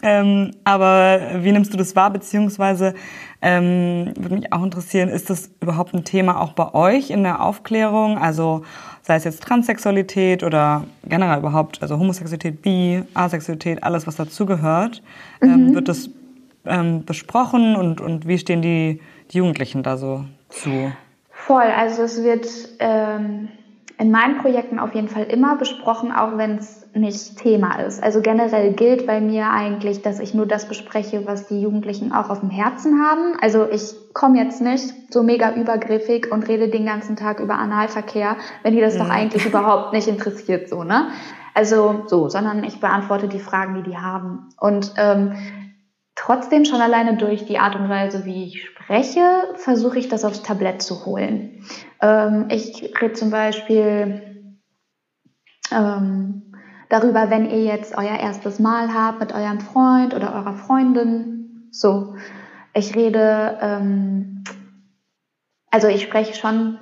Ähm, 0.02 0.52
aber 0.62 1.20
wie 1.38 1.50
nimmst 1.50 1.72
du 1.72 1.78
das 1.78 1.96
wahr? 1.96 2.10
Beziehungsweise 2.10 2.94
ähm, 3.40 4.12
würde 4.16 4.36
mich 4.36 4.52
auch 4.52 4.62
interessieren, 4.62 5.08
ist 5.08 5.30
das 5.30 5.50
überhaupt 5.60 5.94
ein 5.94 6.04
Thema 6.04 6.40
auch 6.40 6.52
bei 6.52 6.72
euch 6.74 7.10
in 7.10 7.22
der 7.22 7.42
Aufklärung? 7.42 8.18
Also 8.18 8.62
sei 9.02 9.16
es 9.16 9.24
jetzt 9.24 9.42
Transsexualität 9.42 10.44
oder 10.44 10.84
generell 11.04 11.38
überhaupt, 11.38 11.80
also 11.80 11.98
Homosexualität, 11.98 12.60
Bi, 12.60 13.02
Asexualität, 13.14 13.82
alles 13.82 14.06
was 14.06 14.16
dazugehört. 14.16 15.02
Ähm, 15.40 15.68
mhm. 15.68 15.74
wird 15.74 15.88
das 15.88 16.10
ähm, 16.66 17.06
besprochen 17.06 17.74
und, 17.74 18.00
und 18.02 18.28
wie 18.28 18.38
stehen 18.38 18.60
die, 18.60 19.00
die 19.32 19.38
Jugendlichen 19.38 19.82
da 19.82 19.96
so 19.96 20.26
zu? 20.50 20.92
Voll, 21.30 21.62
also 21.62 22.02
es 22.02 22.22
wird 22.22 22.46
ähm, 22.80 23.48
in 23.98 24.12
meinen 24.12 24.38
Projekten 24.38 24.78
auf 24.78 24.94
jeden 24.94 25.08
Fall 25.08 25.24
immer 25.24 25.56
besprochen, 25.56 26.12
auch 26.12 26.36
wenn 26.36 26.58
es 26.58 26.86
nicht 26.94 27.36
Thema 27.38 27.80
ist. 27.80 28.02
Also 28.02 28.20
generell 28.20 28.72
gilt 28.72 29.06
bei 29.06 29.20
mir 29.20 29.50
eigentlich, 29.50 30.02
dass 30.02 30.20
ich 30.20 30.34
nur 30.34 30.46
das 30.46 30.68
bespreche, 30.68 31.26
was 31.26 31.48
die 31.48 31.60
Jugendlichen 31.60 32.12
auch 32.12 32.30
auf 32.30 32.40
dem 32.40 32.50
Herzen 32.50 33.02
haben. 33.02 33.36
Also 33.40 33.68
ich 33.68 33.94
komme 34.14 34.38
jetzt 34.38 34.60
nicht 34.60 35.12
so 35.12 35.22
mega 35.22 35.54
übergriffig 35.54 36.30
und 36.30 36.46
rede 36.46 36.68
den 36.68 36.86
ganzen 36.86 37.16
Tag 37.16 37.40
über 37.40 37.56
Analverkehr, 37.56 38.36
wenn 38.62 38.74
die 38.74 38.80
das 38.80 38.96
ja. 38.96 39.04
doch 39.04 39.10
eigentlich 39.10 39.44
überhaupt 39.46 39.92
nicht 39.92 40.06
interessiert, 40.06 40.68
so, 40.68 40.84
ne? 40.84 41.08
Also 41.54 42.04
so, 42.06 42.28
sondern 42.28 42.62
ich 42.62 42.78
beantworte 42.78 43.26
die 43.26 43.40
Fragen, 43.40 43.82
die 43.82 43.90
die 43.90 43.96
haben. 43.96 44.50
Und 44.60 44.92
ähm, 44.96 45.32
Trotzdem 46.20 46.64
schon 46.64 46.80
alleine 46.80 47.16
durch 47.16 47.46
die 47.46 47.60
Art 47.60 47.76
und 47.76 47.88
Weise, 47.88 48.24
wie 48.24 48.46
ich 48.46 48.64
spreche, 48.66 49.20
versuche 49.54 50.00
ich 50.00 50.08
das 50.08 50.24
aufs 50.24 50.42
Tablett 50.42 50.82
zu 50.82 51.06
holen. 51.06 51.64
Ähm, 52.00 52.46
ich 52.50 52.94
rede 53.00 53.14
zum 53.14 53.30
Beispiel 53.30 54.56
ähm, 55.70 56.52
darüber, 56.88 57.30
wenn 57.30 57.50
ihr 57.50 57.64
jetzt 57.64 57.96
euer 57.96 58.18
erstes 58.18 58.58
Mal 58.58 58.92
habt 58.94 59.20
mit 59.20 59.34
eurem 59.34 59.60
Freund 59.60 60.14
oder 60.14 60.34
eurer 60.34 60.54
Freundin. 60.54 61.68
So, 61.70 62.14
ich 62.74 62.94
rede, 62.94 63.58
ähm, 63.60 64.44
also 65.70 65.88
ich 65.88 66.02
spreche 66.02 66.34
schon 66.34 66.78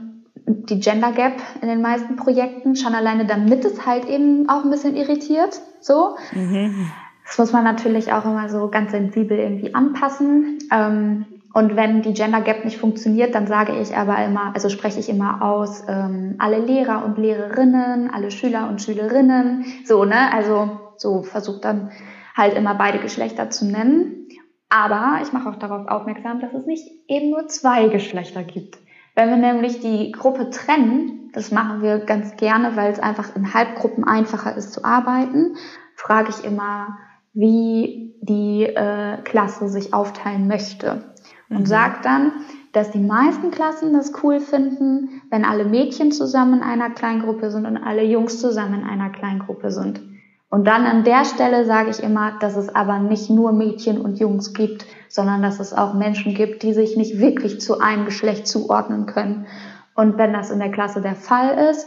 die 0.46 0.80
Gender 0.80 1.12
Gap 1.12 1.34
in 1.60 1.68
den 1.68 1.82
meisten 1.82 2.16
Projekten, 2.16 2.76
schon 2.76 2.94
alleine 2.94 3.26
damit 3.26 3.64
es 3.64 3.84
halt 3.84 4.06
eben 4.06 4.48
auch 4.48 4.64
ein 4.64 4.70
bisschen 4.70 4.94
irritiert. 4.94 5.60
So. 5.80 6.16
Mhm. 6.32 6.90
Das 7.26 7.38
muss 7.38 7.52
man 7.52 7.64
natürlich 7.64 8.12
auch 8.12 8.24
immer 8.24 8.48
so 8.48 8.68
ganz 8.68 8.92
sensibel 8.92 9.38
irgendwie 9.38 9.74
anpassen. 9.74 10.58
Ähm, 10.70 11.26
und 11.56 11.74
wenn 11.74 12.02
die 12.02 12.12
Gender 12.12 12.42
Gap 12.42 12.66
nicht 12.66 12.76
funktioniert, 12.76 13.34
dann 13.34 13.46
sage 13.46 13.80
ich 13.80 13.96
aber 13.96 14.22
immer, 14.22 14.52
also 14.52 14.68
spreche 14.68 15.00
ich 15.00 15.08
immer 15.08 15.40
aus, 15.40 15.84
ähm, 15.88 16.34
alle 16.38 16.58
Lehrer 16.58 17.02
und 17.02 17.16
Lehrerinnen, 17.16 18.10
alle 18.12 18.30
Schüler 18.30 18.68
und 18.68 18.82
Schülerinnen, 18.82 19.64
so, 19.86 20.04
ne? 20.04 20.34
Also 20.34 20.68
so 20.98 21.22
versucht 21.22 21.64
dann 21.64 21.92
halt 22.36 22.52
immer 22.58 22.74
beide 22.74 22.98
Geschlechter 22.98 23.48
zu 23.48 23.64
nennen. 23.64 24.28
Aber 24.68 25.20
ich 25.22 25.32
mache 25.32 25.48
auch 25.48 25.56
darauf 25.56 25.88
aufmerksam, 25.88 26.40
dass 26.40 26.52
es 26.52 26.66
nicht 26.66 26.86
eben 27.08 27.30
nur 27.30 27.48
zwei 27.48 27.88
Geschlechter 27.88 28.42
gibt. 28.42 28.76
Wenn 29.14 29.30
wir 29.30 29.38
nämlich 29.38 29.80
die 29.80 30.12
Gruppe 30.12 30.50
trennen, 30.50 31.30
das 31.32 31.52
machen 31.52 31.80
wir 31.80 32.00
ganz 32.00 32.36
gerne, 32.36 32.76
weil 32.76 32.92
es 32.92 33.00
einfach 33.00 33.34
in 33.34 33.54
Halbgruppen 33.54 34.04
einfacher 34.04 34.54
ist 34.54 34.74
zu 34.74 34.84
arbeiten, 34.84 35.56
frage 35.94 36.28
ich 36.28 36.44
immer, 36.44 36.98
wie 37.32 38.14
die 38.20 38.64
äh, 38.64 39.22
Klasse 39.22 39.70
sich 39.70 39.94
aufteilen 39.94 40.48
möchte. 40.48 41.15
Und 41.48 41.60
mhm. 41.60 41.66
sagt 41.66 42.04
dann, 42.04 42.32
dass 42.72 42.90
die 42.90 42.98
meisten 42.98 43.50
Klassen 43.50 43.92
das 43.92 44.12
cool 44.22 44.40
finden, 44.40 45.22
wenn 45.30 45.44
alle 45.44 45.64
Mädchen 45.64 46.12
zusammen 46.12 46.54
in 46.54 46.62
einer 46.62 46.90
Kleingruppe 46.90 47.50
sind 47.50 47.66
und 47.66 47.76
alle 47.76 48.04
Jungs 48.04 48.40
zusammen 48.40 48.82
in 48.82 48.86
einer 48.86 49.10
Kleingruppe 49.10 49.70
sind. 49.70 50.00
Und 50.48 50.66
dann 50.66 50.84
an 50.84 51.02
der 51.02 51.24
Stelle 51.24 51.64
sage 51.64 51.90
ich 51.90 52.02
immer, 52.02 52.38
dass 52.38 52.56
es 52.56 52.74
aber 52.74 52.98
nicht 52.98 53.30
nur 53.30 53.52
Mädchen 53.52 54.00
und 54.00 54.18
Jungs 54.18 54.54
gibt, 54.54 54.86
sondern 55.08 55.42
dass 55.42 55.58
es 55.58 55.72
auch 55.72 55.94
Menschen 55.94 56.34
gibt, 56.34 56.62
die 56.62 56.72
sich 56.72 56.96
nicht 56.96 57.18
wirklich 57.18 57.60
zu 57.60 57.80
einem 57.80 58.04
Geschlecht 58.04 58.46
zuordnen 58.46 59.06
können. 59.06 59.46
Und 59.94 60.18
wenn 60.18 60.32
das 60.32 60.50
in 60.50 60.58
der 60.58 60.70
Klasse 60.70 61.00
der 61.00 61.16
Fall 61.16 61.70
ist, 61.70 61.86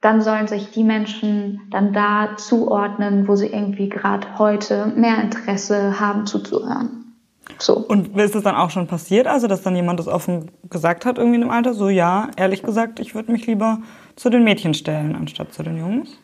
dann 0.00 0.20
sollen 0.20 0.48
sich 0.48 0.70
die 0.70 0.84
Menschen 0.84 1.62
dann 1.70 1.94
da 1.94 2.36
zuordnen, 2.36 3.26
wo 3.26 3.36
sie 3.36 3.46
irgendwie 3.46 3.88
gerade 3.88 4.38
heute 4.38 4.92
mehr 4.96 5.22
Interesse 5.22 5.98
haben 5.98 6.26
zuzuhören. 6.26 7.03
So. 7.58 7.76
Und 7.76 8.16
ist 8.18 8.34
das 8.34 8.42
dann 8.42 8.56
auch 8.56 8.70
schon 8.70 8.86
passiert, 8.86 9.26
also 9.26 9.46
dass 9.46 9.62
dann 9.62 9.76
jemand 9.76 10.00
das 10.00 10.08
offen 10.08 10.50
gesagt 10.70 11.06
hat, 11.06 11.18
irgendwie 11.18 11.40
im 11.40 11.50
Alter, 11.50 11.74
so 11.74 11.88
ja, 11.88 12.30
ehrlich 12.36 12.62
gesagt, 12.62 13.00
ich 13.00 13.14
würde 13.14 13.32
mich 13.32 13.46
lieber 13.46 13.78
zu 14.16 14.30
den 14.30 14.44
Mädchen 14.44 14.74
stellen, 14.74 15.14
anstatt 15.14 15.52
zu 15.52 15.62
den 15.62 15.78
Jungs? 15.78 16.18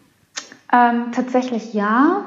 Ähm, 0.73 1.13
tatsächlich 1.13 1.75
ja, 1.75 2.25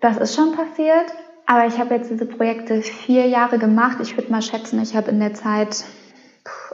das 0.00 0.16
ist 0.16 0.34
schon 0.34 0.52
passiert. 0.52 1.06
Aber 1.46 1.66
ich 1.66 1.78
habe 1.78 1.94
jetzt 1.94 2.10
diese 2.10 2.26
Projekte 2.26 2.80
vier 2.80 3.26
Jahre 3.26 3.58
gemacht. 3.58 3.98
Ich 4.00 4.16
würde 4.16 4.32
mal 4.32 4.40
schätzen, 4.40 4.80
ich 4.82 4.96
habe 4.96 5.10
in 5.10 5.20
der 5.20 5.34
Zeit 5.34 5.84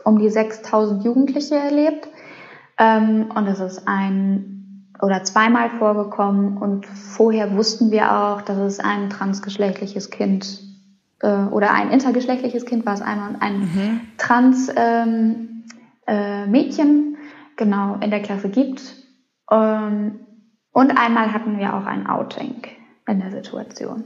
um 0.04 0.18
die 0.18 0.30
6000 0.30 1.04
Jugendliche 1.04 1.56
erlebt. 1.56 2.08
Ähm, 2.78 3.30
und 3.34 3.46
es 3.48 3.60
ist 3.60 3.86
ein 3.86 4.56
oder 5.02 5.24
zweimal 5.24 5.70
vorgekommen 5.70 6.58
und 6.58 6.86
vorher 6.86 7.56
wussten 7.56 7.90
wir 7.90 8.12
auch, 8.14 8.42
dass 8.42 8.58
es 8.58 8.80
ein 8.80 9.08
transgeschlechtliches 9.08 10.10
Kind 10.10 10.60
äh, 11.20 11.44
oder 11.50 11.72
ein 11.72 11.90
intergeschlechtliches 11.90 12.64
Kind 12.64 12.86
war 12.86 12.94
es 12.94 13.02
einmal 13.02 13.36
ein 13.40 13.60
mhm. 13.60 14.00
trans 14.18 14.70
ähm, 14.76 15.64
äh, 16.06 16.46
Mädchen 16.46 17.16
genau 17.56 17.96
in 18.00 18.10
der 18.10 18.22
Klasse 18.22 18.48
gibt. 18.48 18.82
Ähm, 19.50 20.20
und 20.72 20.90
einmal 20.96 21.32
hatten 21.32 21.58
wir 21.58 21.74
auch 21.74 21.86
ein 21.86 22.06
Outing 22.06 22.62
in 23.06 23.20
der 23.20 23.30
Situation. 23.30 24.04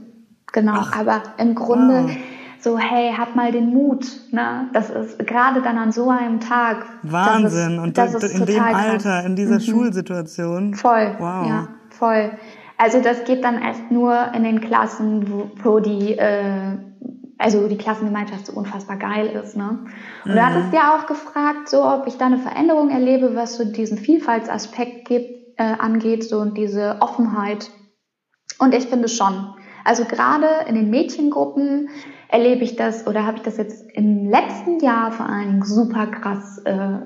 Genau, 0.51 0.73
Ach. 0.75 0.97
aber 0.97 1.21
im 1.37 1.55
Grunde 1.55 2.05
wow 2.05 2.17
so, 2.65 2.79
hey, 2.79 3.13
hab 3.15 3.35
mal 3.35 3.51
den 3.51 3.71
Mut. 3.71 4.07
Ne? 4.31 4.69
Das 4.73 4.89
ist 4.89 5.19
gerade 5.19 5.61
dann 5.61 5.77
an 5.77 5.91
so 5.91 6.09
einem 6.09 6.39
Tag. 6.39 6.87
Wahnsinn. 7.03 7.73
Ist, 7.73 7.79
und 7.79 7.97
das 7.97 8.23
in 8.23 8.45
dem 8.47 8.59
Alter, 8.59 8.97
krass. 8.97 9.25
in 9.25 9.35
dieser 9.35 9.55
mhm. 9.55 9.59
Schulsituation. 9.59 10.73
Voll. 10.73 11.15
Wow. 11.19 11.47
Ja, 11.47 11.67
voll. 11.89 12.31
Also 12.77 13.01
das 13.01 13.23
geht 13.23 13.43
dann 13.43 13.61
erst 13.61 13.91
nur 13.91 14.33
in 14.33 14.43
den 14.43 14.61
Klassen, 14.61 15.31
wo, 15.31 15.51
wo 15.63 15.79
die, 15.79 16.17
äh, 16.17 16.75
also 17.37 17.67
die 17.67 17.77
Klassengemeinschaft 17.77 18.45
so 18.45 18.53
unfassbar 18.53 18.97
geil 18.97 19.27
ist. 19.27 19.57
Ne? 19.57 19.79
Und 20.23 20.31
mhm. 20.31 20.35
du 20.35 20.45
hattest 20.45 20.73
ja 20.73 20.95
auch 20.95 21.05
gefragt, 21.07 21.69
so 21.69 21.83
ob 21.83 22.07
ich 22.07 22.17
da 22.17 22.27
eine 22.27 22.37
Veränderung 22.37 22.89
erlebe, 22.89 23.35
was 23.35 23.57
so 23.57 23.65
diesen 23.65 23.97
Vielfaltsaspekt 23.97 25.07
gibt, 25.07 25.57
äh, 25.57 25.63
angeht, 25.63 26.23
so 26.23 26.39
und 26.39 26.57
diese 26.57 26.97
Offenheit. 27.01 27.69
Und 28.59 28.73
ich 28.73 28.85
finde 28.87 29.07
schon. 29.07 29.55
Also 29.83 30.05
gerade 30.05 30.47
in 30.67 30.75
den 30.75 30.89
Mädchengruppen 30.89 31.89
erlebe 32.29 32.63
ich 32.63 32.75
das 32.75 33.05
oder 33.05 33.25
habe 33.25 33.37
ich 33.37 33.43
das 33.43 33.57
jetzt 33.57 33.85
im 33.93 34.29
letzten 34.29 34.79
Jahr 34.79 35.11
vor 35.11 35.27
allen 35.27 35.47
Dingen 35.47 35.63
super 35.63 36.07
krass 36.07 36.57
äh, 36.65 36.99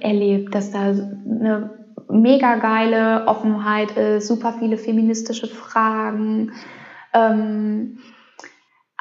erlebt, 0.00 0.54
dass 0.54 0.70
da 0.70 0.80
eine 0.80 1.70
mega 2.10 2.56
geile 2.56 3.26
Offenheit 3.26 3.92
ist, 3.92 4.28
super 4.28 4.54
viele 4.58 4.76
feministische 4.76 5.46
Fragen. 5.46 6.52
Ähm, 7.14 7.98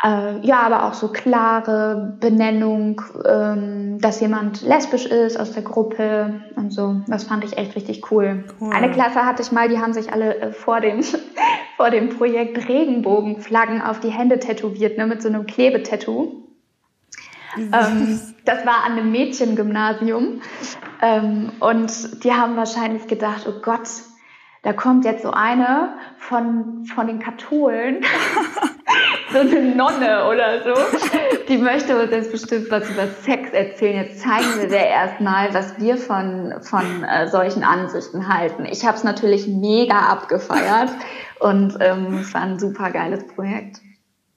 äh, 0.04 0.40
ja, 0.46 0.60
aber 0.62 0.86
auch 0.86 0.94
so 0.94 1.08
klare 1.08 2.18
Benennung, 2.20 3.02
ähm, 3.26 4.00
dass 4.00 4.20
jemand 4.20 4.62
lesbisch 4.62 5.06
ist 5.06 5.40
aus 5.40 5.54
der 5.54 5.64
Gruppe 5.64 6.42
und 6.56 6.72
so. 6.72 7.02
Das 7.08 7.24
fand 7.24 7.44
ich 7.44 7.58
echt 7.58 7.76
richtig 7.76 8.12
cool. 8.12 8.44
cool. 8.62 8.74
Eine 8.74 8.92
Klasse 8.92 9.26
hatte 9.26 9.42
ich 9.42 9.52
mal, 9.52 9.70
die 9.70 9.80
haben 9.80 9.94
sich 9.94 10.14
alle 10.14 10.38
äh, 10.38 10.52
vor 10.52 10.82
dem 10.82 11.02
vor 11.78 11.90
dem 11.90 12.10
Projekt 12.10 12.68
Regenbogenflaggen 12.68 13.82
auf 13.82 14.00
die 14.00 14.10
Hände 14.10 14.40
tätowiert, 14.40 14.98
ne, 14.98 15.08
mit 15.08 15.22
so 15.22 15.30
einem 15.30 15.46
Klebetattoo. 15.46 16.44
Ähm, 17.58 18.20
das 18.46 18.66
war 18.66 18.84
an 18.86 18.94
einem 18.94 19.12
Mädchengymnasium. 19.12 20.42
Ähm, 21.02 21.52
und 21.60 22.24
die 22.24 22.34
haben 22.34 22.56
wahrscheinlich 22.56 23.08
gedacht, 23.08 23.48
oh 23.48 23.62
Gott, 23.62 23.90
da 24.64 24.74
kommt 24.74 25.06
jetzt 25.06 25.24
so 25.24 25.32
eine 25.32 25.96
von, 26.18 26.86
von 26.86 27.08
den 27.08 27.20
Katholen, 27.20 28.04
so 29.32 29.40
eine 29.40 29.76
Nonne 29.76 30.28
oder 30.28 30.64
so, 30.64 30.74
die 31.48 31.58
möchte 31.58 32.02
uns 32.02 32.12
jetzt 32.12 32.32
bestimmt 32.32 32.72
was 32.72 32.90
über 32.90 33.08
Sex 33.24 33.52
erzählen. 33.52 34.06
Jetzt 34.06 34.22
zeigen 34.22 34.60
wir 34.60 34.68
dir 34.68 34.86
erstmal, 34.86 35.54
was 35.54 35.78
wir 35.80 35.98
von, 35.98 36.54
von 36.62 37.04
äh, 37.04 37.28
solchen 37.28 37.64
Ansichten 37.64 38.28
halten. 38.28 38.66
Ich 38.66 38.86
habe 38.86 38.98
es 38.98 39.04
natürlich 39.04 39.48
mega 39.48 40.00
abgefeiert 40.00 40.92
und 41.40 41.78
ähm, 41.80 42.20
es 42.22 42.34
war 42.34 42.42
ein 42.42 42.60
super 42.60 42.92
geiles 42.92 43.28
Projekt. 43.28 43.82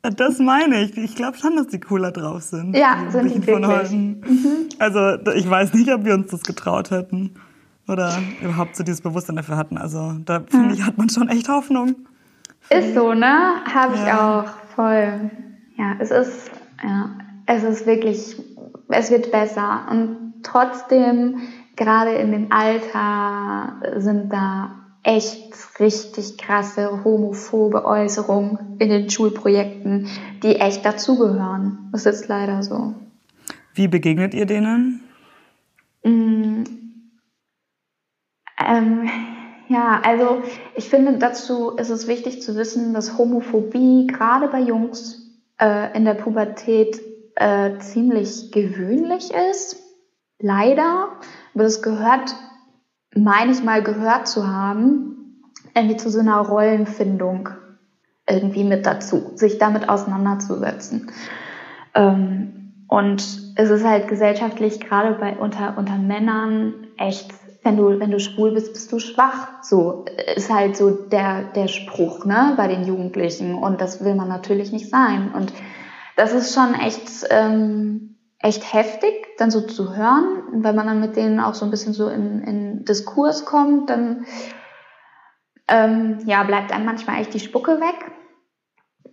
Das 0.02 0.38
meine 0.38 0.82
ich. 0.82 0.96
Ich 0.96 1.14
glaube 1.14 1.36
schon, 1.36 1.56
dass 1.56 1.66
die 1.68 1.80
cooler 1.80 2.10
drauf 2.10 2.42
sind. 2.42 2.74
Ja, 2.74 2.96
die 3.06 3.10
sind 3.12 3.34
die 3.34 3.46
wirklich. 3.46 3.90
Mhm. 3.90 4.68
Also 4.78 5.16
ich 5.34 5.48
weiß 5.48 5.74
nicht, 5.74 5.92
ob 5.92 6.04
wir 6.04 6.14
uns 6.14 6.30
das 6.30 6.42
getraut 6.42 6.90
hätten 6.90 7.34
oder 7.86 8.16
überhaupt 8.40 8.76
so 8.76 8.84
dieses 8.84 9.02
Bewusstsein 9.02 9.36
dafür 9.36 9.56
hatten. 9.56 9.76
Also 9.76 10.14
da 10.24 10.42
finde 10.48 10.68
ja. 10.68 10.74
ich, 10.74 10.82
hat 10.86 10.96
man 10.96 11.10
schon 11.10 11.28
echt 11.28 11.48
Hoffnung. 11.48 11.96
Ist 12.70 12.94
so, 12.94 13.14
ne? 13.14 13.64
Habe 13.72 13.94
ich 13.94 14.06
ja. 14.06 14.42
auch 14.42 14.48
voll. 14.74 15.30
Ja, 15.76 15.96
es 15.98 16.10
ist, 16.10 16.50
ja, 16.82 17.10
es 17.46 17.64
ist 17.64 17.86
wirklich, 17.86 18.36
es 18.88 19.10
wird 19.10 19.32
besser. 19.32 19.88
Und 19.90 20.34
trotzdem, 20.44 21.40
gerade 21.76 22.12
in 22.12 22.30
dem 22.30 22.52
Alter, 22.52 24.00
sind 24.00 24.32
da 24.32 24.76
echt 25.02 25.80
richtig 25.80 26.38
krasse 26.38 27.02
homophobe 27.04 27.84
Äußerungen 27.84 28.76
in 28.78 28.90
den 28.90 29.10
Schulprojekten, 29.10 30.08
die 30.42 30.56
echt 30.56 30.84
dazugehören. 30.84 31.88
Das 31.92 32.06
ist 32.06 32.28
leider 32.28 32.62
so. 32.62 32.94
Wie 33.74 33.88
begegnet 33.88 34.34
ihr 34.34 34.46
denen? 34.46 35.00
Mm, 36.04 36.64
ähm, 38.64 39.10
ja, 39.70 40.00
also 40.04 40.42
ich 40.74 40.90
finde, 40.90 41.18
dazu 41.18 41.70
ist 41.70 41.90
es 41.90 42.06
wichtig 42.06 42.42
zu 42.42 42.56
wissen, 42.56 42.92
dass 42.92 43.16
Homophobie 43.16 44.06
gerade 44.06 44.48
bei 44.48 44.60
Jungs 44.60 45.40
äh, 45.58 45.96
in 45.96 46.04
der 46.04 46.14
Pubertät 46.14 47.00
äh, 47.36 47.78
ziemlich 47.78 48.52
gewöhnlich 48.52 49.30
ist. 49.50 49.76
Leider. 50.38 51.08
Aber 51.54 51.64
das 51.64 51.82
gehört 51.82 52.34
meine 53.14 53.52
ich 53.52 53.62
mal 53.62 53.82
gehört 53.82 54.28
zu 54.28 54.46
haben, 54.46 55.42
irgendwie 55.74 55.96
zu 55.96 56.10
so 56.10 56.20
einer 56.20 56.38
Rollenfindung 56.38 57.50
irgendwie 58.28 58.64
mit 58.64 58.86
dazu, 58.86 59.32
sich 59.34 59.58
damit 59.58 59.88
auseinanderzusetzen. 59.88 61.10
Ähm, 61.94 62.84
und 62.88 63.20
es 63.56 63.70
ist 63.70 63.84
halt 63.84 64.08
gesellschaftlich 64.08 64.80
gerade 64.80 65.14
bei 65.14 65.36
unter 65.36 65.76
unter 65.78 65.96
Männern 65.96 66.88
echt, 66.96 67.32
wenn 67.62 67.76
du 67.76 68.00
wenn 68.00 68.10
du 68.10 68.20
schwul 68.20 68.52
bist, 68.52 68.72
bist 68.72 68.90
du 68.92 68.98
schwach. 68.98 69.62
So 69.62 70.04
ist 70.34 70.50
halt 70.50 70.76
so 70.76 70.90
der 70.90 71.44
der 71.54 71.68
Spruch 71.68 72.24
ne 72.24 72.54
bei 72.56 72.68
den 72.68 72.84
Jugendlichen 72.84 73.54
und 73.54 73.80
das 73.80 74.04
will 74.04 74.14
man 74.14 74.28
natürlich 74.28 74.72
nicht 74.72 74.88
sein. 74.88 75.32
Und 75.34 75.52
das 76.16 76.32
ist 76.32 76.54
schon 76.54 76.74
echt 76.74 77.08
ähm, 77.30 78.16
echt 78.38 78.72
heftig, 78.72 79.12
dann 79.38 79.50
so 79.50 79.60
zu 79.60 79.94
hören. 79.94 80.42
Und 80.52 80.64
wenn 80.64 80.74
man 80.74 80.86
dann 80.86 81.00
mit 81.00 81.16
denen 81.16 81.40
auch 81.40 81.54
so 81.54 81.64
ein 81.64 81.70
bisschen 81.70 81.92
so 81.92 82.08
in, 82.08 82.42
in 82.42 82.84
Diskurs 82.84 83.44
kommt, 83.44 83.90
dann 83.90 84.24
ähm, 85.68 86.18
ja, 86.24 86.42
bleibt 86.42 86.72
einem 86.72 86.86
manchmal 86.86 87.20
echt 87.20 87.34
die 87.34 87.40
Spucke 87.40 87.80
weg. 87.80 88.10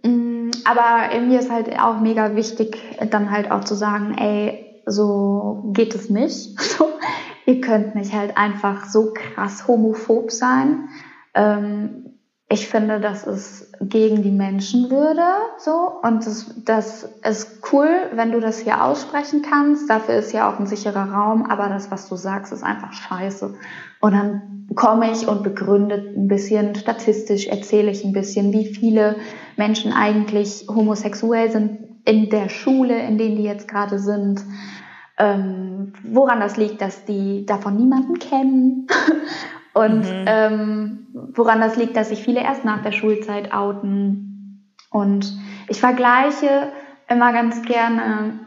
Mm, 0.04 0.52
aber 0.66 1.20
mir 1.20 1.40
ist 1.40 1.52
halt 1.52 1.78
auch 1.80 2.00
mega 2.00 2.36
wichtig, 2.36 2.78
dann 3.12 3.32
halt 3.32 3.52
auch 3.52 3.64
zu 3.64 3.76
sagen, 3.76 4.16
ey, 4.18 4.82
so 4.86 5.72
geht 5.74 5.94
es 5.94 6.10
nicht. 6.10 6.58
ihr 7.48 7.62
könnt 7.62 7.96
nicht 7.96 8.14
halt 8.14 8.38
einfach 8.38 8.86
so 8.86 9.14
krass 9.14 9.68
homophob 9.68 10.32
sein. 10.32 10.90
Ähm, 11.34 12.14
ich 12.50 12.68
finde, 12.68 13.02
das 13.02 13.26
ist 13.26 13.74
gegen 13.82 14.22
die 14.22 14.32
Menschenwürde 14.32 15.26
so 15.58 16.00
und 16.02 16.26
das, 16.26 16.56
das 16.64 17.04
ist 17.24 17.62
cool, 17.72 17.90
wenn 18.14 18.32
du 18.32 18.40
das 18.40 18.60
hier 18.60 18.84
aussprechen 18.84 19.42
kannst. 19.42 19.90
Dafür 19.90 20.16
ist 20.16 20.32
ja 20.32 20.50
auch 20.50 20.60
ein 20.60 20.68
sicherer 20.68 21.12
Raum, 21.12 21.46
aber 21.46 21.68
das, 21.68 21.92
was 21.92 22.08
du 22.08 22.16
sagst, 22.16 22.54
ist 22.54 22.64
einfach 22.64 22.94
scheiße. 22.94 23.54
Und 24.00 24.14
dann 24.14 24.68
komme 24.76 25.12
ich 25.12 25.28
und 25.28 25.44
begründe 25.44 25.96
ein 25.96 26.28
bisschen 26.28 26.76
statistisch, 26.76 27.48
erzähle 27.48 27.92
ich 27.92 28.06
ein 28.06 28.14
bisschen, 28.14 28.54
wie 28.54 28.66
viele 28.66 29.18
Menschen 29.58 29.92
eigentlich 29.92 30.68
homosexuell 30.70 31.52
sind 31.52 31.80
in 32.06 32.30
der 32.30 32.48
Schule, 32.48 32.98
in 33.00 33.18
denen 33.18 33.36
die 33.36 33.44
jetzt 33.44 33.68
gerade 33.68 34.00
sind. 34.00 34.42
Ähm, 35.20 35.94
woran 36.04 36.40
das 36.40 36.58
liegt, 36.58 36.82
dass 36.82 37.06
die 37.06 37.46
davon 37.46 37.76
niemanden 37.76 38.20
kennen 38.20 38.88
Und 39.78 40.06
mhm. 40.06 40.26
ähm, 40.26 41.08
woran 41.36 41.62
das 41.62 41.76
liegt, 41.76 41.96
dass 41.96 42.10
sich 42.10 42.24
viele 42.24 42.42
erst 42.42 42.66
nach 42.66 42.82
der 42.82 42.92
Schulzeit 42.92 43.54
outen. 43.54 44.74
Und 44.90 45.38
ich 45.68 45.80
vergleiche 45.80 46.72
immer 47.08 47.32
ganz 47.32 47.62
gerne 47.62 48.40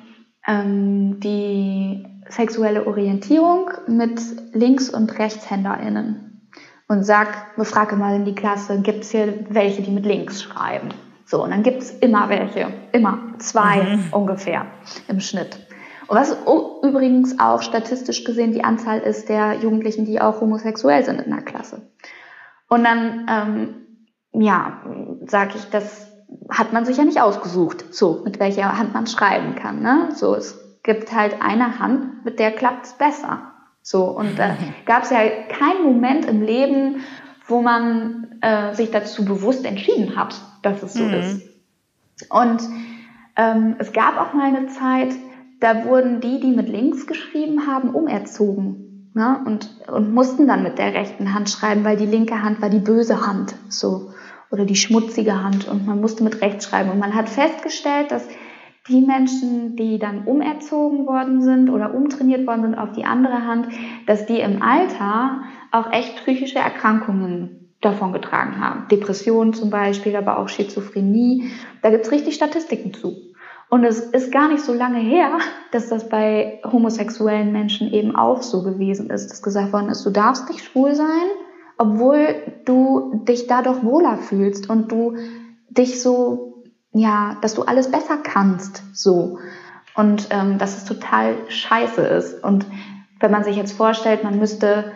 ähm, 0.45 1.21
die 1.21 2.05
sexuelle 2.29 2.85
Orientierung 2.85 3.71
mit 3.87 4.21
Links- 4.53 4.91
und 4.91 5.17
RechtshänderInnen. 5.17 6.49
Und 6.89 7.05
sag, 7.05 7.55
befrage 7.55 7.95
mal 7.95 8.17
in 8.17 8.25
die 8.25 8.35
Klasse, 8.35 8.81
gibt 8.81 9.05
es 9.05 9.13
hier 9.13 9.45
welche, 9.51 9.83
die 9.83 9.93
mit 9.93 10.07
links 10.07 10.43
schreiben? 10.43 10.89
So, 11.27 11.45
und 11.45 11.51
dann 11.51 11.63
gibt 11.63 11.83
es 11.83 11.93
immer 11.93 12.29
welche. 12.29 12.73
Immer. 12.91 13.19
Zwei 13.39 13.83
mhm. 13.83 14.05
ungefähr 14.11 14.67
im 15.07 15.21
Schnitt. 15.21 15.61
Und 16.11 16.17
was 16.17 16.37
übrigens 16.83 17.39
auch 17.39 17.63
statistisch 17.63 18.25
gesehen 18.25 18.51
die 18.51 18.65
Anzahl 18.65 18.99
ist 18.99 19.29
der 19.29 19.55
Jugendlichen, 19.61 20.07
die 20.07 20.21
auch 20.21 20.41
homosexuell 20.41 21.05
sind 21.05 21.21
in 21.21 21.31
der 21.31 21.43
Klasse. 21.43 21.83
Und 22.69 22.83
dann, 22.83 23.27
ähm, 23.31 23.75
ja, 24.33 24.83
sage 25.27 25.53
ich, 25.55 25.67
das 25.71 26.11
hat 26.51 26.73
man 26.73 26.85
sich 26.85 26.97
ja 26.97 27.05
nicht 27.05 27.21
ausgesucht, 27.21 27.95
so 27.95 28.23
mit 28.25 28.41
welcher 28.41 28.77
Hand 28.77 28.93
man 28.93 29.07
schreiben 29.07 29.55
kann. 29.55 29.83
Ne? 29.83 30.09
So, 30.17 30.35
es 30.35 30.59
gibt 30.83 31.15
halt 31.15 31.37
eine 31.41 31.79
Hand, 31.79 32.25
mit 32.25 32.41
der 32.41 32.51
klappt 32.51 32.87
es 32.87 32.93
besser. 32.95 33.53
So, 33.81 34.07
und 34.07 34.37
da 34.37 34.47
äh, 34.55 34.57
gab 34.87 35.05
es 35.05 35.11
ja 35.11 35.21
keinen 35.49 35.85
Moment 35.85 36.25
im 36.25 36.43
Leben, 36.43 37.05
wo 37.47 37.63
man 37.63 38.35
äh, 38.41 38.75
sich 38.75 38.91
dazu 38.91 39.25
bewusst 39.25 39.65
entschieden 39.65 40.17
hat, 40.17 40.35
dass 40.63 40.83
es 40.83 40.95
so 40.95 41.05
mhm. 41.05 41.15
ist. 41.15 41.43
Und 42.31 42.63
ähm, 43.37 43.77
es 43.79 43.93
gab 43.93 44.19
auch 44.19 44.35
mal 44.35 44.47
eine 44.47 44.67
Zeit, 44.67 45.15
da 45.61 45.85
wurden 45.85 46.21
die, 46.21 46.41
die 46.41 46.53
mit 46.53 46.69
links 46.69 47.07
geschrieben 47.07 47.67
haben, 47.67 47.91
umerzogen 47.91 49.11
ne? 49.15 49.41
und, 49.45 49.69
und 49.89 50.13
mussten 50.13 50.47
dann 50.49 50.63
mit 50.63 50.79
der 50.79 50.95
rechten 50.95 51.35
Hand 51.35 51.51
schreiben, 51.51 51.85
weil 51.85 51.97
die 51.97 52.07
linke 52.07 52.43
Hand 52.43 52.61
war 52.63 52.71
die 52.71 52.79
böse 52.79 53.27
Hand 53.27 53.55
so 53.69 54.11
oder 54.51 54.65
die 54.65 54.77
schmutzige 54.77 55.43
Hand 55.43 55.69
und 55.69 55.87
man 55.87 56.01
musste 56.01 56.25
mit 56.25 56.41
rechts 56.41 56.67
schreiben. 56.67 56.91
Und 56.91 56.99
man 56.99 57.15
hat 57.15 57.29
festgestellt, 57.29 58.11
dass 58.11 58.27
die 58.89 59.03
Menschen, 59.03 59.77
die 59.77 59.99
dann 59.99 60.25
umerzogen 60.25 61.07
worden 61.07 61.43
sind 61.43 61.71
oder 61.71 61.95
umtrainiert 61.95 62.47
worden 62.47 62.63
sind 62.63 62.75
auf 62.75 62.93
die 62.93 63.05
andere 63.05 63.47
Hand, 63.47 63.69
dass 64.07 64.27
die 64.27 64.41
im 64.41 64.63
Alter 64.63 65.43
auch 65.71 65.93
echt 65.93 66.17
psychische 66.17 66.59
Erkrankungen 66.59 67.61
davon 67.81 68.13
getragen 68.13 68.61
haben. 68.61 68.89
Depressionen 68.89 69.53
zum 69.55 69.71
Beispiel, 69.71 70.17
aber 70.17 70.39
auch 70.39 70.49
Schizophrenie. 70.49 71.51
Da 71.83 71.91
gibt's 71.91 72.11
richtig 72.11 72.35
Statistiken 72.35 72.93
zu. 72.93 73.30
Und 73.71 73.85
es 73.85 74.01
ist 74.01 74.33
gar 74.33 74.49
nicht 74.49 74.65
so 74.65 74.75
lange 74.75 74.99
her, 74.99 75.39
dass 75.71 75.89
das 75.89 76.09
bei 76.09 76.61
homosexuellen 76.65 77.53
Menschen 77.53 77.93
eben 77.93 78.17
auch 78.17 78.43
so 78.43 78.65
gewesen 78.65 79.11
ist, 79.11 79.31
dass 79.31 79.43
gesagt 79.43 79.73
worden 79.73 79.91
ist, 79.91 80.05
du 80.05 80.11
darfst 80.11 80.51
nicht 80.51 80.65
schwul 80.65 80.95
sein, 80.97 81.29
obwohl 81.79 82.35
du 82.65 83.23
dich 83.29 83.47
dadurch 83.47 83.85
wohler 83.85 84.19
fühlst 84.19 84.69
und 84.69 84.91
du 84.91 85.15
dich 85.69 86.03
so, 86.03 86.65
ja, 86.93 87.37
dass 87.43 87.55
du 87.55 87.63
alles 87.63 87.91
besser 87.91 88.19
kannst, 88.19 88.83
so. 88.93 89.39
Und 89.95 90.29
ähm, 90.31 90.59
dass 90.59 90.77
es 90.77 90.85
total 90.85 91.37
scheiße 91.49 92.03
ist. 92.03 92.43
Und 92.43 92.67
wenn 93.21 93.31
man 93.31 93.45
sich 93.45 93.57
jetzt 93.57 93.73
vorstellt, 93.73 94.25
man 94.25 94.39
müsste 94.39 94.93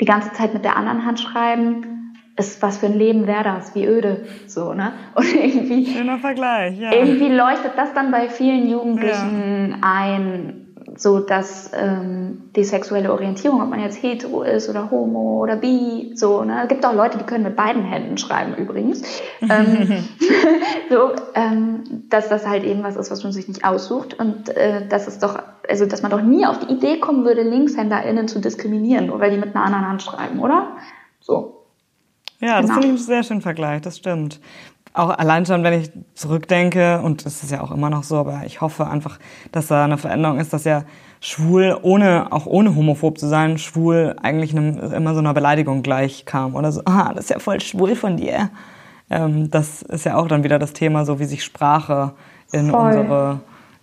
die 0.00 0.06
ganze 0.06 0.32
Zeit 0.32 0.54
mit 0.54 0.64
der 0.64 0.76
anderen 0.76 1.04
Hand 1.04 1.20
schreiben, 1.20 1.97
ist 2.38 2.62
was 2.62 2.78
für 2.78 2.86
ein 2.86 2.94
Leben 2.94 3.26
wäre 3.26 3.44
das, 3.44 3.74
wie 3.74 3.84
öde, 3.84 4.24
so, 4.46 4.72
ne? 4.72 4.92
Und 5.14 5.34
irgendwie. 5.34 5.86
Schöner 5.86 6.18
Vergleich, 6.18 6.78
ja. 6.78 6.92
Irgendwie 6.92 7.28
leuchtet 7.28 7.72
das 7.76 7.92
dann 7.94 8.10
bei 8.10 8.28
vielen 8.28 8.68
Jugendlichen 8.68 9.70
ja. 9.70 9.76
ein, 9.82 10.68
so 10.96 11.18
dass 11.18 11.72
ähm, 11.74 12.50
die 12.54 12.64
sexuelle 12.64 13.12
Orientierung, 13.12 13.60
ob 13.60 13.68
man 13.68 13.80
jetzt 13.80 14.02
hetero 14.02 14.42
ist 14.42 14.68
oder 14.68 14.90
homo 14.90 15.42
oder 15.42 15.56
bi, 15.56 16.12
so, 16.14 16.44
ne? 16.44 16.62
Es 16.62 16.68
gibt 16.68 16.86
auch 16.86 16.94
Leute, 16.94 17.18
die 17.18 17.24
können 17.24 17.44
mit 17.44 17.56
beiden 17.56 17.82
Händen 17.82 18.18
schreiben 18.18 18.54
übrigens. 18.54 19.02
ähm, 19.42 20.04
so, 20.90 21.10
ähm, 21.34 22.04
dass 22.08 22.28
das 22.28 22.46
halt 22.46 22.62
eben 22.62 22.84
was 22.84 22.96
ist, 22.96 23.10
was 23.10 23.24
man 23.24 23.32
sich 23.32 23.48
nicht 23.48 23.64
aussucht 23.64 24.18
und 24.18 24.48
äh, 24.50 24.86
dass 24.86 25.08
es 25.08 25.18
doch, 25.18 25.38
also 25.68 25.86
dass 25.86 26.02
man 26.02 26.12
doch 26.12 26.22
nie 26.22 26.46
auf 26.46 26.60
die 26.60 26.72
Idee 26.72 27.00
kommen 27.00 27.24
würde, 27.24 27.42
LinkshänderInnen 27.42 28.28
zu 28.28 28.40
diskriminieren, 28.40 29.06
nur 29.06 29.18
weil 29.18 29.32
die 29.32 29.38
mit 29.38 29.56
einer 29.56 29.64
anderen 29.64 29.88
Hand 29.88 30.02
schreiben, 30.02 30.38
oder? 30.38 30.76
So. 31.20 31.57
Ja, 32.40 32.60
das 32.60 32.70
genau. 32.70 32.74
finde 32.74 32.86
ich 32.86 32.94
einen 32.94 32.98
sehr 32.98 33.22
schönen 33.22 33.40
Vergleich, 33.42 33.80
das 33.82 33.96
stimmt 33.96 34.40
auch 34.98 35.10
allein 35.10 35.46
schon, 35.46 35.62
wenn 35.62 35.80
ich 35.80 35.90
zurückdenke, 36.14 37.00
und 37.02 37.24
es 37.24 37.42
ist 37.42 37.52
ja 37.52 37.62
auch 37.62 37.70
immer 37.70 37.88
noch 37.88 38.02
so, 38.02 38.16
aber 38.16 38.42
ich 38.44 38.60
hoffe 38.60 38.86
einfach, 38.86 39.18
dass 39.52 39.68
da 39.68 39.84
eine 39.84 39.96
Veränderung 39.96 40.38
ist, 40.38 40.52
dass 40.52 40.64
ja 40.64 40.82
schwul, 41.20 41.78
ohne, 41.82 42.32
auch 42.32 42.46
ohne 42.46 42.74
homophob 42.74 43.18
zu 43.18 43.28
sein, 43.28 43.58
schwul 43.58 44.16
eigentlich 44.22 44.52
einem, 44.56 44.78
immer 44.92 45.14
so 45.14 45.20
einer 45.20 45.34
Beleidigung 45.34 45.82
gleich 45.82 46.24
kam. 46.24 46.54
Oder 46.54 46.72
so, 46.72 46.82
ah, 46.84 47.12
das 47.14 47.24
ist 47.24 47.30
ja 47.30 47.38
voll 47.38 47.60
schwul 47.60 47.94
von 47.96 48.16
dir. 48.16 48.50
Ähm, 49.10 49.50
das 49.50 49.82
ist 49.82 50.04
ja 50.04 50.16
auch 50.16 50.28
dann 50.28 50.44
wieder 50.44 50.58
das 50.58 50.72
Thema, 50.72 51.04
so 51.04 51.18
wie 51.18 51.24
sich 51.24 51.44
Sprache 51.44 52.12
in 52.52 52.70
voll. 52.70 52.86
unsere, 52.86 53.40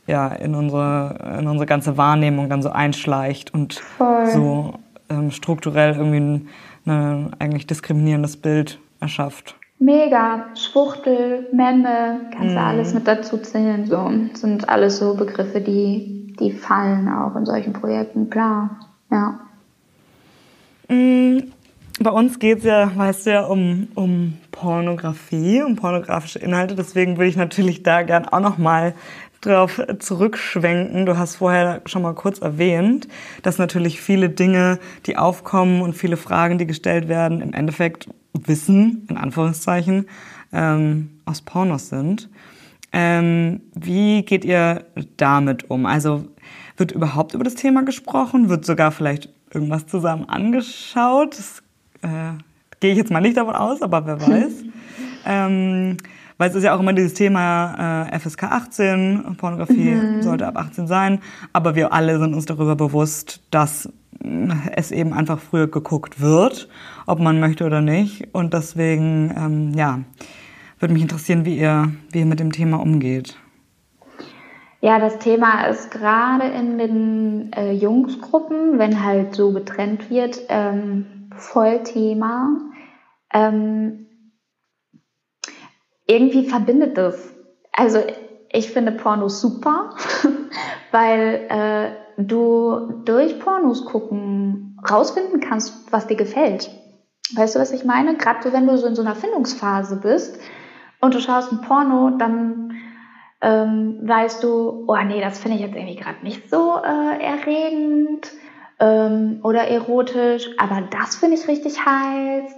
ja, 0.08 0.28
in 0.28 0.56
unsere, 0.56 1.38
in 1.40 1.48
unsere 1.48 1.66
ganze 1.66 1.98
Wahrnehmung 1.98 2.50
dann 2.50 2.62
so 2.62 2.70
einschleicht 2.70 3.54
und 3.54 3.76
voll. 3.76 4.28
so 4.32 4.74
ähm, 5.10 5.32
strukturell 5.32 5.96
irgendwie 5.96 6.20
ein, 6.20 6.50
ein 6.86 7.32
eigentlich 7.40 7.68
diskriminierendes 7.68 8.38
Bild 8.38 8.80
erschafft. 9.00 9.56
Mega, 9.80 10.46
Schwuchtel, 10.56 11.48
Memme, 11.52 12.22
kannst 12.32 12.56
du 12.56 12.60
mhm. 12.60 12.66
alles 12.66 12.94
mit 12.94 13.08
dazu 13.08 13.38
zählen. 13.38 13.86
So. 13.86 14.10
sind 14.34 14.70
alles 14.70 15.00
so 15.00 15.16
Begriffe, 15.16 15.60
die, 15.60 16.34
die 16.40 16.52
fallen 16.52 17.10
auch 17.10 17.36
in 17.36 17.46
solchen 17.46 17.74
Projekten, 17.74 18.30
klar. 18.30 18.80
Ja. 19.12 19.40
Mhm. 20.88 21.52
Bei 22.00 22.12
uns 22.12 22.40
geht 22.40 22.60
es 22.60 22.64
ja, 22.66 22.92
weißt 22.94 23.26
du 23.26 23.32
ja, 23.32 23.46
um, 23.46 23.88
um 23.96 24.38
Pornografie, 24.52 25.64
um 25.64 25.78
pornografische 25.78 26.40
Inhalte. 26.40 26.76
Deswegen 26.76 27.18
würde 27.18 27.30
ich 27.30 27.38
natürlich 27.38 27.84
da 27.84 28.04
gern 28.04 28.26
auch 28.26 28.42
nochmal 28.42 28.96
drauf 29.46 29.82
zurückschwenken. 30.00 31.06
Du 31.06 31.18
hast 31.18 31.38
vorher 31.38 31.82
schon 31.86 32.02
mal 32.02 32.14
kurz 32.14 32.40
erwähnt, 32.40 33.08
dass 33.44 33.58
natürlich 33.58 34.02
viele 34.02 34.30
Dinge, 34.30 34.80
die 35.06 35.18
aufkommen 35.18 35.82
und 35.82 35.94
viele 35.94 36.18
Fragen, 36.18 36.58
die 36.58 36.68
gestellt 36.68 37.08
werden, 37.08 37.42
im 37.42 37.54
Endeffekt 37.54 38.10
Wissen, 38.34 39.06
in 39.10 39.18
Anführungszeichen, 39.18 40.08
ähm, 40.52 41.10
aus 41.26 41.42
Pornos 41.42 41.90
sind. 41.90 42.30
Ähm, 42.92 43.62
wie 43.74 44.24
geht 44.24 44.46
ihr 44.46 44.86
damit 45.18 45.70
um? 45.70 45.86
Also 45.86 46.26
wird 46.78 46.92
überhaupt 46.92 47.34
über 47.34 47.44
das 47.44 47.56
Thema 47.56 47.84
gesprochen? 47.84 48.50
Wird 48.50 48.66
sogar 48.66 48.92
vielleicht 48.92 49.30
irgendwas 49.54 49.88
zusammen 49.88 50.28
angeschaut? 50.30 51.38
Das 51.38 51.64
äh, 52.02 52.38
gehe 52.80 52.92
ich 52.92 52.98
jetzt 52.98 53.12
mal 53.12 53.22
nicht 53.22 53.38
davon 53.38 53.56
aus, 53.56 53.82
aber 53.82 54.06
wer 54.06 54.22
weiß. 54.28 54.64
ähm, 55.26 55.98
weil 56.38 56.50
es 56.50 56.56
ist 56.56 56.64
ja 56.64 56.76
auch 56.76 56.80
immer 56.80 56.94
dieses 56.94 57.14
Thema 57.14 58.08
äh, 58.12 58.20
FSK 58.20 58.44
18, 58.44 59.36
Pornografie 59.38 59.96
mhm. 59.96 60.22
sollte 60.22 60.48
ab 60.48 60.58
18 60.58 60.88
sein, 60.88 61.20
aber 61.54 61.76
wir 61.76 61.94
alle 61.94 62.20
sind 62.20 62.34
uns 62.34 62.46
darüber 62.46 62.76
bewusst, 62.76 63.42
dass 63.52 63.90
es 64.76 64.92
eben 64.92 65.14
einfach 65.14 65.40
früher 65.40 65.68
geguckt 65.68 66.22
wird, 66.22 66.68
ob 67.06 67.20
man 67.20 67.40
möchte 67.40 67.66
oder 67.66 67.82
nicht. 67.82 68.34
Und 68.34 68.54
deswegen, 68.54 69.34
ähm, 69.38 69.74
ja, 69.76 70.00
würde 70.80 70.94
mich 70.94 71.04
interessieren, 71.04 71.46
wie 71.46 71.58
ihr, 71.58 71.92
wie 72.12 72.20
ihr 72.20 72.26
mit 72.26 72.40
dem 72.40 72.52
Thema 72.52 72.78
umgeht. 72.78 73.38
Ja, 74.82 75.00
das 75.00 75.18
Thema 75.20 75.66
ist 75.66 75.90
gerade 75.90 76.48
in 76.48 76.78
den 76.78 77.54
äh, 77.54 77.72
Jungsgruppen, 77.72 78.78
wenn 78.78 79.04
halt 79.04 79.36
so 79.36 79.52
getrennt 79.52 80.10
wird, 80.10 80.42
ähm, 80.50 81.30
voll 81.36 81.82
Thema. 81.84 82.58
Ähm, 83.34 84.06
irgendwie 86.08 86.48
verbindet 86.48 86.98
das. 86.98 87.34
Also 87.72 88.00
ich 88.52 88.72
finde 88.72 88.92
Porno 88.92 89.28
super, 89.28 89.96
weil 90.92 91.48
äh, 91.50 92.22
du 92.22 93.02
durch 93.06 93.40
Pornos 93.40 93.86
gucken 93.86 94.80
rausfinden 94.90 95.40
kannst, 95.40 95.92
was 95.92 96.08
dir 96.08 96.16
gefällt. 96.16 96.70
Weißt 97.36 97.56
du, 97.56 97.60
was 97.60 97.72
ich 97.72 97.84
meine? 97.86 98.16
Gerade 98.18 98.54
wenn 98.54 98.68
du 98.68 98.78
so 98.78 98.88
in 98.88 98.96
so 98.96 99.02
einer 99.02 99.16
Findungsphase 99.16 99.98
bist 99.98 100.40
und 101.02 101.16
du 101.16 101.20
schaust 101.20 101.52
ein 101.52 101.62
Porno, 101.62 102.12
dann 102.18 102.74
ähm, 103.42 104.00
weißt 104.04 104.44
du, 104.44 104.86
oh 104.88 104.98
nee, 105.06 105.22
das 105.22 105.40
finde 105.40 105.58
ich 105.58 105.64
jetzt 105.64 105.76
irgendwie 105.76 105.96
gerade 105.96 106.24
nicht 106.24 106.50
so 106.50 106.78
äh, 106.78 107.24
erregend 107.24 108.32
ähm, 108.80 109.40
oder 109.44 109.68
erotisch, 109.68 110.50
aber 110.58 110.88
das 110.92 111.16
finde 111.16 111.36
ich 111.36 111.48
richtig 111.48 111.86
heiß. 111.86 112.56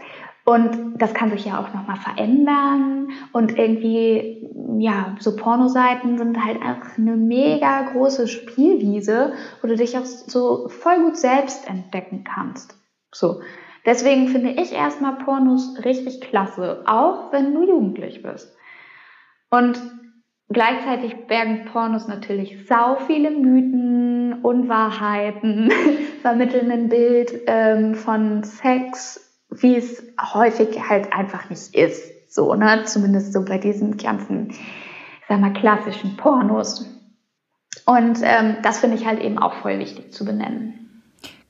Und 0.49 0.93
das 0.95 1.13
kann 1.13 1.29
sich 1.29 1.43
ja 1.43 1.59
auch 1.59 1.73
nochmal 1.73 1.97
verändern. 1.97 3.09
Und 3.33 3.57
irgendwie, 3.57 4.49
ja, 4.79 5.17
so 5.19 5.35
Pornoseiten 5.35 6.17
sind 6.17 6.41
halt 6.41 6.61
einfach 6.61 6.97
eine 6.97 7.17
mega 7.17 7.81
große 7.91 8.29
Spielwiese, 8.29 9.33
wo 9.61 9.67
du 9.67 9.75
dich 9.75 9.97
auch 9.97 10.05
so 10.05 10.69
voll 10.69 11.03
gut 11.03 11.17
selbst 11.17 11.69
entdecken 11.69 12.23
kannst. 12.23 12.77
So. 13.13 13.41
Deswegen 13.85 14.29
finde 14.29 14.51
ich 14.51 14.71
erstmal 14.71 15.17
Pornos 15.17 15.83
richtig 15.83 16.21
klasse, 16.21 16.81
auch 16.85 17.33
wenn 17.33 17.53
du 17.53 17.67
jugendlich 17.67 18.23
bist. 18.23 18.55
Und 19.49 19.81
gleichzeitig 20.47 21.27
bergen 21.27 21.65
Pornos 21.65 22.07
natürlich 22.07 22.65
sau 22.67 22.95
viele 22.95 23.31
Mythen, 23.31 24.41
Unwahrheiten, 24.43 25.71
vermitteln 26.21 26.71
ein 26.71 26.87
Bild 26.87 27.33
ähm, 27.47 27.95
von 27.95 28.45
Sex, 28.45 29.26
wie 29.49 29.75
es 29.75 30.03
häufig 30.33 30.89
halt 30.89 31.13
einfach 31.13 31.49
nicht 31.49 31.73
ist. 31.73 32.33
So, 32.33 32.53
ne? 32.53 32.83
Zumindest 32.85 33.33
so 33.33 33.43
bei 33.43 33.57
diesen 33.57 33.97
ganzen, 33.97 34.53
sag 35.27 35.39
mal, 35.39 35.53
klassischen 35.53 36.17
Pornos. 36.17 36.85
Und 37.85 38.19
ähm, 38.23 38.57
das 38.63 38.79
finde 38.79 38.97
ich 38.97 39.05
halt 39.05 39.21
eben 39.21 39.37
auch 39.37 39.53
voll 39.53 39.79
wichtig 39.79 40.11
zu 40.11 40.25
benennen. 40.25 40.86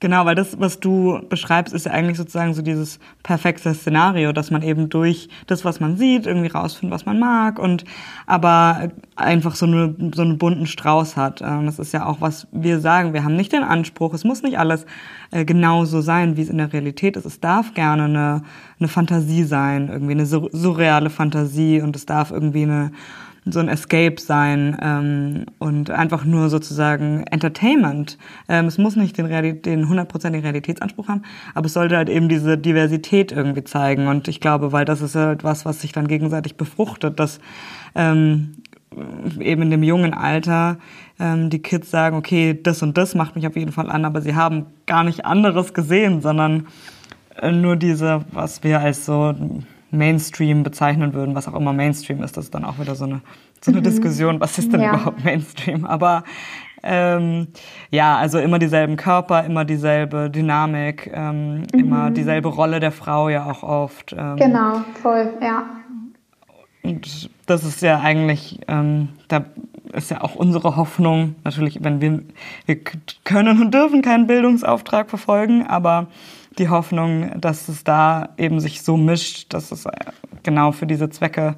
Genau, 0.00 0.24
weil 0.26 0.36
das, 0.36 0.60
was 0.60 0.78
du 0.78 1.20
beschreibst, 1.28 1.74
ist 1.74 1.86
ja 1.86 1.92
eigentlich 1.92 2.18
sozusagen 2.18 2.54
so 2.54 2.62
dieses 2.62 3.00
perfekte 3.24 3.74
Szenario, 3.74 4.32
dass 4.32 4.52
man 4.52 4.62
eben 4.62 4.88
durch 4.88 5.28
das, 5.48 5.64
was 5.64 5.80
man 5.80 5.96
sieht, 5.96 6.24
irgendwie 6.24 6.46
rausfindet, 6.46 6.94
was 6.94 7.04
man 7.04 7.18
mag 7.18 7.58
und 7.58 7.84
aber 8.24 8.92
einfach 9.16 9.56
so, 9.56 9.66
eine, 9.66 9.96
so 10.14 10.22
einen 10.22 10.38
bunten 10.38 10.66
Strauß 10.66 11.16
hat. 11.16 11.42
Ähm, 11.42 11.66
das 11.66 11.80
ist 11.80 11.92
ja 11.92 12.06
auch, 12.06 12.20
was 12.20 12.46
wir 12.52 12.78
sagen. 12.78 13.12
Wir 13.12 13.24
haben 13.24 13.34
nicht 13.34 13.52
den 13.52 13.64
Anspruch, 13.64 14.14
es 14.14 14.22
muss 14.22 14.44
nicht 14.44 14.56
alles 14.60 14.86
äh, 15.32 15.44
genauso 15.44 16.00
sein, 16.00 16.36
wie 16.36 16.42
es 16.42 16.48
in 16.48 16.58
der 16.58 16.72
Realität 16.72 17.16
ist. 17.16 17.24
Es 17.24 17.40
darf 17.40 17.74
gerne 17.74 18.04
eine, 18.04 18.42
eine 18.78 18.88
Fantasie 18.88 19.42
sein, 19.42 19.88
irgendwie 19.88 20.12
eine 20.12 20.26
surreale 20.26 21.10
Fantasie 21.10 21.80
und 21.82 21.96
es 21.96 22.06
darf 22.06 22.30
irgendwie 22.30 22.62
eine 22.62 22.92
so 23.52 23.60
ein 23.60 23.68
Escape 23.68 24.16
sein 24.18 24.76
ähm, 24.82 25.46
und 25.58 25.90
einfach 25.90 26.24
nur 26.24 26.48
sozusagen 26.48 27.24
Entertainment. 27.24 28.18
Ähm, 28.48 28.66
es 28.66 28.78
muss 28.78 28.96
nicht 28.96 29.18
den, 29.18 29.26
Realität, 29.26 29.66
den 29.66 29.88
hundertprozentigen 29.88 30.44
Realitätsanspruch 30.44 31.08
haben, 31.08 31.22
aber 31.54 31.66
es 31.66 31.72
sollte 31.72 31.96
halt 31.96 32.08
eben 32.08 32.28
diese 32.28 32.58
Diversität 32.58 33.32
irgendwie 33.32 33.64
zeigen. 33.64 34.08
Und 34.08 34.28
ich 34.28 34.40
glaube, 34.40 34.72
weil 34.72 34.84
das 34.84 35.00
ist 35.00 35.14
halt 35.14 35.44
was, 35.44 35.64
was 35.64 35.80
sich 35.80 35.92
dann 35.92 36.08
gegenseitig 36.08 36.56
befruchtet, 36.56 37.18
dass 37.18 37.40
ähm, 37.94 38.56
eben 39.40 39.62
in 39.62 39.70
dem 39.70 39.82
jungen 39.82 40.14
Alter 40.14 40.78
ähm, 41.20 41.50
die 41.50 41.60
Kids 41.60 41.90
sagen, 41.90 42.16
okay, 42.16 42.58
das 42.60 42.82
und 42.82 42.96
das 42.96 43.14
macht 43.14 43.36
mich 43.36 43.46
auf 43.46 43.56
jeden 43.56 43.72
Fall 43.72 43.90
an, 43.90 44.04
aber 44.04 44.22
sie 44.22 44.34
haben 44.34 44.66
gar 44.86 45.04
nicht 45.04 45.24
anderes 45.24 45.74
gesehen, 45.74 46.20
sondern 46.22 46.66
äh, 47.40 47.52
nur 47.52 47.76
diese, 47.76 48.24
was 48.32 48.62
wir 48.62 48.80
als 48.80 49.04
so 49.04 49.34
Mainstream 49.90 50.62
bezeichnen 50.62 51.14
würden, 51.14 51.34
was 51.34 51.48
auch 51.48 51.54
immer 51.54 51.72
Mainstream 51.72 52.22
ist, 52.22 52.36
das 52.36 52.46
ist 52.46 52.54
dann 52.54 52.64
auch 52.64 52.78
wieder 52.78 52.94
so 52.94 53.04
eine, 53.04 53.20
so 53.60 53.70
eine 53.70 53.80
mhm. 53.80 53.84
Diskussion, 53.84 54.40
was 54.40 54.58
ist 54.58 54.72
denn 54.72 54.80
ja. 54.80 54.90
überhaupt 54.90 55.24
Mainstream? 55.24 55.84
Aber 55.84 56.24
ähm, 56.82 57.48
ja, 57.90 58.16
also 58.16 58.38
immer 58.38 58.58
dieselben 58.58 58.96
Körper, 58.96 59.44
immer 59.44 59.64
dieselbe 59.64 60.30
Dynamik, 60.30 61.10
ähm, 61.12 61.60
mhm. 61.60 61.66
immer 61.72 62.10
dieselbe 62.10 62.48
Rolle 62.48 62.80
der 62.80 62.92
Frau 62.92 63.28
ja 63.28 63.46
auch 63.46 63.62
oft. 63.62 64.14
Ähm, 64.16 64.36
genau, 64.36 64.82
voll, 65.02 65.32
ja. 65.42 65.64
Und 66.82 67.30
das 67.46 67.64
ist 67.64 67.82
ja 67.82 68.00
eigentlich, 68.00 68.60
ähm, 68.68 69.08
da 69.28 69.44
ist 69.92 70.10
ja 70.10 70.20
auch 70.20 70.34
unsere 70.34 70.76
Hoffnung, 70.76 71.34
natürlich, 71.44 71.82
wenn 71.82 72.00
wir, 72.00 72.22
wir 72.66 72.78
können 73.24 73.60
und 73.60 73.74
dürfen 73.74 74.02
keinen 74.02 74.26
Bildungsauftrag 74.26 75.08
verfolgen, 75.08 75.66
aber 75.66 76.06
die 76.58 76.68
Hoffnung, 76.68 77.40
dass 77.40 77.68
es 77.68 77.84
da 77.84 78.30
eben 78.36 78.60
sich 78.60 78.82
so 78.82 78.96
mischt, 78.96 79.52
dass 79.54 79.72
es 79.72 79.86
äh, 79.86 79.90
genau 80.42 80.72
für 80.72 80.86
diese 80.86 81.10
Zwecke 81.10 81.56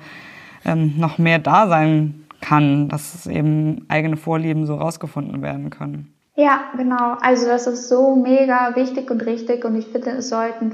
ähm, 0.65 0.95
noch 0.99 1.19
mehr 1.19 1.39
da 1.39 1.69
sein 1.69 2.27
kann, 2.41 2.89
dass 2.89 3.15
es 3.15 3.27
eben 3.27 3.85
eigene 3.89 4.17
Vorlieben 4.17 4.67
so 4.67 4.77
rausgefunden 4.77 5.43
werden 5.43 5.71
können. 5.71 6.15
Ja, 6.37 6.63
genau. 6.77 7.17
Also 7.21 7.47
das 7.47 7.67
ist 7.67 7.89
so 7.89 8.17
mega 8.17 8.75
wichtig 8.77 9.11
und 9.11 9.25
richtig 9.27 9.65
und 9.65 9.77
ich 9.77 9.87
finde, 9.89 10.11
es 10.11 10.29
sollten 10.29 10.73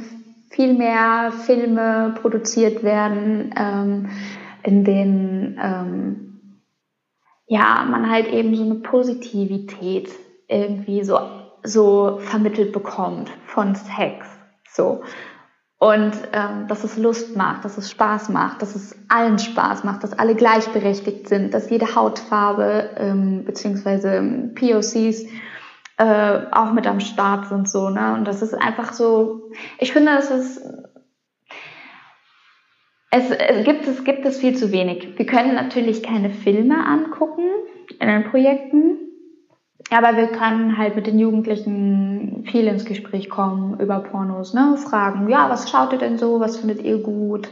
viel 0.50 0.74
mehr 0.74 1.32
Filme 1.32 2.14
produziert 2.20 2.82
werden, 2.84 3.52
ähm, 3.58 4.08
in 4.62 4.84
denen 4.84 5.58
ähm, 5.60 6.60
ja 7.46 7.84
man 7.88 8.10
halt 8.10 8.28
eben 8.28 8.54
so 8.54 8.62
eine 8.62 8.76
Positivität 8.76 10.08
irgendwie 10.48 11.02
so 11.02 11.18
so 11.66 12.18
vermittelt 12.20 12.72
bekommt 12.72 13.30
von 13.46 13.74
Sex. 13.74 14.26
So. 14.70 15.02
Und 15.78 16.12
ähm, 16.32 16.68
dass 16.68 16.84
es 16.84 16.96
Lust 16.96 17.36
macht, 17.36 17.64
dass 17.64 17.76
es 17.76 17.90
Spaß 17.90 18.30
macht, 18.30 18.62
dass 18.62 18.74
es 18.74 18.96
allen 19.08 19.38
Spaß 19.38 19.84
macht, 19.84 20.02
dass 20.02 20.18
alle 20.18 20.34
gleichberechtigt 20.34 21.28
sind, 21.28 21.52
dass 21.52 21.68
jede 21.68 21.94
Hautfarbe 21.94 22.90
ähm, 22.96 23.44
beziehungsweise 23.44 24.52
POCs 24.54 25.26
äh, 25.98 26.38
auch 26.50 26.72
mit 26.72 26.86
am 26.86 27.00
Start 27.00 27.48
sind 27.48 27.68
so 27.68 27.90
ne 27.90 28.14
und 28.14 28.26
das 28.26 28.42
ist 28.42 28.54
einfach 28.54 28.92
so 28.92 29.50
ich 29.78 29.92
finde 29.92 30.12
es 30.18 30.30
ist 30.30 30.60
es, 33.10 33.30
es 33.30 33.64
gibt 33.64 33.86
es 33.86 34.04
gibt 34.04 34.26
es 34.26 34.38
viel 34.38 34.56
zu 34.56 34.72
wenig 34.72 35.18
wir 35.18 35.26
können 35.26 35.54
natürlich 35.54 36.02
keine 36.02 36.30
Filme 36.30 36.84
angucken 36.86 37.44
in 37.98 38.08
den 38.08 38.24
Projekten 38.24 39.05
aber 39.90 40.16
wir 40.16 40.28
können 40.28 40.76
halt 40.78 40.96
mit 40.96 41.06
den 41.06 41.18
Jugendlichen 41.18 42.44
viel 42.50 42.66
ins 42.66 42.84
Gespräch 42.84 43.28
kommen 43.28 43.78
über 43.78 44.00
Pornos, 44.00 44.52
ne? 44.52 44.76
Fragen, 44.76 45.28
ja, 45.28 45.48
was 45.48 45.70
schaut 45.70 45.92
ihr 45.92 45.98
denn 45.98 46.18
so, 46.18 46.40
was 46.40 46.56
findet 46.58 46.82
ihr 46.82 46.98
gut? 46.98 47.48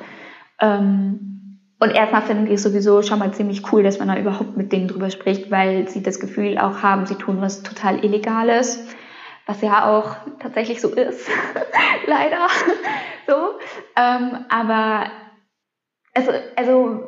Ähm, 0.61 1.35
und 1.81 1.91
erstmal 1.91 2.23
finden 2.23 2.47
die 2.47 2.55
es 2.55 2.63
sowieso 2.63 3.03
schon 3.03 3.19
mal 3.19 3.33
ziemlich 3.33 3.71
cool, 3.73 3.83
dass 3.83 3.99
man 3.99 4.09
da 4.09 4.17
überhaupt 4.17 4.57
mit 4.57 4.73
denen 4.73 4.89
drüber 4.89 5.11
spricht, 5.11 5.51
weil 5.51 5.89
sie 5.89 6.03
das 6.03 6.19
Gefühl 6.19 6.59
auch 6.59 6.83
haben, 6.83 7.07
sie 7.07 7.17
tun 7.17 7.41
was 7.41 7.63
total 7.63 8.05
Illegales, 8.05 8.87
was 9.47 9.61
ja 9.61 9.91
auch 9.91 10.17
tatsächlich 10.41 10.81
so 10.81 10.89
ist, 10.89 11.29
leider. 12.07 12.47
so. 13.27 13.35
Ähm, 13.97 14.45
aber 14.49 15.07
also, 16.15 16.31
also 16.57 17.03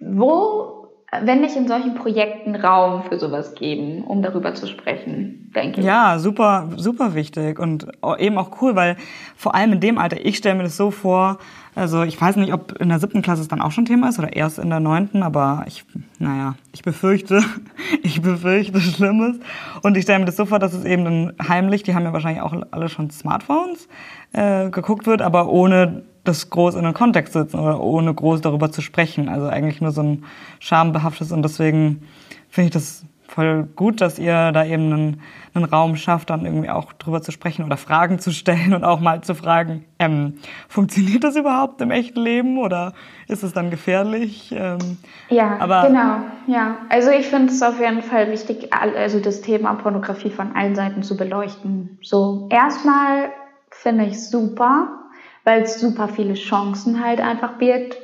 wo 0.00 0.83
wenn 1.22 1.40
nicht 1.40 1.56
in 1.56 1.68
solchen 1.68 1.94
Projekten 1.94 2.56
Raum 2.56 3.02
für 3.04 3.18
sowas 3.18 3.54
geben, 3.54 4.04
um 4.04 4.22
darüber 4.22 4.54
zu 4.54 4.66
sprechen, 4.66 5.50
denke 5.54 5.80
ich. 5.80 5.86
Ja, 5.86 6.18
super, 6.18 6.68
super 6.76 7.14
wichtig 7.14 7.58
und 7.58 7.86
eben 8.18 8.38
auch 8.38 8.60
cool, 8.60 8.74
weil 8.76 8.96
vor 9.36 9.54
allem 9.54 9.74
in 9.74 9.80
dem 9.80 9.98
Alter, 9.98 10.24
ich 10.24 10.36
stelle 10.36 10.56
mir 10.56 10.64
das 10.64 10.76
so 10.76 10.90
vor, 10.90 11.38
also 11.74 12.02
ich 12.02 12.20
weiß 12.20 12.36
nicht, 12.36 12.52
ob 12.52 12.80
in 12.80 12.88
der 12.88 13.00
siebten 13.00 13.22
Klasse 13.22 13.42
es 13.42 13.48
dann 13.48 13.60
auch 13.60 13.72
schon 13.72 13.84
Thema 13.84 14.08
ist 14.08 14.18
oder 14.18 14.34
erst 14.34 14.58
in 14.58 14.70
der 14.70 14.80
neunten, 14.80 15.22
aber 15.22 15.64
ich, 15.66 15.84
naja, 16.18 16.54
ich 16.72 16.82
befürchte, 16.82 17.42
ich 18.02 18.22
befürchte 18.22 18.80
Schlimmes. 18.80 19.38
Und 19.82 19.96
ich 19.96 20.04
stelle 20.04 20.20
mir 20.20 20.24
das 20.26 20.36
so 20.36 20.46
vor, 20.46 20.58
dass 20.58 20.72
es 20.72 20.84
eben 20.84 21.04
dann 21.04 21.32
heimlich, 21.48 21.82
die 21.82 21.94
haben 21.94 22.04
ja 22.04 22.12
wahrscheinlich 22.12 22.42
auch 22.42 22.54
alle 22.70 22.88
schon 22.88 23.10
Smartphones, 23.10 23.88
äh, 24.32 24.70
geguckt 24.70 25.06
wird, 25.06 25.20
aber 25.20 25.48
ohne 25.48 26.04
das 26.22 26.48
groß 26.48 26.76
in 26.76 26.84
den 26.84 26.94
Kontext 26.94 27.32
setzen 27.32 27.58
oder 27.58 27.80
ohne 27.80 28.14
groß 28.14 28.40
darüber 28.40 28.70
zu 28.70 28.80
sprechen. 28.80 29.28
Also 29.28 29.46
eigentlich 29.48 29.80
nur 29.80 29.90
so 29.90 30.02
ein 30.02 30.24
schambehaftes 30.58 31.32
und 31.32 31.42
deswegen 31.42 32.02
finde 32.48 32.66
ich 32.68 32.72
das 32.72 33.04
voll 33.34 33.64
gut, 33.74 34.00
dass 34.00 34.18
ihr 34.18 34.52
da 34.52 34.64
eben 34.64 34.92
einen, 34.92 35.20
einen 35.54 35.64
Raum 35.64 35.96
schafft, 35.96 36.30
dann 36.30 36.44
irgendwie 36.44 36.70
auch 36.70 36.92
drüber 36.92 37.20
zu 37.20 37.32
sprechen 37.32 37.64
oder 37.64 37.76
Fragen 37.76 38.20
zu 38.20 38.30
stellen 38.30 38.74
und 38.74 38.84
auch 38.84 39.00
mal 39.00 39.22
zu 39.22 39.34
fragen, 39.34 39.84
ähm, 39.98 40.34
funktioniert 40.68 41.24
das 41.24 41.34
überhaupt 41.34 41.80
im 41.80 41.90
echten 41.90 42.20
Leben 42.20 42.58
oder 42.58 42.92
ist 43.26 43.42
es 43.42 43.52
dann 43.52 43.70
gefährlich? 43.70 44.54
Ähm, 44.56 44.98
ja, 45.28 45.56
aber 45.58 45.88
genau, 45.88 46.18
ja. 46.46 46.78
Also 46.90 47.10
ich 47.10 47.26
finde 47.26 47.52
es 47.52 47.62
auf 47.62 47.80
jeden 47.80 48.02
Fall 48.02 48.30
wichtig, 48.30 48.72
also 48.72 49.18
das 49.18 49.40
Thema 49.40 49.74
Pornografie 49.74 50.30
von 50.30 50.54
allen 50.54 50.76
Seiten 50.76 51.02
zu 51.02 51.16
beleuchten. 51.16 51.98
So, 52.02 52.48
erstmal 52.50 53.30
finde 53.70 54.04
ich 54.06 54.28
super, 54.28 55.00
weil 55.42 55.62
es 55.62 55.80
super 55.80 56.06
viele 56.06 56.34
Chancen 56.34 57.04
halt 57.04 57.20
einfach 57.20 57.58
birgt. 57.58 57.96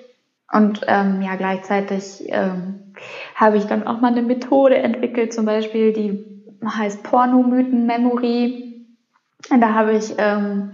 Und 0.52 0.80
ähm, 0.88 1.22
ja, 1.22 1.36
gleichzeitig 1.36 2.24
ähm, 2.26 2.89
habe 3.40 3.56
ich 3.56 3.64
dann 3.64 3.86
auch 3.86 4.00
mal 4.00 4.12
eine 4.12 4.20
Methode 4.20 4.76
entwickelt, 4.76 5.32
zum 5.32 5.46
Beispiel, 5.46 5.94
die 5.94 6.26
heißt 6.62 7.02
Pornomythen-Memory. 7.02 8.86
Da 9.48 9.72
habe 9.72 9.94
ich 9.94 10.14
ähm, 10.18 10.72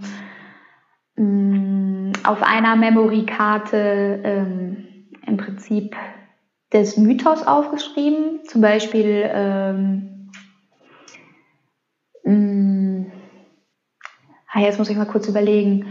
mm, 1.15 2.11
auf 2.25 2.43
einer 2.43 2.75
Memory-Karte 2.75 4.19
ähm, 4.21 4.85
im 5.25 5.37
Prinzip 5.37 5.95
des 6.73 6.97
Mythos 6.97 7.47
aufgeschrieben. 7.47 8.41
Zum 8.43 8.59
Beispiel 8.59 9.29
ähm, 9.33 10.29
mh, 12.25 12.33
mm, 12.33 13.11
ah, 14.51 14.59
jetzt 14.59 14.77
muss 14.77 14.89
ich 14.89 14.97
mal 14.97 15.05
kurz 15.05 15.29
überlegen 15.29 15.85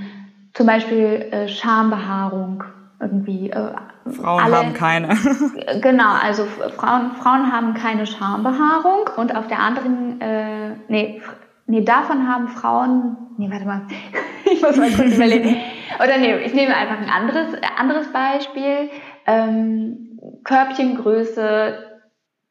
zum 0.52 0.66
Beispiel 0.66 1.28
äh, 1.30 1.48
Schambehaarung 1.48 2.64
irgendwie. 3.00 3.48
Äh, 3.48 3.72
Frauen 4.12 4.42
alle, 4.42 4.56
haben 4.56 4.74
keine. 4.74 5.08
genau, 5.80 6.12
also 6.22 6.44
Frauen, 6.76 7.12
Frauen 7.12 7.52
haben 7.52 7.74
keine 7.74 8.06
Schambehaarung 8.06 9.10
und 9.16 9.34
auf 9.34 9.46
der 9.48 9.60
anderen, 9.60 10.20
äh, 10.20 10.76
nee, 10.88 11.22
nee, 11.66 11.82
davon 11.82 12.28
haben 12.28 12.48
Frauen, 12.48 13.16
nee, 13.36 13.50
warte 13.50 13.64
mal, 13.64 13.82
ich 14.44 14.62
muss 14.62 14.76
mal 14.76 14.90
kurz 14.90 15.14
überlegen. 15.14 15.56
Oder 15.98 16.18
nee, 16.18 16.36
ich 16.44 16.54
nehme 16.54 16.74
einfach 16.74 16.98
ein 16.98 17.10
anderes, 17.10 17.48
anderes 17.78 18.12
Beispiel. 18.12 18.90
Ähm, 19.26 20.18
Körbchengröße 20.44 21.78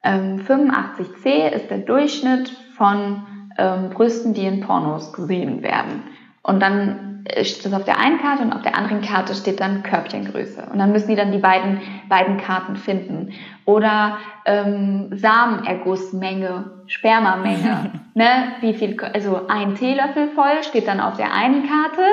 ähm, 0.04 0.40
85c 0.48 1.50
ist 1.52 1.70
der 1.70 1.80
Durchschnitt 1.80 2.50
von 2.78 3.26
ähm, 3.58 3.90
Brüsten, 3.90 4.34
die 4.34 4.46
in 4.46 4.62
Pornos 4.62 5.14
gesehen 5.14 5.64
werden. 5.64 6.04
Und 6.44 6.62
dann 6.62 7.15
steht 7.44 7.66
das 7.66 7.74
auf 7.74 7.86
der 7.86 8.00
einen 8.00 8.20
Karte 8.20 8.44
und 8.44 8.54
auf 8.54 8.62
der 8.62 8.78
anderen 8.78 9.02
Karte 9.02 9.34
steht 9.34 9.60
dann 9.60 9.84
Körbchengröße. 9.84 10.68
Und 10.72 10.80
dann 10.80 10.92
müssen 10.92 11.08
die 11.08 11.16
dann 11.16 11.32
die 11.32 11.40
beiden, 11.40 11.82
beiden 12.08 12.38
Karten 12.38 12.76
finden. 12.76 13.34
Oder 13.66 14.18
ähm, 14.46 15.10
Samenergussmenge, 15.12 16.84
Spermamenge. 16.88 17.92
ne? 18.14 18.28
Wie 18.62 18.74
viel, 18.74 19.00
also 19.14 19.48
ein 19.48 19.76
Teelöffel 19.76 20.30
voll 20.30 20.64
steht 20.64 20.88
dann 20.88 21.00
auf 21.00 21.18
der 21.18 21.34
einen 21.34 21.68
Karte 21.68 22.04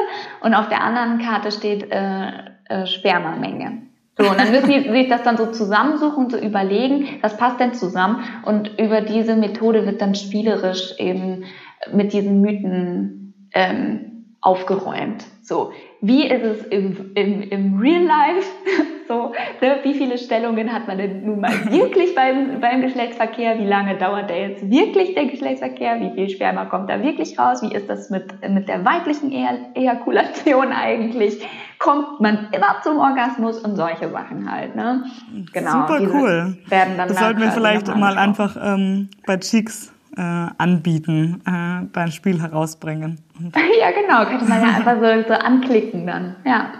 und 0.40 0.54
auf 0.54 0.68
der 0.68 0.82
anderen 0.82 1.18
Karte 1.18 1.52
steht 1.52 1.92
äh, 1.92 2.28
äh, 2.68 2.86
Spermamenge. 2.86 3.82
So, 4.18 4.30
und 4.30 4.38
dann 4.38 4.50
müssen 4.50 4.70
die 4.70 4.88
sich 4.92 5.08
das 5.08 5.22
dann 5.22 5.36
so 5.36 5.46
zusammensuchen 5.46 6.24
und 6.24 6.32
so 6.32 6.38
überlegen, 6.38 7.18
was 7.20 7.36
passt 7.36 7.60
denn 7.60 7.74
zusammen. 7.74 8.24
Und 8.44 8.78
über 8.78 9.02
diese 9.02 9.36
Methode 9.36 9.84
wird 9.84 10.00
dann 10.00 10.14
spielerisch 10.14 10.94
eben 10.98 11.44
mit 11.92 12.12
diesen 12.12 12.40
Mythen 12.40 13.50
ähm, 13.54 14.11
aufgeräumt. 14.42 15.24
So, 15.42 15.72
wie 16.00 16.26
ist 16.26 16.42
es 16.42 16.66
im, 16.66 17.12
im, 17.14 17.42
im 17.42 17.78
Real 17.78 18.02
Life? 18.02 18.48
so, 19.08 19.32
ne? 19.60 19.76
wie 19.84 19.94
viele 19.94 20.18
Stellungen 20.18 20.72
hat 20.72 20.88
man 20.88 20.98
denn 20.98 21.24
nun 21.24 21.40
mal 21.40 21.52
wirklich 21.70 22.14
beim, 22.16 22.60
beim 22.60 22.82
Geschlechtsverkehr? 22.82 23.58
Wie 23.58 23.66
lange 23.66 23.96
dauert 23.96 24.28
der 24.28 24.50
jetzt 24.50 24.68
wirklich 24.68 25.14
der 25.14 25.26
Geschlechtsverkehr? 25.26 26.00
Wie 26.00 26.10
viel 26.14 26.28
Sperma 26.28 26.64
kommt 26.64 26.90
da 26.90 27.02
wirklich 27.02 27.38
raus? 27.38 27.62
Wie 27.62 27.72
ist 27.72 27.88
das 27.88 28.10
mit, 28.10 28.24
mit 28.48 28.68
der 28.68 28.84
weiblichen 28.84 29.32
Ejakulation 29.74 30.72
eigentlich? 30.72 31.40
Kommt 31.78 32.20
man 32.20 32.48
immer 32.50 32.80
zum 32.82 32.98
Orgasmus 32.98 33.58
und 33.58 33.76
solche 33.76 34.08
Sachen 34.10 34.50
halt, 34.50 34.74
ne? 34.74 35.04
Genau. 35.52 35.86
Super 35.86 36.00
cool. 36.00 36.58
Werden 36.68 36.96
dann 36.96 37.08
das 37.08 37.18
sollten 37.18 37.40
wir 37.40 37.50
vielleicht 37.52 37.88
mal 37.96 38.18
einfach 38.18 38.56
ähm, 38.60 39.08
bei 39.26 39.36
Cheeks 39.36 39.92
anbieten, 40.20 41.40
äh, 41.46 41.86
dein 41.92 42.12
Spiel 42.12 42.40
herausbringen. 42.40 43.18
ja, 43.80 43.90
genau, 43.90 44.24
könnte 44.26 44.44
man 44.44 44.62
ja 44.62 44.68
einfach 44.76 44.96
so, 44.96 45.28
so 45.28 45.34
anklicken 45.34 46.06
dann, 46.06 46.36
ja. 46.44 46.72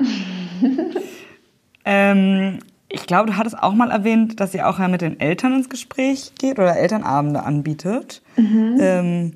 ähm, 1.85 2.59
ich 2.89 3.07
glaube, 3.07 3.31
du 3.31 3.37
hattest 3.39 3.59
auch 3.59 3.73
mal 3.73 3.91
erwähnt, 3.91 4.39
dass 4.39 4.55
ihr 4.55 4.69
auch 4.69 4.79
ja 4.79 4.87
mit 4.89 5.01
den 5.01 5.19
Eltern 5.19 5.55
ins 5.55 5.71
Gespräch 5.71 6.33
geht 6.39 6.59
oder 6.59 6.77
Elternabende 6.77 7.43
anbietet. 7.43 8.21
Mhm. 8.37 8.77
Ähm, 8.79 9.33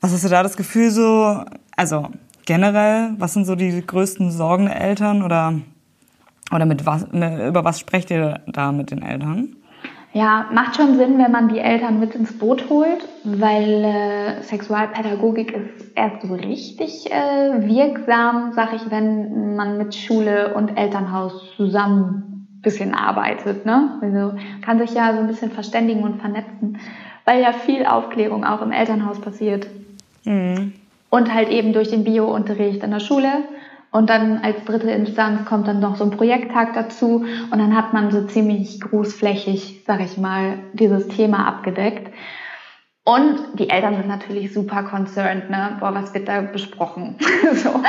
was 0.00 0.12
hast 0.12 0.24
du 0.24 0.28
da 0.28 0.42
das 0.42 0.56
Gefühl 0.56 0.90
so, 0.90 1.44
also 1.76 2.08
generell, 2.46 3.14
was 3.18 3.34
sind 3.34 3.44
so 3.44 3.54
die 3.54 3.84
größten 3.86 4.30
Sorgen 4.30 4.66
der 4.66 4.80
Eltern 4.80 5.22
oder, 5.22 5.54
oder 6.52 6.66
mit 6.66 6.84
was, 6.84 7.04
über 7.04 7.64
was 7.64 7.78
sprecht 7.78 8.10
ihr 8.10 8.40
da 8.46 8.72
mit 8.72 8.90
den 8.90 9.02
Eltern? 9.02 9.56
Ja, 10.14 10.46
macht 10.52 10.76
schon 10.76 10.96
Sinn, 10.96 11.18
wenn 11.18 11.32
man 11.32 11.48
die 11.48 11.58
Eltern 11.58 11.98
mit 11.98 12.14
ins 12.14 12.38
Boot 12.38 12.70
holt, 12.70 13.08
weil 13.24 13.84
äh, 13.84 14.42
Sexualpädagogik 14.42 15.52
ist 15.52 15.96
erst 15.96 16.22
so 16.22 16.34
richtig 16.34 17.10
äh, 17.10 17.68
wirksam, 17.68 18.52
sag 18.54 18.74
ich, 18.74 18.90
wenn 18.92 19.56
man 19.56 19.76
mit 19.76 19.92
Schule 19.92 20.54
und 20.54 20.78
Elternhaus 20.78 21.32
zusammen 21.56 22.34
bisschen 22.62 22.94
arbeitet. 22.94 23.66
Ne? 23.66 23.98
Also 24.00 24.38
kann 24.62 24.78
sich 24.78 24.94
ja 24.94 25.12
so 25.12 25.18
ein 25.18 25.26
bisschen 25.26 25.50
verständigen 25.50 26.04
und 26.04 26.20
vernetzen, 26.20 26.78
weil 27.24 27.42
ja 27.42 27.52
viel 27.52 27.84
Aufklärung 27.84 28.44
auch 28.44 28.62
im 28.62 28.70
Elternhaus 28.70 29.20
passiert. 29.20 29.66
Mhm. 30.24 30.74
Und 31.10 31.34
halt 31.34 31.48
eben 31.48 31.72
durch 31.72 31.90
den 31.90 32.04
Bio-Unterricht 32.04 32.84
in 32.84 32.90
der 32.92 33.00
Schule. 33.00 33.44
Und 33.94 34.10
dann 34.10 34.38
als 34.38 34.64
dritte 34.64 34.90
Instanz 34.90 35.44
kommt 35.44 35.68
dann 35.68 35.78
noch 35.78 35.94
so 35.94 36.02
ein 36.02 36.10
Projekttag 36.10 36.74
dazu. 36.74 37.24
Und 37.52 37.58
dann 37.58 37.76
hat 37.76 37.92
man 37.92 38.10
so 38.10 38.26
ziemlich 38.26 38.80
großflächig, 38.80 39.84
sag 39.86 40.00
ich 40.00 40.18
mal, 40.18 40.58
dieses 40.72 41.06
Thema 41.06 41.46
abgedeckt. 41.46 42.12
Und 43.04 43.38
die 43.54 43.70
Eltern 43.70 43.94
sind 43.94 44.08
natürlich 44.08 44.52
super 44.52 44.82
concerned, 44.82 45.48
ne? 45.48 45.76
Boah, 45.78 45.94
was 45.94 46.12
wird 46.12 46.26
da 46.26 46.40
besprochen? 46.40 47.18
so. 47.52 47.84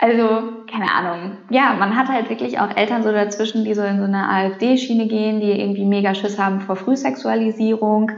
Also, 0.00 0.64
keine 0.68 0.92
Ahnung. 0.92 1.36
Ja, 1.50 1.74
man 1.74 1.94
hat 1.94 2.08
halt 2.08 2.30
wirklich 2.30 2.58
auch 2.58 2.76
Eltern 2.76 3.04
so 3.04 3.12
dazwischen, 3.12 3.64
die 3.64 3.74
so 3.74 3.82
in 3.82 3.98
so 3.98 4.06
eine 4.06 4.28
AfD-Schiene 4.28 5.06
gehen, 5.06 5.38
die 5.38 5.52
irgendwie 5.52 5.84
mega 5.84 6.16
Schiss 6.16 6.36
haben 6.36 6.62
vor 6.62 6.74
Frühsexualisierung. 6.74 8.10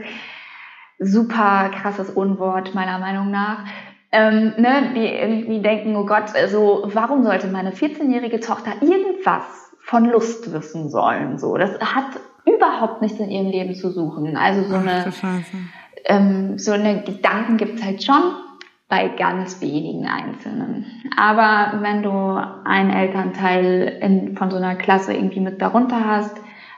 Super 0.99 1.69
krasses 1.69 2.09
Unwort, 2.09 2.75
meiner 2.75 2.99
Meinung 2.99 3.31
nach. 3.31 3.67
Ähm, 4.19 4.55
ne, 4.57 4.93
die 4.95 5.07
irgendwie 5.07 5.61
denken, 5.61 5.95
oh 5.95 6.07
Gott, 6.07 6.35
also 6.35 6.89
warum 6.95 7.23
sollte 7.23 7.49
meine 7.49 7.73
14-jährige 7.73 8.41
Tochter 8.41 8.73
irgendwas 8.81 9.43
von 9.79 10.07
Lust 10.07 10.51
wissen 10.55 10.89
sollen? 10.89 11.39
So, 11.39 11.59
das 11.59 11.79
hat 11.81 12.07
überhaupt 12.47 13.03
nichts 13.03 13.21
in 13.21 13.31
ihrem 13.31 13.49
Leben 13.49 13.75
zu 13.75 13.91
suchen. 13.91 14.39
Also 14.39 14.63
so 14.63 14.77
eine 14.77 15.13
ähm, 16.07 16.59
so 16.59 16.73
eine 16.73 17.03
Gedanken 17.03 17.59
gibt 17.59 17.79
es 17.79 17.85
halt 17.85 18.03
schon 18.03 18.23
bei 18.89 19.09
ganz 19.09 19.61
wenigen 19.61 20.07
Einzelnen. 20.07 20.87
Aber 21.17 21.83
wenn 21.83 22.03
du 22.03 22.11
einen 22.65 22.91
Elternteil 22.91 23.99
in, 24.01 24.37
von 24.37 24.51
so 24.51 24.57
einer 24.57 24.77
Klasse 24.77 25.13
irgendwie 25.13 25.41
mit 25.41 25.61
darunter 25.61 26.07
hast, 26.07 26.37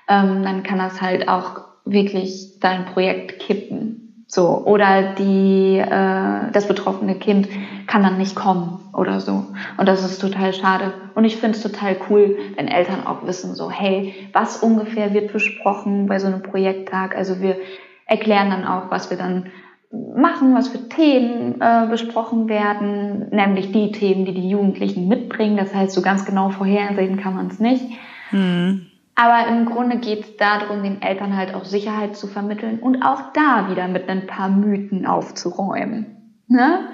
ähm, 0.09 0.43
dann 0.43 0.63
kann 0.63 0.79
das 0.79 1.01
halt 1.03 1.29
auch 1.29 1.61
wirklich 1.85 2.59
dein 2.61 2.87
Projekt 2.87 3.39
kippen. 3.39 4.08
So. 4.29 4.63
Oder 4.67 5.15
die, 5.15 5.79
äh, 5.79 6.53
das 6.53 6.69
betroffene 6.69 7.15
Kind 7.15 7.49
kann 7.87 8.03
dann 8.03 8.19
nicht 8.19 8.37
kommen 8.37 8.79
oder 8.93 9.21
so. 9.21 9.47
Und 9.79 9.89
das 9.89 10.05
ist 10.05 10.21
total 10.21 10.53
schade. 10.53 10.93
Und 11.15 11.25
ich 11.25 11.37
finde 11.37 11.57
es 11.57 11.63
total 11.63 11.97
cool, 12.09 12.37
wenn 12.57 12.69
Eltern 12.69 13.07
auch 13.07 13.27
wissen, 13.27 13.55
so, 13.55 13.71
hey, 13.71 14.15
was 14.35 14.59
ungefähr 14.59 15.15
wird 15.15 15.33
besprochen 15.33 16.07
bei 16.07 16.19
so 16.19 16.27
einem 16.27 16.43
Projekttag. 16.43 17.17
Also 17.17 17.41
wir 17.41 17.57
erklären 18.05 18.51
dann 18.51 18.67
auch, 18.67 18.91
was 18.91 19.11
wir 19.11 19.17
dann 19.17 19.47
machen, 19.91 20.55
was 20.55 20.69
für 20.69 20.89
Themen 20.91 21.63
äh, 21.63 21.87
besprochen 21.89 22.51
werden, 22.51 23.31
nämlich 23.31 23.73
die 23.73 23.93
Themen, 23.93 24.27
die 24.27 24.35
die 24.35 24.51
Jugendlichen 24.51 25.09
mitbringen. 25.09 25.57
Das 25.57 25.75
heißt, 25.75 25.95
so 25.95 26.03
ganz 26.03 26.27
genau 26.27 26.51
vorhersehen 26.51 27.17
kann 27.17 27.35
man 27.35 27.47
es 27.47 27.59
nicht. 27.59 27.85
Mhm. 28.31 28.87
Aber 29.21 29.49
im 29.49 29.67
Grunde 29.67 29.97
geht 29.97 30.21
es 30.21 30.37
darum, 30.37 30.85
den 30.85 31.03
Eltern 31.03 31.37
halt 31.37 31.53
auch 31.53 31.65
Sicherheit 31.65 32.17
zu 32.17 32.29
vermitteln 32.29 32.79
und 32.79 33.03
auch 33.03 33.33
da 33.33 33.69
wieder 33.69 33.89
mit 33.89 34.09
ein 34.09 34.29
paar 34.29 34.49
Mythen 34.49 35.07
aufzuräumen. 35.07 36.39
Ne? 36.47 36.89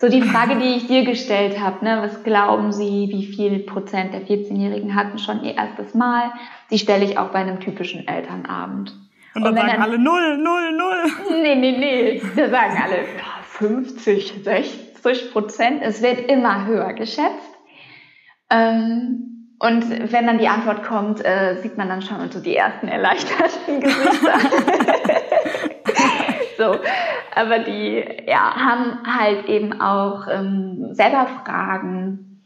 So 0.00 0.08
die 0.08 0.22
Frage, 0.22 0.56
die 0.56 0.74
ich 0.74 0.88
dir 0.88 1.04
gestellt 1.04 1.60
habe, 1.60 1.84
ne, 1.84 1.98
was 2.02 2.24
glauben 2.24 2.72
Sie, 2.72 3.08
wie 3.12 3.26
viel 3.26 3.60
Prozent 3.60 4.12
der 4.12 4.22
14-Jährigen 4.22 4.96
hatten 4.96 5.20
schon 5.20 5.44
ihr 5.44 5.54
erstes 5.54 5.94
Mal? 5.94 6.32
Die 6.72 6.78
stelle 6.78 7.04
ich 7.04 7.16
auch 7.16 7.28
bei 7.28 7.38
einem 7.38 7.60
typischen 7.60 8.08
Elternabend. 8.08 8.96
Und 9.36 9.44
dann 9.44 9.52
und 9.52 9.58
sagen 9.58 9.72
dann, 9.74 9.82
alle 9.82 9.98
null, 10.00 10.36
null, 10.36 10.72
null. 10.72 11.40
Nee, 11.42 11.54
nee, 11.54 11.76
nee. 11.78 12.22
Da 12.34 12.50
sagen 12.50 12.76
alle 12.82 13.04
50, 13.44 14.34
60 14.42 15.32
Prozent. 15.32 15.82
Es 15.82 16.02
wird 16.02 16.28
immer 16.28 16.66
höher 16.66 16.92
geschätzt. 16.94 17.56
Ähm, 18.50 19.27
und 19.60 20.12
wenn 20.12 20.26
dann 20.26 20.38
die 20.38 20.48
Antwort 20.48 20.84
kommt, 20.84 21.24
äh, 21.24 21.56
sieht 21.62 21.76
man 21.76 21.88
dann 21.88 22.02
schon 22.02 22.30
so 22.30 22.40
die 22.40 22.54
ersten 22.54 22.86
erleichterten 22.86 23.80
Gesichter. 23.80 24.38
so, 26.58 26.76
aber 27.34 27.58
die 27.60 28.04
ja, 28.26 28.54
haben 28.54 28.98
halt 29.04 29.46
eben 29.46 29.80
auch 29.80 30.26
ähm, 30.30 30.94
selber 30.94 31.26
Fragen. 31.44 32.44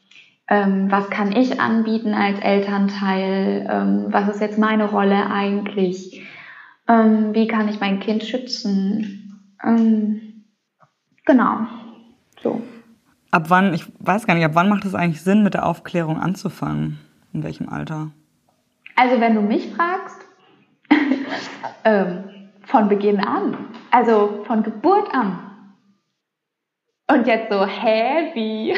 Ähm, 0.48 0.90
was 0.90 1.10
kann 1.10 1.32
ich 1.32 1.60
anbieten 1.60 2.14
als 2.14 2.40
Elternteil? 2.40 3.68
Ähm, 3.70 4.06
was 4.08 4.28
ist 4.28 4.40
jetzt 4.40 4.58
meine 4.58 4.86
Rolle 4.86 5.30
eigentlich? 5.30 6.26
Ähm, 6.88 7.34
wie 7.34 7.46
kann 7.46 7.68
ich 7.68 7.78
mein 7.78 8.00
Kind 8.00 8.24
schützen? 8.24 9.38
Ähm, 9.62 10.44
genau. 11.26 11.66
So. 12.42 12.62
Ab 13.32 13.44
wann, 13.48 13.72
ich 13.72 13.86
weiß 13.98 14.26
gar 14.26 14.34
nicht, 14.34 14.44
ab 14.44 14.54
wann 14.54 14.68
macht 14.68 14.84
es 14.84 14.94
eigentlich 14.94 15.22
Sinn, 15.22 15.42
mit 15.42 15.54
der 15.54 15.66
Aufklärung 15.66 16.20
anzufangen? 16.20 17.00
In 17.32 17.42
welchem 17.42 17.68
Alter? 17.70 18.10
Also 18.94 19.20
wenn 19.20 19.34
du 19.34 19.40
mich 19.40 19.72
fragst, 19.74 20.18
ähm, 21.84 22.24
von 22.66 22.88
Beginn 22.88 23.20
an. 23.20 23.56
Also 23.90 24.44
von 24.46 24.62
Geburt 24.62 25.12
an. 25.14 25.38
Und 27.10 27.26
jetzt 27.26 27.50
so, 27.50 27.66
hä, 27.66 28.30
wie? 28.34 28.76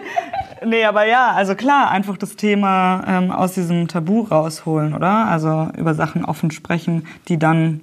nee, 0.64 0.84
aber 0.84 1.06
ja, 1.06 1.32
also 1.32 1.54
klar, 1.54 1.90
einfach 1.90 2.16
das 2.16 2.36
Thema 2.36 3.04
ähm, 3.06 3.30
aus 3.30 3.52
diesem 3.52 3.86
Tabu 3.86 4.22
rausholen, 4.22 4.94
oder? 4.94 5.26
Also 5.26 5.68
über 5.76 5.92
Sachen 5.92 6.24
offen 6.24 6.50
sprechen, 6.50 7.06
die 7.28 7.38
dann 7.38 7.82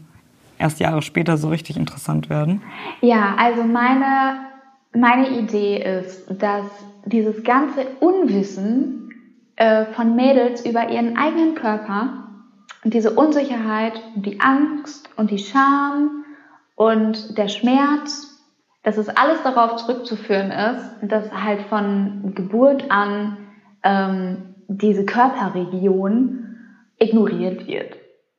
erst 0.58 0.80
Jahre 0.80 1.04
später 1.04 1.38
so 1.38 1.50
richtig 1.50 1.78
interessant 1.78 2.30
werden. 2.30 2.64
Ja, 3.02 3.36
also 3.38 3.64
meine, 3.64 4.51
meine 4.94 5.30
Idee 5.30 5.78
ist, 6.00 6.26
dass 6.42 6.66
dieses 7.06 7.44
ganze 7.44 7.86
Unwissen 8.00 9.14
äh, 9.56 9.86
von 9.86 10.16
Mädels 10.16 10.66
über 10.66 10.90
ihren 10.90 11.18
eigenen 11.18 11.56
Körper 11.56 12.28
und 12.84 12.94
diese 12.94 13.12
Unsicherheit 13.12 13.94
und 14.16 14.26
die 14.26 14.40
Angst 14.40 15.10
und 15.16 15.32
die 15.32 15.40
Scham 15.40 16.26
und 16.76 17.38
der 17.38 17.48
Schmerz 17.48 18.32
dass 18.84 18.98
es 18.98 19.10
alles 19.10 19.44
darauf 19.44 19.76
zurückzuführen 19.78 20.52
ist, 20.52 20.84
dass 21.04 21.32
halt 21.32 21.62
von 21.64 22.34
Geburt 22.36 22.90
an 22.90 23.38
ähm, 23.84 24.56
diese 24.68 25.06
Körperregion 25.06 26.58
ignoriert 26.98 27.68
wird. 27.68 27.98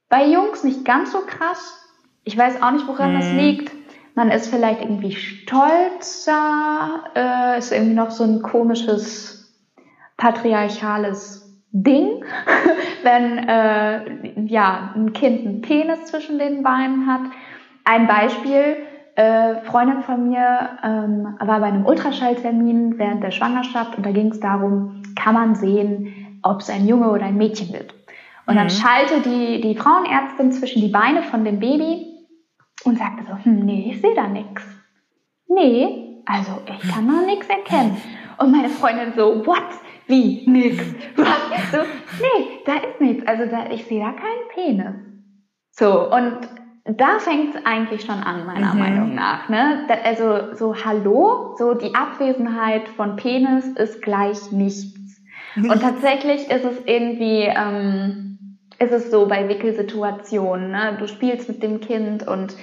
Bei 0.08 0.26
Jungs 0.26 0.64
nicht 0.64 0.84
ganz 0.84 1.12
so 1.12 1.20
krass. 1.20 1.78
Ich 2.24 2.36
weiß 2.36 2.62
auch 2.62 2.72
nicht, 2.72 2.86
woran 2.86 3.14
mhm. 3.14 3.20
das 3.20 3.32
liegt. 3.32 3.72
Man 4.14 4.30
ist 4.30 4.48
vielleicht 4.48 4.82
irgendwie 4.82 5.12
stolzer, 5.12 7.04
äh, 7.14 7.58
ist 7.58 7.72
irgendwie 7.72 7.94
noch 7.94 8.10
so 8.10 8.24
ein 8.24 8.42
komisches 8.42 9.52
patriarchales 10.16 11.42
Ding, 11.72 12.22
wenn 13.02 13.38
äh, 13.48 14.40
ja 14.46 14.92
ein 14.94 15.12
Kind 15.14 15.46
einen 15.46 15.62
Penis 15.62 16.04
zwischen 16.06 16.38
den 16.38 16.62
Beinen 16.62 17.06
hat. 17.06 17.22
Ein 17.84 18.06
Beispiel, 18.06 18.76
äh, 19.14 19.56
Freundin 19.64 20.02
von 20.02 20.28
mir 20.28 20.78
ähm, 20.82 21.36
war 21.40 21.60
bei 21.60 21.66
einem 21.66 21.86
Ultraschalltermin 21.86 22.98
während 22.98 23.22
der 23.22 23.30
Schwangerschaft 23.30 23.96
und 23.96 24.06
da 24.06 24.10
ging 24.10 24.30
es 24.30 24.40
darum, 24.40 25.02
kann 25.16 25.34
man 25.34 25.54
sehen, 25.54 26.38
ob 26.42 26.60
es 26.60 26.70
ein 26.70 26.86
Junge 26.86 27.10
oder 27.10 27.24
ein 27.24 27.36
Mädchen 27.36 27.72
wird. 27.72 27.94
Und 28.46 28.54
mhm. 28.54 28.58
dann 28.58 28.70
schalte 28.70 29.20
die, 29.20 29.60
die 29.60 29.76
Frauenärztin 29.76 30.52
zwischen 30.52 30.82
die 30.82 30.88
Beine 30.88 31.22
von 31.22 31.44
dem 31.44 31.58
Baby 31.60 32.11
und 32.84 32.98
sagte 32.98 33.24
so, 33.28 33.44
hm, 33.44 33.64
nee, 33.64 33.92
ich 33.92 34.00
sehe 34.00 34.14
da 34.14 34.26
nichts. 34.28 34.62
Nee, 35.48 36.22
also 36.26 36.60
ich 36.66 36.90
kann 36.90 37.06
da 37.06 37.26
nichts 37.26 37.48
erkennen. 37.48 37.96
Und 38.38 38.52
meine 38.52 38.68
Freundin 38.68 39.12
so, 39.14 39.44
what? 39.46 39.62
Wie? 40.06 40.42
Nix? 40.48 40.78
Was? 41.16 41.70
So, 41.70 41.78
nee, 42.20 42.60
da 42.66 42.74
ist 42.74 43.00
nichts. 43.00 43.26
Also 43.26 43.46
da, 43.46 43.70
ich 43.70 43.84
sehe 43.84 44.00
da 44.00 44.12
keinen 44.12 44.48
Penis. 44.54 44.94
So, 45.70 46.10
und 46.10 46.38
da 46.84 47.18
fängt 47.18 47.54
es 47.54 47.64
eigentlich 47.64 48.02
schon 48.02 48.16
an, 48.22 48.44
meiner 48.46 48.74
mhm. 48.74 48.80
Meinung 48.80 49.14
nach. 49.14 49.48
Ne? 49.48 49.86
Also 50.04 50.54
so 50.54 50.74
Hallo, 50.84 51.54
so 51.56 51.74
die 51.74 51.94
Abwesenheit 51.94 52.88
von 52.88 53.16
Penis 53.16 53.66
ist 53.68 54.02
gleich 54.02 54.50
nichts. 54.50 55.22
Und 55.56 55.68
tatsächlich 55.80 56.50
ist 56.50 56.64
es 56.64 56.84
irgendwie, 56.84 57.42
ähm, 57.42 58.58
ist 58.78 58.92
es 58.92 59.10
so 59.10 59.26
bei 59.26 59.48
Wickelsituationen. 59.48 60.72
Ne? 60.72 60.96
Du 60.98 61.06
spielst 61.06 61.48
mit 61.48 61.62
dem 61.62 61.80
Kind 61.80 62.26
und 62.26 62.56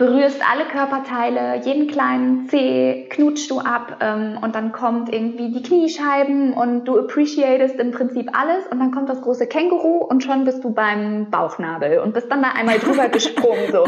berührst 0.00 0.40
alle 0.50 0.64
Körperteile, 0.64 1.60
jeden 1.62 1.86
kleinen 1.86 2.48
Zeh 2.48 3.06
knutschst 3.10 3.50
du 3.50 3.58
ab 3.58 3.98
ähm, 4.00 4.38
und 4.42 4.54
dann 4.54 4.72
kommt 4.72 5.12
irgendwie 5.12 5.52
die 5.52 5.62
Kniescheiben 5.62 6.54
und 6.54 6.86
du 6.86 6.98
appreciatest 6.98 7.78
im 7.78 7.90
Prinzip 7.90 8.30
alles 8.32 8.66
und 8.66 8.80
dann 8.80 8.92
kommt 8.92 9.10
das 9.10 9.20
große 9.20 9.46
Känguru 9.46 9.98
und 9.98 10.24
schon 10.24 10.44
bist 10.44 10.64
du 10.64 10.72
beim 10.72 11.30
Bauchnabel 11.30 11.98
und 11.98 12.14
bist 12.14 12.32
dann 12.32 12.40
da 12.40 12.52
einmal 12.52 12.78
drüber 12.78 13.08
gesprungen 13.10 13.70
so. 13.70 13.84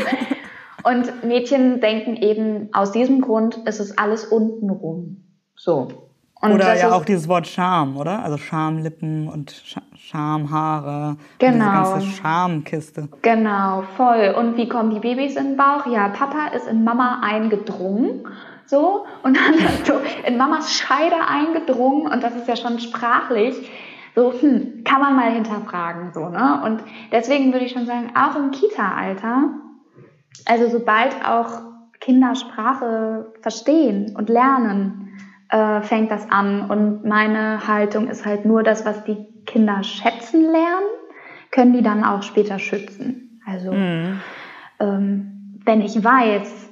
Und 0.84 1.24
Mädchen 1.24 1.80
denken 1.80 2.16
eben, 2.16 2.68
aus 2.74 2.92
diesem 2.92 3.22
Grund 3.22 3.66
ist 3.66 3.80
es 3.80 3.96
alles 3.96 4.26
untenrum. 4.26 5.24
So. 5.56 6.11
Und 6.42 6.52
oder 6.52 6.76
ja 6.76 6.92
auch 6.92 7.04
dieses 7.04 7.28
Wort 7.28 7.46
Scham, 7.46 7.96
oder? 7.96 8.24
Also 8.24 8.36
Schamlippen 8.36 9.28
und 9.28 9.52
Sch 9.52 9.78
Schamhaare. 9.94 11.16
Genau. 11.38 11.54
diese 11.54 11.70
ganze 11.70 12.06
Schamkiste. 12.16 13.08
Genau, 13.22 13.84
voll. 13.96 14.34
Und 14.36 14.56
wie 14.56 14.68
kommen 14.68 14.90
die 14.90 14.98
Babys 14.98 15.36
in 15.36 15.50
den 15.50 15.56
Bauch? 15.56 15.86
Ja, 15.86 16.08
Papa 16.08 16.48
ist 16.48 16.66
in 16.66 16.82
Mama 16.82 17.20
eingedrungen. 17.22 18.26
So, 18.66 19.06
und 19.22 19.36
dann 19.36 19.54
so 19.84 19.94
in 20.26 20.36
Mamas 20.36 20.72
Scheide 20.72 21.16
eingedrungen, 21.26 22.10
und 22.10 22.22
das 22.22 22.34
ist 22.34 22.48
ja 22.48 22.56
schon 22.56 22.80
sprachlich 22.80 23.54
So, 24.14 24.32
hm, 24.32 24.82
kann 24.84 25.00
man 25.00 25.14
mal 25.14 25.30
hinterfragen, 25.30 26.12
so, 26.12 26.28
ne? 26.28 26.60
Und 26.64 26.82
deswegen 27.12 27.52
würde 27.52 27.64
ich 27.64 27.72
schon 27.72 27.86
sagen, 27.86 28.12
auch 28.16 28.36
im 28.36 28.50
Kita-Alter, 28.50 29.50
also 30.46 30.68
sobald 30.68 31.14
auch 31.24 31.62
Kinder 32.00 32.34
Sprache 32.34 33.32
verstehen 33.40 34.14
und 34.16 34.28
lernen, 34.28 35.01
äh, 35.52 35.82
fängt 35.82 36.10
das 36.10 36.28
an. 36.30 36.68
Und 36.70 37.04
meine 37.04 37.68
Haltung 37.68 38.08
ist 38.08 38.26
halt 38.26 38.44
nur 38.44 38.62
das, 38.62 38.84
was 38.84 39.04
die 39.04 39.18
Kinder 39.44 39.82
schätzen 39.84 40.42
lernen, 40.42 40.88
können 41.50 41.74
die 41.74 41.82
dann 41.82 42.04
auch 42.04 42.22
später 42.22 42.58
schützen. 42.58 43.40
Also 43.46 43.72
mhm. 43.72 44.20
ähm, 44.80 45.60
wenn 45.64 45.82
ich 45.82 46.02
weiß, 46.02 46.70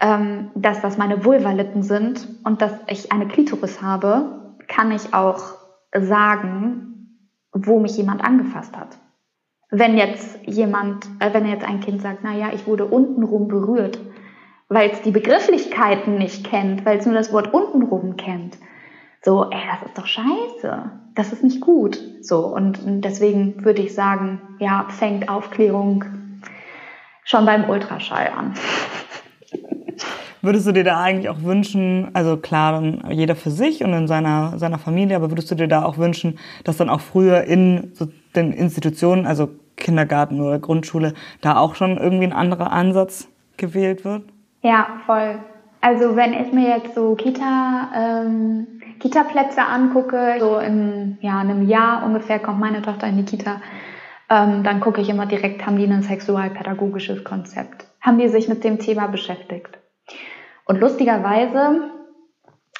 ähm, 0.00 0.50
dass 0.54 0.80
das 0.80 0.96
meine 0.96 1.24
Vulvalippen 1.24 1.82
sind 1.82 2.26
und 2.42 2.62
dass 2.62 2.72
ich 2.86 3.12
eine 3.12 3.28
Klitoris 3.28 3.82
habe, 3.82 4.56
kann 4.66 4.92
ich 4.92 5.12
auch 5.12 5.42
sagen, 5.92 7.18
wo 7.52 7.80
mich 7.80 7.96
jemand 7.98 8.24
angefasst 8.24 8.76
hat. 8.78 8.96
Wenn 9.70 9.98
jetzt 9.98 10.38
jemand, 10.46 11.06
äh, 11.18 11.34
wenn 11.34 11.46
jetzt 11.46 11.68
ein 11.68 11.80
Kind 11.80 12.00
sagt, 12.00 12.20
na 12.22 12.34
ja, 12.34 12.48
ich 12.54 12.66
wurde 12.66 12.86
untenrum 12.86 13.48
berührt, 13.48 13.98
weil 14.70 14.90
es 14.90 15.02
die 15.02 15.10
Begrifflichkeiten 15.10 16.16
nicht 16.16 16.44
kennt, 16.44 16.86
weil 16.86 16.98
es 16.98 17.04
nur 17.04 17.16
das 17.16 17.32
Wort 17.32 17.52
untenrum 17.52 18.16
kennt. 18.16 18.56
So, 19.22 19.50
ey, 19.50 19.58
das 19.68 19.88
ist 19.88 19.98
doch 19.98 20.06
scheiße. 20.06 20.90
Das 21.16 21.32
ist 21.32 21.42
nicht 21.42 21.60
gut. 21.60 22.00
So, 22.22 22.46
und 22.46 22.78
deswegen 23.04 23.64
würde 23.64 23.82
ich 23.82 23.94
sagen, 23.94 24.40
ja, 24.60 24.86
fängt 24.88 25.28
Aufklärung 25.28 26.04
schon 27.24 27.44
beim 27.44 27.68
Ultraschall 27.68 28.28
an. 28.28 28.54
Würdest 30.42 30.66
du 30.66 30.72
dir 30.72 30.84
da 30.84 31.02
eigentlich 31.02 31.28
auch 31.28 31.42
wünschen, 31.42 32.08
also 32.14 32.38
klar, 32.38 32.72
dann 32.72 33.10
jeder 33.10 33.36
für 33.36 33.50
sich 33.50 33.84
und 33.84 33.92
in 33.92 34.06
seiner, 34.08 34.58
seiner 34.58 34.78
Familie, 34.78 35.16
aber 35.16 35.30
würdest 35.30 35.50
du 35.50 35.54
dir 35.54 35.68
da 35.68 35.84
auch 35.84 35.98
wünschen, 35.98 36.38
dass 36.64 36.78
dann 36.78 36.88
auch 36.88 37.02
früher 37.02 37.44
in 37.44 37.90
so 37.92 38.08
den 38.34 38.54
Institutionen, 38.54 39.26
also 39.26 39.50
Kindergarten 39.76 40.40
oder 40.40 40.58
Grundschule, 40.58 41.12
da 41.42 41.58
auch 41.58 41.74
schon 41.74 41.98
irgendwie 41.98 42.24
ein 42.24 42.32
anderer 42.32 42.72
Ansatz 42.72 43.28
gewählt 43.58 44.06
wird? 44.06 44.22
Ja, 44.62 45.00
voll. 45.06 45.38
Also 45.80 46.14
wenn 46.14 46.34
ich 46.34 46.52
mir 46.52 46.68
jetzt 46.76 46.94
so 46.94 47.14
Kita, 47.14 47.90
ähm, 47.94 48.80
Kita-Plätze 49.00 49.62
angucke, 49.62 50.36
so 50.38 50.58
in 50.58 51.16
ja, 51.22 51.38
einem 51.38 51.66
Jahr 51.66 52.04
ungefähr 52.04 52.38
kommt 52.38 52.60
meine 52.60 52.82
Tochter 52.82 53.06
in 53.06 53.16
die 53.16 53.24
Kita, 53.24 53.62
ähm, 54.28 54.62
dann 54.62 54.80
gucke 54.80 55.00
ich 55.00 55.08
immer 55.08 55.26
direkt, 55.26 55.64
haben 55.64 55.76
die 55.76 55.86
ein 55.86 56.02
sexualpädagogisches 56.02 57.24
Konzept? 57.24 57.86
Haben 58.00 58.18
die 58.18 58.28
sich 58.28 58.48
mit 58.48 58.62
dem 58.62 58.78
Thema 58.78 59.06
beschäftigt? 59.06 59.78
Und 60.66 60.78
lustigerweise 60.80 61.90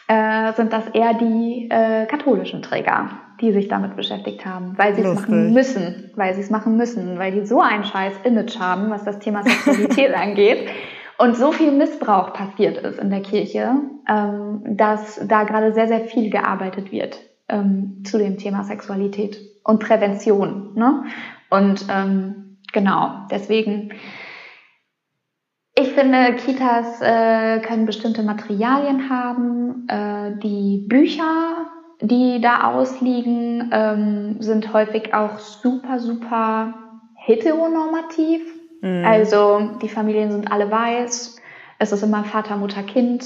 äh, 0.07 0.53
sind 0.53 0.73
das 0.73 0.87
eher 0.89 1.15
die 1.15 1.69
äh, 1.71 2.05
katholischen 2.05 2.61
Träger, 2.61 3.09
die 3.41 3.53
sich 3.53 3.69
damit 3.69 3.97
beschäftigt 3.97 4.45
haben, 4.45 4.75
weil 4.77 4.95
sie 4.95 5.03
es 5.03 5.15
machen 5.15 5.55
müssen, 5.55 6.11
weil 6.17 6.35
sie 6.35 6.43
es 6.43 6.51
machen 6.51 6.77
müssen, 6.77 7.19
weil 7.19 7.33
die 7.33 7.47
so 7.47 7.63
ein 7.63 7.83
scheiß 7.85 8.13
Image 8.25 8.59
haben, 8.61 8.91
was 8.91 9.05
das 9.05 9.19
Thema 9.21 9.43
Sexualität 9.43 10.15
angeht 10.15 10.69
und 11.21 11.37
so 11.37 11.53
viel 11.53 11.71
Missbrauch 11.71 12.33
passiert 12.33 12.79
ist 12.79 12.99
in 12.99 13.11
der 13.11 13.21
Kirche, 13.21 13.75
ähm, 14.09 14.63
dass 14.65 15.21
da 15.29 15.45
gerade 15.45 15.75
sehr, 15.75 15.87
sehr 15.87 16.01
viel 16.01 16.31
gearbeitet 16.31 16.93
wird 16.93 17.21
ähm, 17.51 18.03
zu 18.05 18.17
dem 18.17 18.39
Thema 18.39 18.65
Sexualität 18.65 19.39
und 19.63 19.81
Prävention. 19.81 20.73
Ne? 20.77 21.05
Und 21.51 21.85
ähm, 21.91 22.57
genau, 22.73 23.27
deswegen, 23.31 23.93
ich 25.79 25.89
finde, 25.93 26.37
Kitas 26.37 27.03
äh, 27.03 27.61
können 27.61 27.85
bestimmte 27.85 28.23
Materialien 28.23 29.11
haben. 29.11 29.87
Äh, 29.89 30.39
die 30.43 30.87
Bücher, 30.89 31.67
die 32.01 32.41
da 32.41 32.73
ausliegen, 32.73 34.39
sind 34.41 34.73
häufig 34.73 35.13
auch 35.13 35.39
super, 35.39 35.99
super 35.99 36.73
heteronormativ. 37.15 38.60
Mhm. 38.81 39.05
Also 39.05 39.71
die 39.83 39.89
Familien 39.89 40.33
sind 40.33 40.51
alle 40.51 40.71
weiß. 40.71 41.37
Es 41.79 41.93
ist 41.93 42.03
immer 42.03 42.25
Vater, 42.25 42.57
Mutter, 42.57 42.83
Kind. 42.83 43.25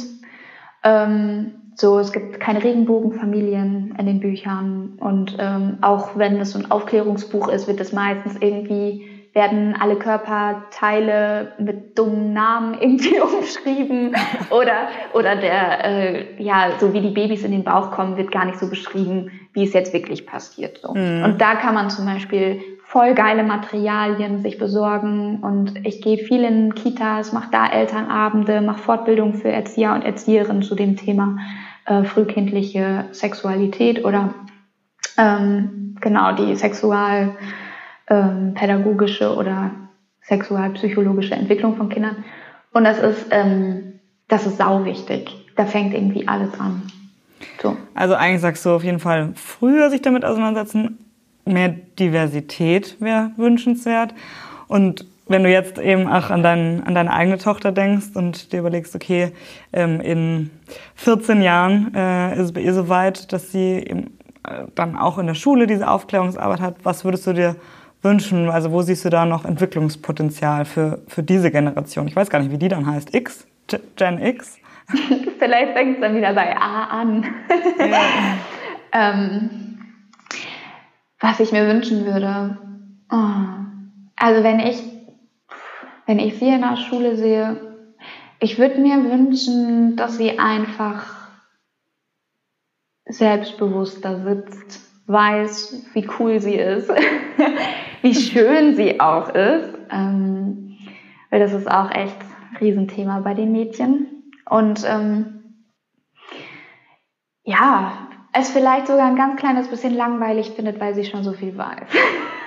Ähm, 0.82 1.54
so, 1.76 1.98
es 1.98 2.12
gibt 2.12 2.38
keine 2.38 2.62
Regenbogenfamilien 2.62 3.96
in 3.98 4.06
den 4.06 4.20
Büchern. 4.20 4.96
Und 5.00 5.36
ähm, 5.38 5.78
auch 5.80 6.16
wenn 6.16 6.40
es 6.40 6.52
so 6.52 6.58
ein 6.58 6.70
Aufklärungsbuch 6.70 7.48
ist, 7.48 7.66
wird 7.66 7.80
es 7.80 7.92
meistens 7.92 8.36
irgendwie, 8.40 9.08
werden 9.32 9.74
alle 9.80 9.96
Körperteile 9.96 11.54
mit 11.58 11.98
dummen 11.98 12.32
Namen 12.32 12.74
irgendwie 12.80 13.20
umschrieben. 13.20 14.14
oder, 14.50 14.88
oder 15.14 15.34
der, 15.34 15.84
äh, 15.84 16.42
ja, 16.42 16.70
so 16.78 16.92
wie 16.92 17.00
die 17.00 17.10
Babys 17.10 17.42
in 17.42 17.50
den 17.50 17.64
Bauch 17.64 17.90
kommen, 17.90 18.16
wird 18.16 18.30
gar 18.30 18.44
nicht 18.44 18.60
so 18.60 18.70
beschrieben, 18.70 19.32
wie 19.52 19.64
es 19.64 19.72
jetzt 19.72 19.92
wirklich 19.92 20.26
passiert. 20.26 20.78
So. 20.78 20.94
Mhm. 20.94 21.24
Und 21.24 21.40
da 21.40 21.56
kann 21.56 21.74
man 21.74 21.90
zum 21.90 22.06
Beispiel 22.06 22.60
voll 22.94 23.14
geile 23.14 23.42
Materialien 23.42 24.38
sich 24.38 24.56
besorgen 24.56 25.40
und 25.40 25.84
ich 25.84 26.00
gehe 26.00 26.16
viel 26.16 26.44
in 26.44 26.76
Kitas, 26.76 27.32
mache 27.32 27.50
da 27.50 27.66
Elternabende, 27.66 28.60
mache 28.60 28.78
Fortbildung 28.78 29.34
für 29.34 29.48
Erzieher 29.48 29.94
und 29.94 30.02
Erzieherinnen 30.02 30.62
zu 30.62 30.76
dem 30.76 30.94
Thema 30.94 31.38
äh, 31.86 32.04
frühkindliche 32.04 33.06
Sexualität 33.10 34.04
oder 34.04 34.32
ähm, 35.18 35.96
genau 36.00 36.36
die 36.36 36.54
sexualpädagogische 36.54 39.24
ähm, 39.24 39.38
oder 39.38 39.72
sexualpsychologische 40.20 41.34
Entwicklung 41.34 41.74
von 41.74 41.88
Kindern. 41.88 42.22
Und 42.72 42.84
das 42.84 43.00
ist, 43.00 43.26
ähm, 43.32 43.98
das 44.28 44.46
ist 44.46 44.58
sau 44.58 44.84
wichtig. 44.84 45.34
Da 45.56 45.66
fängt 45.66 45.94
irgendwie 45.94 46.28
alles 46.28 46.60
an. 46.60 46.82
So. 47.60 47.76
Also 47.96 48.14
eigentlich 48.14 48.42
sagst 48.42 48.64
du 48.64 48.70
auf 48.70 48.84
jeden 48.84 49.00
Fall 49.00 49.32
früher 49.34 49.90
sich 49.90 50.00
damit 50.00 50.24
auseinandersetzen, 50.24 51.03
mehr 51.44 51.68
Diversität 51.98 52.96
wäre 53.00 53.30
wünschenswert. 53.36 54.14
Und 54.68 55.06
wenn 55.26 55.42
du 55.42 55.50
jetzt 55.50 55.78
eben 55.78 56.06
auch 56.06 56.30
an, 56.30 56.42
dein, 56.42 56.82
an 56.84 56.94
deine 56.94 57.12
eigene 57.12 57.38
Tochter 57.38 57.72
denkst 57.72 58.08
und 58.14 58.52
dir 58.52 58.60
überlegst, 58.60 58.94
okay, 58.94 59.32
ähm, 59.72 60.00
in 60.00 60.50
14 60.96 61.40
Jahren 61.42 61.94
äh, 61.94 62.34
ist 62.34 62.40
es 62.40 62.52
bei 62.52 62.60
ihr 62.60 62.74
so 62.74 62.88
weit, 62.88 63.32
dass 63.32 63.50
sie 63.50 63.78
eben, 63.78 64.18
äh, 64.46 64.64
dann 64.74 64.96
auch 64.96 65.18
in 65.18 65.26
der 65.26 65.34
Schule 65.34 65.66
diese 65.66 65.90
Aufklärungsarbeit 65.90 66.60
hat, 66.60 66.76
was 66.82 67.04
würdest 67.04 67.26
du 67.26 67.32
dir 67.32 67.56
wünschen? 68.02 68.50
Also 68.50 68.70
wo 68.70 68.82
siehst 68.82 69.04
du 69.06 69.10
da 69.10 69.24
noch 69.24 69.46
Entwicklungspotenzial 69.46 70.66
für, 70.66 71.00
für 71.08 71.22
diese 71.22 71.50
Generation? 71.50 72.06
Ich 72.06 72.16
weiß 72.16 72.28
gar 72.28 72.40
nicht, 72.40 72.50
wie 72.50 72.58
die 72.58 72.68
dann 72.68 72.86
heißt. 72.86 73.14
X? 73.14 73.46
Gen 73.96 74.20
X? 74.20 74.58
Vielleicht 75.38 75.72
fängt 75.72 75.94
es 75.94 76.00
dann 76.02 76.14
wieder 76.14 76.34
bei 76.34 76.54
A 76.54 76.84
an. 76.84 77.24
Ja. 77.78 78.02
ähm, 78.92 79.63
was 81.24 81.40
ich 81.40 81.52
mir 81.52 81.66
wünschen 81.66 82.04
würde. 82.04 82.58
Oh. 83.10 83.64
Also 84.16 84.44
wenn 84.44 84.60
ich, 84.60 84.82
wenn 86.04 86.18
ich 86.18 86.38
sie 86.38 86.48
in 86.48 86.60
der 86.60 86.76
Schule 86.76 87.16
sehe, 87.16 87.56
ich 88.40 88.58
würde 88.58 88.78
mir 88.78 89.02
wünschen, 89.02 89.96
dass 89.96 90.18
sie 90.18 90.38
einfach 90.38 91.30
selbstbewusster 93.06 94.22
sitzt, 94.22 94.80
weiß, 95.06 95.86
wie 95.94 96.06
cool 96.18 96.40
sie 96.40 96.56
ist, 96.56 96.90
wie 98.02 98.14
schön 98.14 98.76
sie 98.76 99.00
auch 99.00 99.30
ist. 99.30 99.78
Ähm, 99.90 100.76
weil 101.30 101.40
das 101.40 101.54
ist 101.54 101.70
auch 101.70 101.90
echt 101.90 102.20
ein 102.20 102.56
Riesenthema 102.60 103.20
bei 103.20 103.32
den 103.32 103.50
Mädchen. 103.50 104.30
Und 104.50 104.84
ähm, 104.86 105.56
ja, 107.44 108.03
es 108.34 108.50
vielleicht 108.50 108.88
sogar 108.88 109.06
ein 109.06 109.16
ganz 109.16 109.40
kleines 109.40 109.68
bisschen 109.68 109.94
langweilig 109.94 110.50
findet, 110.50 110.80
weil 110.80 110.94
sie 110.94 111.04
schon 111.04 111.22
so 111.22 111.32
viel 111.32 111.56
weiß. 111.56 111.86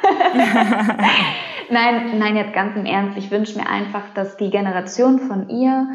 nein, 1.69 2.19
nein, 2.19 2.35
jetzt 2.35 2.53
ganz 2.53 2.75
im 2.75 2.85
Ernst. 2.85 3.17
Ich 3.17 3.31
wünsche 3.31 3.57
mir 3.57 3.67
einfach, 3.67 4.03
dass 4.13 4.37
die 4.37 4.49
Generation 4.49 5.19
von 5.19 5.49
ihr 5.49 5.87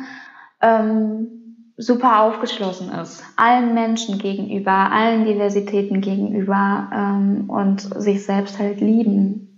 ähm, 0.60 1.28
super 1.76 2.22
aufgeschlossen 2.22 2.90
ist, 2.90 3.22
allen 3.36 3.74
Menschen 3.74 4.18
gegenüber, 4.18 4.72
allen 4.72 5.24
Diversitäten 5.24 6.00
gegenüber 6.00 6.90
ähm, 6.94 7.50
und 7.50 7.80
sich 7.80 8.24
selbst 8.24 8.58
halt 8.58 8.80
lieben. 8.80 9.48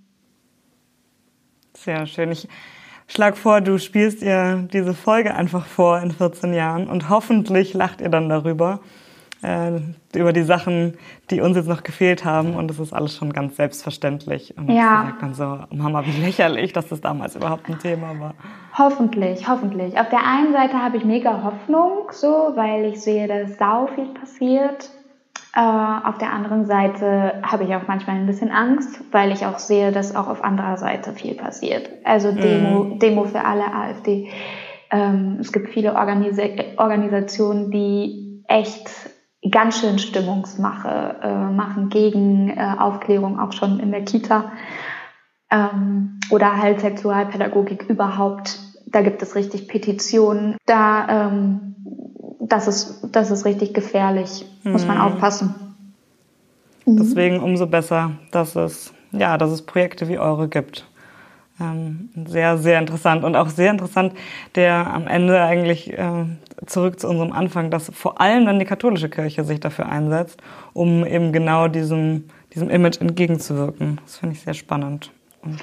Sehr 1.75 2.07
schön. 2.07 2.33
Ich 2.33 2.49
schlag 3.07 3.37
vor, 3.37 3.61
du 3.61 3.79
spielst 3.79 4.23
ihr 4.23 4.69
diese 4.73 4.95
Folge 4.95 5.35
einfach 5.35 5.67
vor 5.67 6.01
in 6.01 6.11
14 6.11 6.55
Jahren 6.55 6.89
und 6.89 7.09
hoffentlich 7.09 7.75
lacht 7.75 8.01
ihr 8.01 8.09
dann 8.09 8.29
darüber 8.29 8.81
äh, 9.45 9.81
über 10.19 10.33
die 10.33 10.43
Sachen, 10.43 10.97
die 11.31 11.41
uns 11.41 11.57
jetzt 11.57 11.69
noch 11.69 11.83
gefehlt 11.83 12.25
haben. 12.25 12.55
Und 12.55 12.69
das 12.69 12.79
ist 12.79 12.93
alles 12.93 13.17
schon 13.17 13.33
ganz 13.33 13.57
selbstverständlich. 13.57 14.57
Und 14.57 14.71
ja. 14.71 15.07
sagt 15.07 15.23
dann 15.23 15.35
so, 15.35 15.59
Mama, 15.77 16.05
wie 16.07 16.25
lächerlich, 16.25 16.73
dass 16.73 16.89
das 16.89 17.01
damals 17.01 17.37
überhaupt 17.37 17.69
ein 17.69 17.79
Thema 17.79 18.19
war. 18.19 18.35
Hoffentlich, 18.77 19.49
hoffentlich. 19.49 19.99
Auf 19.99 20.09
der 20.09 20.27
einen 20.27 20.53
Seite 20.53 20.75
habe 20.75 20.97
ich 20.97 21.05
mega 21.05 21.43
Hoffnung, 21.43 22.09
so, 22.11 22.53
weil 22.55 22.87
ich 22.87 23.01
sehe, 23.01 23.29
dass 23.29 23.59
sau 23.59 23.89
viel 23.95 24.07
passiert. 24.15 24.91
Äh, 25.55 25.61
auf 25.61 26.19
der 26.19 26.33
anderen 26.33 26.67
Seite 26.67 27.35
habe 27.43 27.65
ich 27.65 27.75
auch 27.75 27.87
manchmal 27.87 28.17
ein 28.17 28.27
bisschen 28.27 28.51
Angst, 28.51 29.01
weil 29.13 29.31
ich 29.31 29.47
auch 29.47 29.59
sehe, 29.59 29.93
dass 29.93 30.17
auch 30.17 30.27
auf 30.27 30.43
anderer 30.43 30.77
Seite 30.79 31.13
viel 31.13 31.35
passiert. 31.35 31.89
Also 32.03 32.33
Demo, 32.33 32.85
mm. 32.85 32.99
Demo 32.99 33.25
für 33.25 33.45
alle 33.45 33.73
AfD. 33.73 34.31
Ähm, 34.91 35.39
es 35.41 35.53
gibt 35.53 35.71
viele 35.71 35.95
Organisa 35.95 36.43
Organisationen, 36.77 37.71
die 37.71 38.43
echt 38.49 38.89
ganz 39.51 39.81
schön 39.81 39.99
Stimmungsmache 39.99 41.17
äh, 41.23 41.53
machen 41.53 41.89
gegen 41.89 42.49
äh, 42.51 42.75
Aufklärung 42.79 43.39
auch 43.39 43.53
schon 43.53 43.79
in 43.79 43.91
der 43.91 44.05
Kita 44.05 44.53
ähm, 45.51 46.19
oder 46.31 46.57
halt 46.57 46.81
Sexualpädagogik 46.81 47.85
überhaupt. 47.89 48.59
Da 48.87 49.03
gibt 49.03 49.23
es 49.23 49.35
richtig 49.35 49.69
Petitionen. 49.69 50.57
Da 50.67 51.27
ähm, 51.27 51.75
das 52.41 52.69
ist 52.69 53.09
das 53.13 53.31
ist 53.31 53.45
richtig 53.45 53.75
gefährlich. 53.75 54.47
Mhm. 54.63 54.73
Muss 54.73 54.87
man 54.87 54.97
mhm. 54.97 55.03
aufpassen. 55.03 55.55
Mhm. 56.87 56.97
Deswegen 56.97 57.41
umso 57.41 57.67
besser, 57.67 58.13
dass 58.31 58.57
es 58.57 58.95
ja, 59.13 59.39
dass 59.39 59.51
es 59.51 59.63
Projekte 59.63 60.09
wie 60.09 60.19
eure 60.19 60.49
gibt. 60.49 60.87
Ähm, 61.61 62.09
sehr, 62.27 62.59
sehr 62.59 62.81
interessant 62.81 63.23
und 63.23 63.37
auch 63.37 63.49
sehr 63.49 63.71
interessant, 63.71 64.13
der 64.57 64.93
am 64.93 65.07
Ende 65.07 65.41
eigentlich 65.41 65.93
äh, 65.93 66.25
zurück 66.67 66.99
zu 66.99 67.09
unserem 67.09 67.33
Anfang, 67.33 67.71
dass 67.71 67.91
vor 67.95 68.21
allem 68.21 68.45
dann 68.47 68.59
die 68.59 68.65
katholische 68.65 69.09
Kirche 69.09 69.45
sich 69.45 69.61
dafür 69.61 69.89
einsetzt, 69.89 70.43
um 70.73 71.07
eben 71.07 71.33
genau 71.33 71.69
diesem, 71.69 72.25
diesem 72.55 72.71
Image 72.71 73.01
entgegenzuwirken. 73.01 74.01
Das 74.05 74.19
finde 74.19 74.35
ich 74.35 74.41
sehr 74.41 74.55
spannend 74.55 75.13
und 75.43 75.61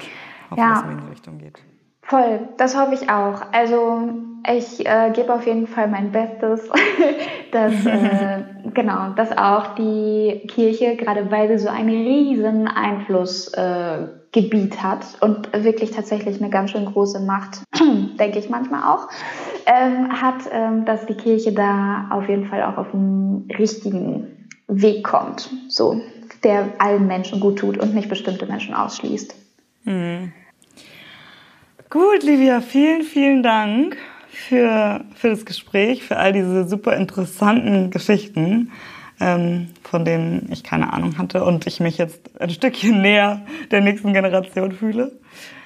hoffe, 0.50 0.60
ja. 0.60 0.70
dass 0.70 0.78
es 0.78 0.90
in 0.90 0.98
die 0.98 1.10
Richtung 1.10 1.38
geht. 1.38 1.58
Voll, 2.04 2.40
das 2.56 2.76
hoffe 2.76 2.94
ich 2.94 3.10
auch. 3.10 3.42
Also 3.52 4.08
ich 4.50 4.84
äh, 4.86 5.10
gebe 5.14 5.32
auf 5.32 5.46
jeden 5.46 5.66
Fall 5.66 5.88
mein 5.88 6.10
Bestes, 6.10 6.68
dass 7.52 7.72
äh, 7.86 8.44
genau, 8.74 9.10
dass 9.10 9.36
auch 9.36 9.74
die 9.74 10.42
Kirche, 10.48 10.96
gerade 10.96 11.30
weil 11.30 11.48
sie 11.48 11.58
so 11.58 11.68
einen 11.68 11.90
riesen 11.90 12.66
Einflussgebiet 12.66 14.18
äh, 14.18 14.21
hat 14.34 15.04
und 15.20 15.52
wirklich 15.52 15.90
tatsächlich 15.90 16.40
eine 16.40 16.50
ganz 16.50 16.70
schön 16.70 16.86
große 16.86 17.20
Macht, 17.20 17.62
denke 18.18 18.38
ich 18.38 18.48
manchmal 18.48 18.82
auch, 18.82 19.08
ähm, 19.66 20.10
hat, 20.20 20.42
ähm, 20.50 20.84
dass 20.84 21.06
die 21.06 21.14
Kirche 21.14 21.52
da 21.52 22.08
auf 22.10 22.28
jeden 22.28 22.46
Fall 22.46 22.62
auch 22.62 22.78
auf 22.78 22.90
den 22.92 23.48
richtigen 23.58 24.48
Weg 24.68 25.04
kommt, 25.04 25.50
so 25.68 26.00
der 26.44 26.72
allen 26.78 27.06
Menschen 27.06 27.40
gut 27.40 27.58
tut 27.58 27.78
und 27.78 27.94
nicht 27.94 28.08
bestimmte 28.08 28.46
Menschen 28.46 28.74
ausschließt. 28.74 29.34
Mhm. 29.84 30.32
Gut, 31.90 32.22
Livia, 32.22 32.60
vielen, 32.62 33.02
vielen 33.02 33.42
Dank 33.42 33.96
für, 34.30 35.04
für 35.14 35.28
das 35.28 35.44
Gespräch, 35.44 36.02
für 36.02 36.16
all 36.16 36.32
diese 36.32 36.66
super 36.66 36.96
interessanten 36.96 37.90
Geschichten, 37.90 38.72
von 39.84 40.04
denen 40.04 40.48
ich 40.50 40.64
keine 40.64 40.92
Ahnung 40.92 41.18
hatte 41.18 41.44
und 41.44 41.66
ich 41.66 41.80
mich 41.80 41.98
jetzt 41.98 42.40
ein 42.40 42.50
Stückchen 42.50 43.02
näher 43.02 43.42
der 43.70 43.80
nächsten 43.80 44.12
Generation 44.12 44.72
fühle. 44.72 45.12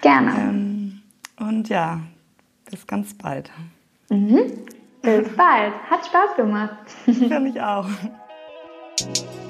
Gerne. 0.02 0.30
Ähm, 0.38 1.02
und 1.38 1.68
ja, 1.68 2.00
bis 2.70 2.86
ganz 2.86 3.14
bald. 3.14 3.50
Mhm. 4.10 4.52
Bis 5.02 5.28
bald. 5.36 5.74
Hat 5.90 6.06
Spaß 6.06 6.36
gemacht. 6.36 6.76
Für 7.04 7.40
mich 7.40 7.60
auch. 7.60 7.86